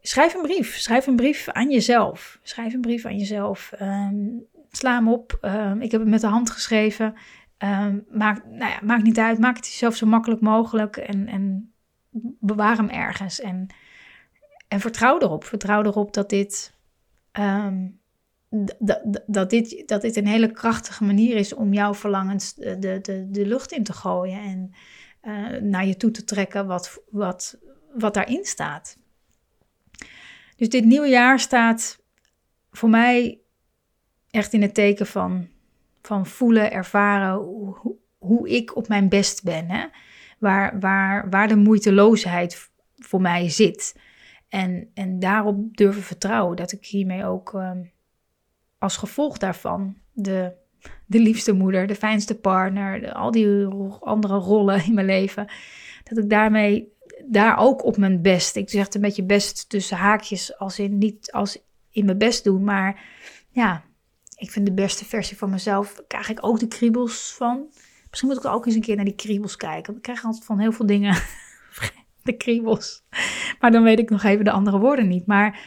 Schrijf 0.00 0.34
een 0.34 0.42
brief. 0.42 0.76
Schrijf 0.76 1.06
een 1.06 1.16
brief 1.16 1.48
aan 1.48 1.70
jezelf. 1.70 2.38
Schrijf 2.42 2.74
een 2.74 2.80
brief 2.80 3.04
aan 3.04 3.18
jezelf. 3.18 3.72
Um, 3.80 4.46
sla 4.70 4.94
hem 4.94 5.08
op. 5.08 5.38
Um, 5.42 5.80
ik 5.80 5.90
heb 5.90 6.00
het 6.00 6.10
met 6.10 6.20
de 6.20 6.26
hand 6.26 6.50
geschreven. 6.50 7.14
Um, 7.64 8.04
maakt, 8.10 8.44
nou 8.44 8.70
ja, 8.70 8.80
maakt 8.82 9.02
niet 9.02 9.18
uit. 9.18 9.38
Maak 9.38 9.56
het 9.56 9.66
jezelf 9.66 9.96
zo 9.96 10.06
makkelijk 10.06 10.40
mogelijk. 10.40 10.96
En, 10.96 11.26
en 11.26 11.72
bewaar 12.40 12.76
hem 12.76 12.88
ergens. 12.88 13.40
En, 13.40 13.66
en 14.68 14.80
vertrouw 14.80 15.18
erop. 15.18 15.44
Vertrouw 15.44 15.82
erop 15.82 16.14
dat 16.14 16.28
dit, 16.28 16.74
um, 17.32 18.00
dat, 19.26 19.50
dit, 19.50 19.82
dat 19.86 20.00
dit 20.00 20.16
een 20.16 20.26
hele 20.26 20.52
krachtige 20.52 21.04
manier 21.04 21.36
is 21.36 21.54
om 21.54 21.72
jouw 21.72 21.94
verlangens 21.94 22.54
de, 22.54 22.78
de, 22.78 23.28
de 23.30 23.46
lucht 23.46 23.72
in 23.72 23.84
te 23.84 23.92
gooien. 23.92 24.40
En 24.40 24.74
uh, 25.22 25.60
naar 25.60 25.86
je 25.86 25.96
toe 25.96 26.10
te 26.10 26.24
trekken 26.24 26.66
wat, 26.66 27.02
wat, 27.10 27.58
wat 27.94 28.14
daarin 28.14 28.44
staat. 28.44 28.98
Dus 30.56 30.68
dit 30.68 30.84
nieuwe 30.84 31.08
jaar 31.08 31.40
staat 31.40 32.02
voor 32.70 32.88
mij 32.88 33.40
echt 34.30 34.52
in 34.52 34.62
het 34.62 34.74
teken 34.74 35.06
van 35.06 35.48
van 36.06 36.26
voelen, 36.26 36.72
ervaren 36.72 37.34
hoe, 38.18 38.48
ik 38.48 38.76
op 38.76 38.88
mijn 38.88 39.08
best 39.08 39.42
ben. 39.42 39.70
Hè? 39.70 39.86
Waar, 40.38 40.80
waar, 40.80 41.30
waar 41.30 41.48
de 41.48 41.56
moeiteloosheid 41.56 42.70
voor 42.96 43.20
mij 43.20 43.48
zit. 43.48 43.96
En, 44.48 44.90
en 44.94 45.18
daarop 45.18 45.76
durven 45.76 46.02
vertrouwen 46.02 46.56
dat 46.56 46.72
ik 46.72 46.86
hiermee 46.86 47.24
ook 47.24 47.52
uh, 47.52 47.70
als 48.78 48.96
gevolg 48.96 49.38
daarvan 49.38 49.96
de, 50.12 50.52
de 51.06 51.18
liefste 51.18 51.52
moeder, 51.52 51.86
de 51.86 51.94
fijnste 51.94 52.34
partner, 52.34 53.12
al 53.12 53.30
die 53.30 53.66
andere 54.00 54.34
rollen 54.34 54.84
in 54.84 54.94
mijn 54.94 55.06
leven, 55.06 55.46
dat 56.02 56.18
ik 56.18 56.30
daarmee 56.30 56.92
daar 57.26 57.58
ook 57.58 57.84
op 57.84 57.96
mijn 57.96 58.22
best, 58.22 58.56
ik 58.56 58.70
zeg 58.70 58.84
het 58.84 58.94
een 58.94 59.00
beetje 59.00 59.24
best 59.24 59.68
tussen 59.68 59.96
haakjes, 59.96 60.58
als 60.58 60.78
in 60.78 60.98
niet 60.98 61.32
als 61.32 61.58
in 61.90 62.04
mijn 62.04 62.18
best 62.18 62.44
doen, 62.44 62.64
maar 62.64 63.04
ja, 63.50 63.84
ik 64.44 64.50
vind 64.50 64.66
de 64.66 64.72
beste 64.72 65.04
versie 65.04 65.36
van 65.36 65.50
mezelf, 65.50 66.02
krijg 66.06 66.28
ik 66.28 66.46
ook 66.46 66.58
de 66.58 66.68
kriebels 66.68 67.34
van. 67.36 67.66
Misschien 68.10 68.28
moet 68.28 68.44
ik 68.44 68.52
ook 68.52 68.66
eens 68.66 68.74
een 68.74 68.80
keer 68.80 68.96
naar 68.96 69.04
die 69.04 69.14
kriebels 69.14 69.56
kijken. 69.56 69.96
Ik 69.96 70.02
krijg 70.02 70.24
altijd 70.24 70.44
van 70.44 70.58
heel 70.58 70.72
veel 70.72 70.86
dingen 70.86 71.16
de 72.22 72.36
kriebels. 72.36 73.04
Maar 73.60 73.70
dan 73.70 73.82
weet 73.82 73.98
ik 73.98 74.10
nog 74.10 74.22
even 74.22 74.44
de 74.44 74.50
andere 74.50 74.78
woorden 74.78 75.08
niet. 75.08 75.26
Maar 75.26 75.60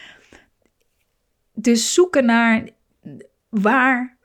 dus 1.53 1.93
zoeken 1.93 2.25
naar 2.25 2.69
waar 3.49 4.17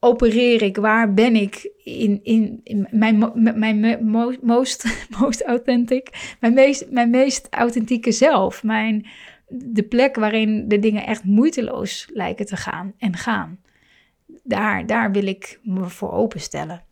opereer 0.00 0.62
ik, 0.62 0.76
waar 0.76 1.14
ben 1.14 1.36
ik 1.36 1.70
in, 1.84 2.20
in, 2.22 2.60
in 2.62 2.88
mijn, 2.90 3.32
mijn 3.58 4.04
most, 4.42 4.84
most 5.20 5.42
authentic, 5.42 6.36
mijn 6.40 6.54
meest, 6.54 6.90
mijn 6.90 7.10
meest 7.10 7.46
authentieke 7.50 8.12
zelf. 8.12 8.62
Mijn, 8.62 9.06
de 9.48 9.82
plek 9.82 10.16
waarin 10.16 10.68
de 10.68 10.78
dingen 10.78 11.06
echt 11.06 11.24
moeiteloos 11.24 12.08
lijken 12.12 12.46
te 12.46 12.56
gaan 12.56 12.94
en 12.98 13.16
gaan. 13.16 13.60
Daar, 14.46 14.86
daar 14.86 15.12
wil 15.12 15.26
ik 15.26 15.60
me 15.62 15.88
voor 15.88 16.12
openstellen. 16.12 16.84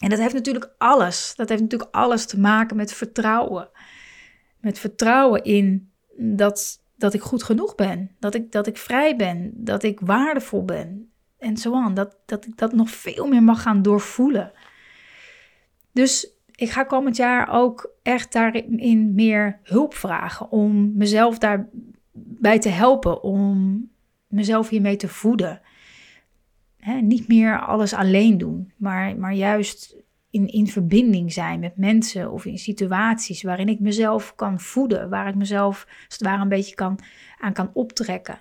En 0.00 0.08
dat 0.08 0.18
heeft 0.18 0.34
natuurlijk 0.34 0.74
alles, 0.78 1.32
dat 1.36 1.48
heeft 1.48 1.60
natuurlijk 1.62 1.94
alles 1.94 2.26
te 2.26 2.40
maken 2.40 2.76
met 2.76 2.92
vertrouwen. 2.92 3.68
Met 4.60 4.78
vertrouwen 4.78 5.44
in 5.44 5.90
dat, 6.16 6.82
dat 6.96 7.14
ik 7.14 7.20
goed 7.20 7.42
genoeg 7.42 7.74
ben, 7.74 8.10
dat 8.18 8.34
ik, 8.34 8.52
dat 8.52 8.66
ik 8.66 8.76
vrij 8.76 9.16
ben, 9.16 9.52
dat 9.54 9.82
ik 9.82 10.00
waardevol 10.00 10.64
ben 10.64 11.10
en 11.38 11.56
zo 11.56 11.74
aan. 11.74 11.94
Dat, 11.94 12.16
dat 12.26 12.46
ik 12.46 12.56
dat 12.56 12.72
nog 12.72 12.90
veel 12.90 13.26
meer 13.26 13.42
mag 13.42 13.62
gaan 13.62 13.82
doorvoelen. 13.82 14.52
Dus 15.92 16.30
ik 16.54 16.70
ga 16.70 16.84
komend 16.84 17.16
jaar 17.16 17.48
ook 17.52 17.90
echt 18.02 18.32
daarin 18.32 19.14
meer 19.14 19.60
hulp 19.62 19.94
vragen 19.94 20.50
om 20.50 20.96
mezelf 20.96 21.38
daarbij 21.38 22.58
te 22.58 22.68
helpen, 22.68 23.22
om 23.22 23.80
mezelf 24.26 24.68
hiermee 24.68 24.96
te 24.96 25.08
voeden. 25.08 25.60
Niet 26.94 27.28
meer 27.28 27.60
alles 27.60 27.92
alleen 27.92 28.38
doen, 28.38 28.72
maar, 28.76 29.16
maar 29.16 29.32
juist 29.32 29.96
in, 30.30 30.48
in 30.48 30.66
verbinding 30.66 31.32
zijn 31.32 31.60
met 31.60 31.76
mensen 31.76 32.32
of 32.32 32.44
in 32.44 32.58
situaties 32.58 33.42
waarin 33.42 33.68
ik 33.68 33.80
mezelf 33.80 34.34
kan 34.34 34.60
voeden, 34.60 35.08
waar 35.08 35.28
ik 35.28 35.34
mezelf 35.34 35.84
als 35.86 36.18
het 36.18 36.22
ware 36.22 36.42
een 36.42 36.48
beetje 36.48 36.74
kan, 36.74 36.98
aan 37.38 37.52
kan 37.52 37.70
optrekken. 37.72 38.40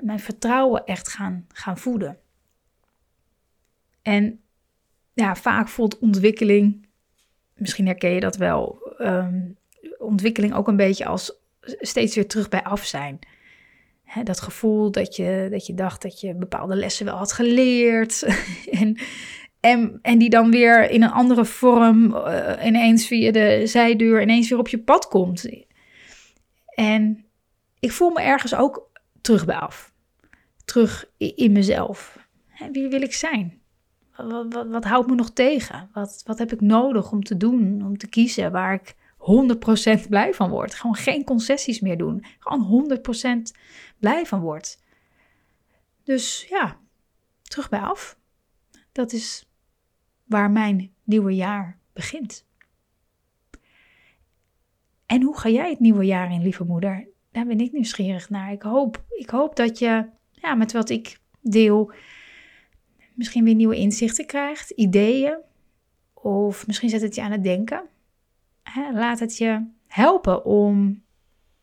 mijn 0.00 0.20
vertrouwen 0.20 0.86
echt 0.86 1.08
gaan, 1.08 1.46
gaan 1.48 1.78
voeden. 1.78 2.18
En 4.02 4.40
ja, 5.12 5.36
vaak 5.36 5.68
voelt 5.68 5.98
ontwikkeling, 5.98 6.86
misschien 7.54 7.86
herken 7.86 8.10
je 8.10 8.20
dat 8.20 8.36
wel, 8.36 8.94
ehm, 8.98 9.40
ontwikkeling 9.98 10.54
ook 10.54 10.68
een 10.68 10.76
beetje 10.76 11.06
als 11.06 11.32
steeds 11.80 12.14
weer 12.14 12.28
terug 12.28 12.48
bij 12.48 12.64
af 12.64 12.84
zijn. 12.84 13.18
Dat 14.24 14.40
gevoel 14.40 14.90
dat 14.90 15.16
je, 15.16 15.48
dat 15.50 15.66
je 15.66 15.74
dacht 15.74 16.02
dat 16.02 16.20
je 16.20 16.34
bepaalde 16.34 16.76
lessen 16.76 17.04
wel 17.04 17.16
had 17.16 17.32
geleerd. 17.32 18.22
en 18.80 18.98
en, 19.60 19.98
en 20.02 20.18
die 20.18 20.30
dan 20.30 20.50
weer 20.50 20.90
in 20.90 21.02
een 21.02 21.10
andere 21.10 21.44
vorm 21.44 22.14
uh, 22.14 22.52
ineens 22.64 23.06
via 23.06 23.32
de 23.32 23.62
zijdeur 23.66 24.22
ineens 24.22 24.48
weer 24.48 24.58
op 24.58 24.68
je 24.68 24.78
pad 24.78 25.08
komt. 25.08 25.48
En 26.66 27.24
ik 27.80 27.92
voel 27.92 28.10
me 28.10 28.20
ergens 28.20 28.54
ook 28.54 28.90
terug 29.20 29.44
bij 29.44 29.56
af. 29.56 29.92
Terug 30.64 31.10
in 31.16 31.52
mezelf. 31.52 32.26
Wie 32.72 32.88
wil 32.88 33.02
ik 33.02 33.14
zijn? 33.14 33.60
Wat, 34.16 34.52
wat, 34.52 34.68
wat, 34.68 34.84
houdt 34.84 35.08
me 35.08 35.14
nog 35.14 35.30
tegen? 35.30 35.88
Wat, 35.92 36.22
wat 36.26 36.38
heb 36.38 36.52
ik 36.52 36.60
nodig 36.60 37.12
om 37.12 37.22
te 37.22 37.36
doen, 37.36 37.82
om 37.84 37.98
te 37.98 38.08
kiezen 38.08 38.52
waar 38.52 38.72
ik 38.72 38.94
100% 40.04 40.08
blij 40.08 40.34
van 40.34 40.50
word? 40.50 40.74
Gewoon 40.74 40.96
geen 40.96 41.24
concessies 41.24 41.80
meer 41.80 41.98
doen. 41.98 42.24
Gewoon 42.38 42.98
100% 42.98 43.58
blij 43.98 44.26
van 44.26 44.40
word. 44.40 44.78
Dus 46.04 46.46
ja, 46.48 46.78
terug 47.42 47.68
bij 47.68 47.80
af. 47.80 48.18
Dat 48.92 49.12
is 49.12 49.48
waar 50.24 50.50
mijn 50.50 50.92
nieuwe 51.04 51.34
jaar 51.34 51.78
begint. 51.92 52.46
En 55.06 55.22
hoe 55.22 55.38
ga 55.38 55.48
jij 55.48 55.70
het 55.70 55.80
nieuwe 55.80 56.04
jaar 56.04 56.32
in, 56.32 56.42
lieve 56.42 56.64
moeder? 56.64 57.08
Daar 57.32 57.46
ben 57.46 57.60
ik 57.60 57.72
nieuwsgierig 57.72 58.30
naar. 58.30 58.52
Ik 58.52 58.62
hoop, 58.62 59.04
ik 59.08 59.30
hoop 59.30 59.56
dat 59.56 59.78
je 59.78 60.06
ja, 60.30 60.54
met 60.54 60.72
wat 60.72 60.90
ik 60.90 61.18
deel 61.40 61.92
misschien 63.14 63.44
weer 63.44 63.54
nieuwe 63.54 63.76
inzichten 63.76 64.26
krijgt, 64.26 64.70
ideeën. 64.70 65.38
Of 66.14 66.66
misschien 66.66 66.88
zet 66.88 67.00
het 67.00 67.14
je 67.14 67.22
aan 67.22 67.32
het 67.32 67.42
denken. 67.42 67.88
Laat 68.92 69.18
het 69.18 69.36
je 69.36 69.66
helpen 69.86 70.44
om 70.44 71.02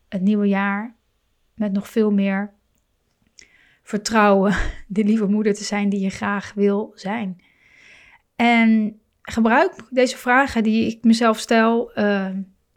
het 0.08 0.20
nieuwe 0.20 0.46
jaar 0.46 0.94
met 1.54 1.72
nog 1.72 1.88
veel 1.88 2.10
meer 2.10 2.54
vertrouwen 3.82 4.54
de 4.86 5.04
lieve 5.04 5.26
moeder 5.26 5.54
te 5.54 5.64
zijn 5.64 5.88
die 5.88 6.00
je 6.00 6.10
graag 6.10 6.52
wil 6.54 6.92
zijn. 6.94 7.42
En 8.36 9.00
gebruik 9.22 9.72
deze 9.90 10.16
vragen 10.16 10.62
die 10.62 10.86
ik 10.86 11.04
mezelf 11.04 11.38
stel, 11.38 11.98
uh, 11.98 12.28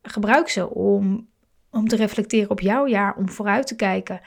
gebruik 0.02 0.50
ze 0.50 0.70
om, 0.70 1.28
om 1.70 1.88
te 1.88 1.96
reflecteren 1.96 2.50
op 2.50 2.60
jouw 2.60 2.88
jaar, 2.88 3.16
om 3.16 3.30
vooruit 3.30 3.68
te 3.68 3.76
kijken. 3.76 4.22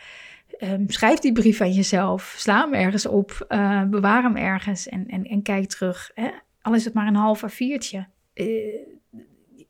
Um, 0.58 0.90
schrijf 0.90 1.18
die 1.18 1.32
brief 1.32 1.60
aan 1.60 1.72
jezelf, 1.72 2.34
sla 2.36 2.60
hem 2.60 2.74
ergens 2.74 3.06
op, 3.06 3.46
uh, 3.48 3.84
bewaar 3.84 4.22
hem 4.22 4.36
ergens 4.36 4.88
en, 4.88 5.06
en, 5.06 5.42
kijk 5.42 5.68
terug. 5.68 6.10
Hè? 6.14 6.30
Al 6.60 6.74
is 6.74 6.84
het 6.84 6.94
maar 6.94 7.06
een 7.06 7.14
half 7.14 7.42
A4'tje. 7.42 7.98
Uh, 8.34 8.46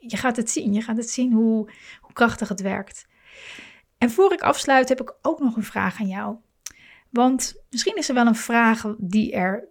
je 0.07 0.17
gaat 0.17 0.37
het 0.37 0.51
zien, 0.51 0.73
je 0.73 0.81
gaat 0.81 0.97
het 0.97 1.11
zien 1.11 1.33
hoe, 1.33 1.71
hoe 2.01 2.13
krachtig 2.13 2.49
het 2.49 2.61
werkt. 2.61 3.07
En 3.99 4.11
voor 4.11 4.33
ik 4.33 4.41
afsluit 4.41 4.89
heb 4.89 5.01
ik 5.01 5.15
ook 5.23 5.39
nog 5.39 5.57
een 5.57 5.63
vraag 5.63 6.01
aan 6.01 6.09
jou. 6.09 6.37
Want 7.11 7.63
misschien 7.71 7.97
is 7.97 8.09
er 8.09 8.15
wel 8.15 8.27
een 8.27 8.35
vraag 8.35 8.95
die 8.99 9.33
er 9.33 9.69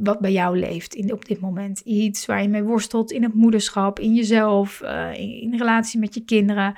wat 0.00 0.20
bij 0.20 0.32
jou 0.32 0.58
leeft 0.58 0.94
in, 0.94 1.12
op 1.12 1.24
dit 1.24 1.40
moment. 1.40 1.80
Iets 1.80 2.26
waar 2.26 2.42
je 2.42 2.48
mee 2.48 2.62
worstelt 2.62 3.10
in 3.10 3.22
het 3.22 3.34
moederschap, 3.34 3.98
in 3.98 4.14
jezelf, 4.14 4.80
uh, 4.82 5.14
in, 5.14 5.54
relatie 5.56 6.00
met 6.00 6.14
je 6.14 6.24
kinderen. 6.24 6.74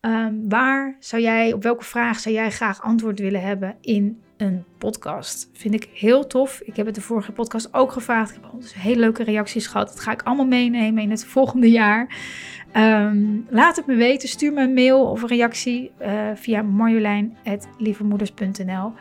Um, 0.00 0.48
waar 0.48 0.96
zou 1.00 1.22
jij, 1.22 1.52
op 1.52 1.62
welke 1.62 1.84
vraag 1.84 2.18
zou 2.18 2.34
jij 2.34 2.50
graag 2.50 2.82
antwoord 2.82 3.18
willen 3.18 3.42
hebben 3.42 3.76
in 3.80 4.22
een 4.36 4.64
podcast? 4.78 5.50
Vind 5.52 5.74
ik 5.74 5.88
heel 5.92 6.26
tof. 6.26 6.60
Ik 6.60 6.76
heb 6.76 6.86
het 6.86 6.94
de 6.94 7.00
vorige 7.00 7.32
podcast 7.32 7.74
ook 7.74 7.92
gevraagd. 7.92 8.30
Ik 8.30 8.38
heb 8.42 8.52
al 8.52 8.58
dus 8.58 8.74
hele 8.74 9.00
leuke 9.00 9.24
reacties 9.24 9.66
gehad. 9.66 9.88
Dat 9.88 10.00
ga 10.00 10.12
ik 10.12 10.22
allemaal 10.22 10.46
meenemen 10.46 11.02
in 11.02 11.10
het 11.10 11.24
volgende 11.24 11.70
jaar. 11.70 12.16
Um, 12.76 13.46
laat 13.50 13.76
het 13.76 13.86
me 13.86 13.94
weten. 13.94 14.28
Stuur 14.28 14.52
me 14.52 14.62
een 14.62 14.74
mail 14.74 15.10
of 15.10 15.22
een 15.22 15.28
reactie 15.28 15.90
uh, 16.00 16.30
via 16.34 16.62
marjolein.lievemoeders.nl. 16.62 18.92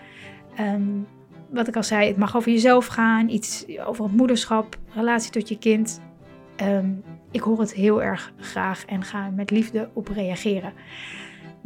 Um, 0.59 1.07
wat 1.49 1.67
ik 1.67 1.75
al 1.75 1.83
zei, 1.83 2.07
het 2.07 2.17
mag 2.17 2.35
over 2.35 2.51
jezelf 2.51 2.85
gaan, 2.85 3.29
iets 3.29 3.65
over 3.85 4.03
het 4.03 4.13
moederschap, 4.13 4.77
relatie 4.93 5.31
tot 5.31 5.49
je 5.49 5.57
kind. 5.57 6.01
Ehm, 6.55 6.89
ik 7.31 7.41
hoor 7.41 7.59
het 7.59 7.73
heel 7.73 8.03
erg 8.03 8.33
graag 8.39 8.85
en 8.85 9.03
ga 9.03 9.29
met 9.29 9.51
liefde 9.51 9.89
op 9.93 10.07
reageren. 10.07 10.73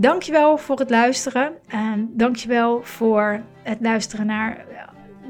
Dankjewel 0.01 0.57
voor 0.57 0.79
het 0.79 0.89
luisteren. 0.89 1.53
En 1.67 2.09
dankjewel 2.13 2.83
voor 2.83 3.41
het 3.63 3.77
luisteren 3.81 4.25
naar 4.25 4.65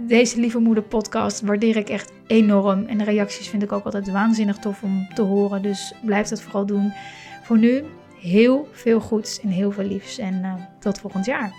deze 0.08 0.40
Lieve 0.40 0.60
Moeder 0.60 0.84
podcast. 0.84 1.42
Waardeer 1.42 1.78
ik 1.78 1.90
echt 1.90 2.12
enorm. 2.28 2.86
En 2.86 2.98
de 2.98 3.04
reacties 3.04 3.50
vind 3.50 3.64
ik 3.64 3.72
ook 3.72 3.86
altijd 3.86 4.12
waanzinnig 4.12 4.58
tof 4.58 4.84
om 4.84 5.08
te 5.14 5.22
horen. 5.22 5.62
Dus 5.62 5.94
blijf 6.02 6.28
dat 6.28 6.42
vooral 6.42 6.66
doen. 6.66 6.94
Voor 7.44 7.58
nu 7.58 7.84
heel 8.20 8.68
veel 8.72 9.00
goeds 9.00 9.40
en 9.40 9.50
heel 9.50 9.72
veel 9.72 9.84
liefs. 9.84 10.18
En 10.18 10.34
uh, 10.44 10.54
tot 10.80 11.00
volgend 11.00 11.26
jaar. 11.26 11.52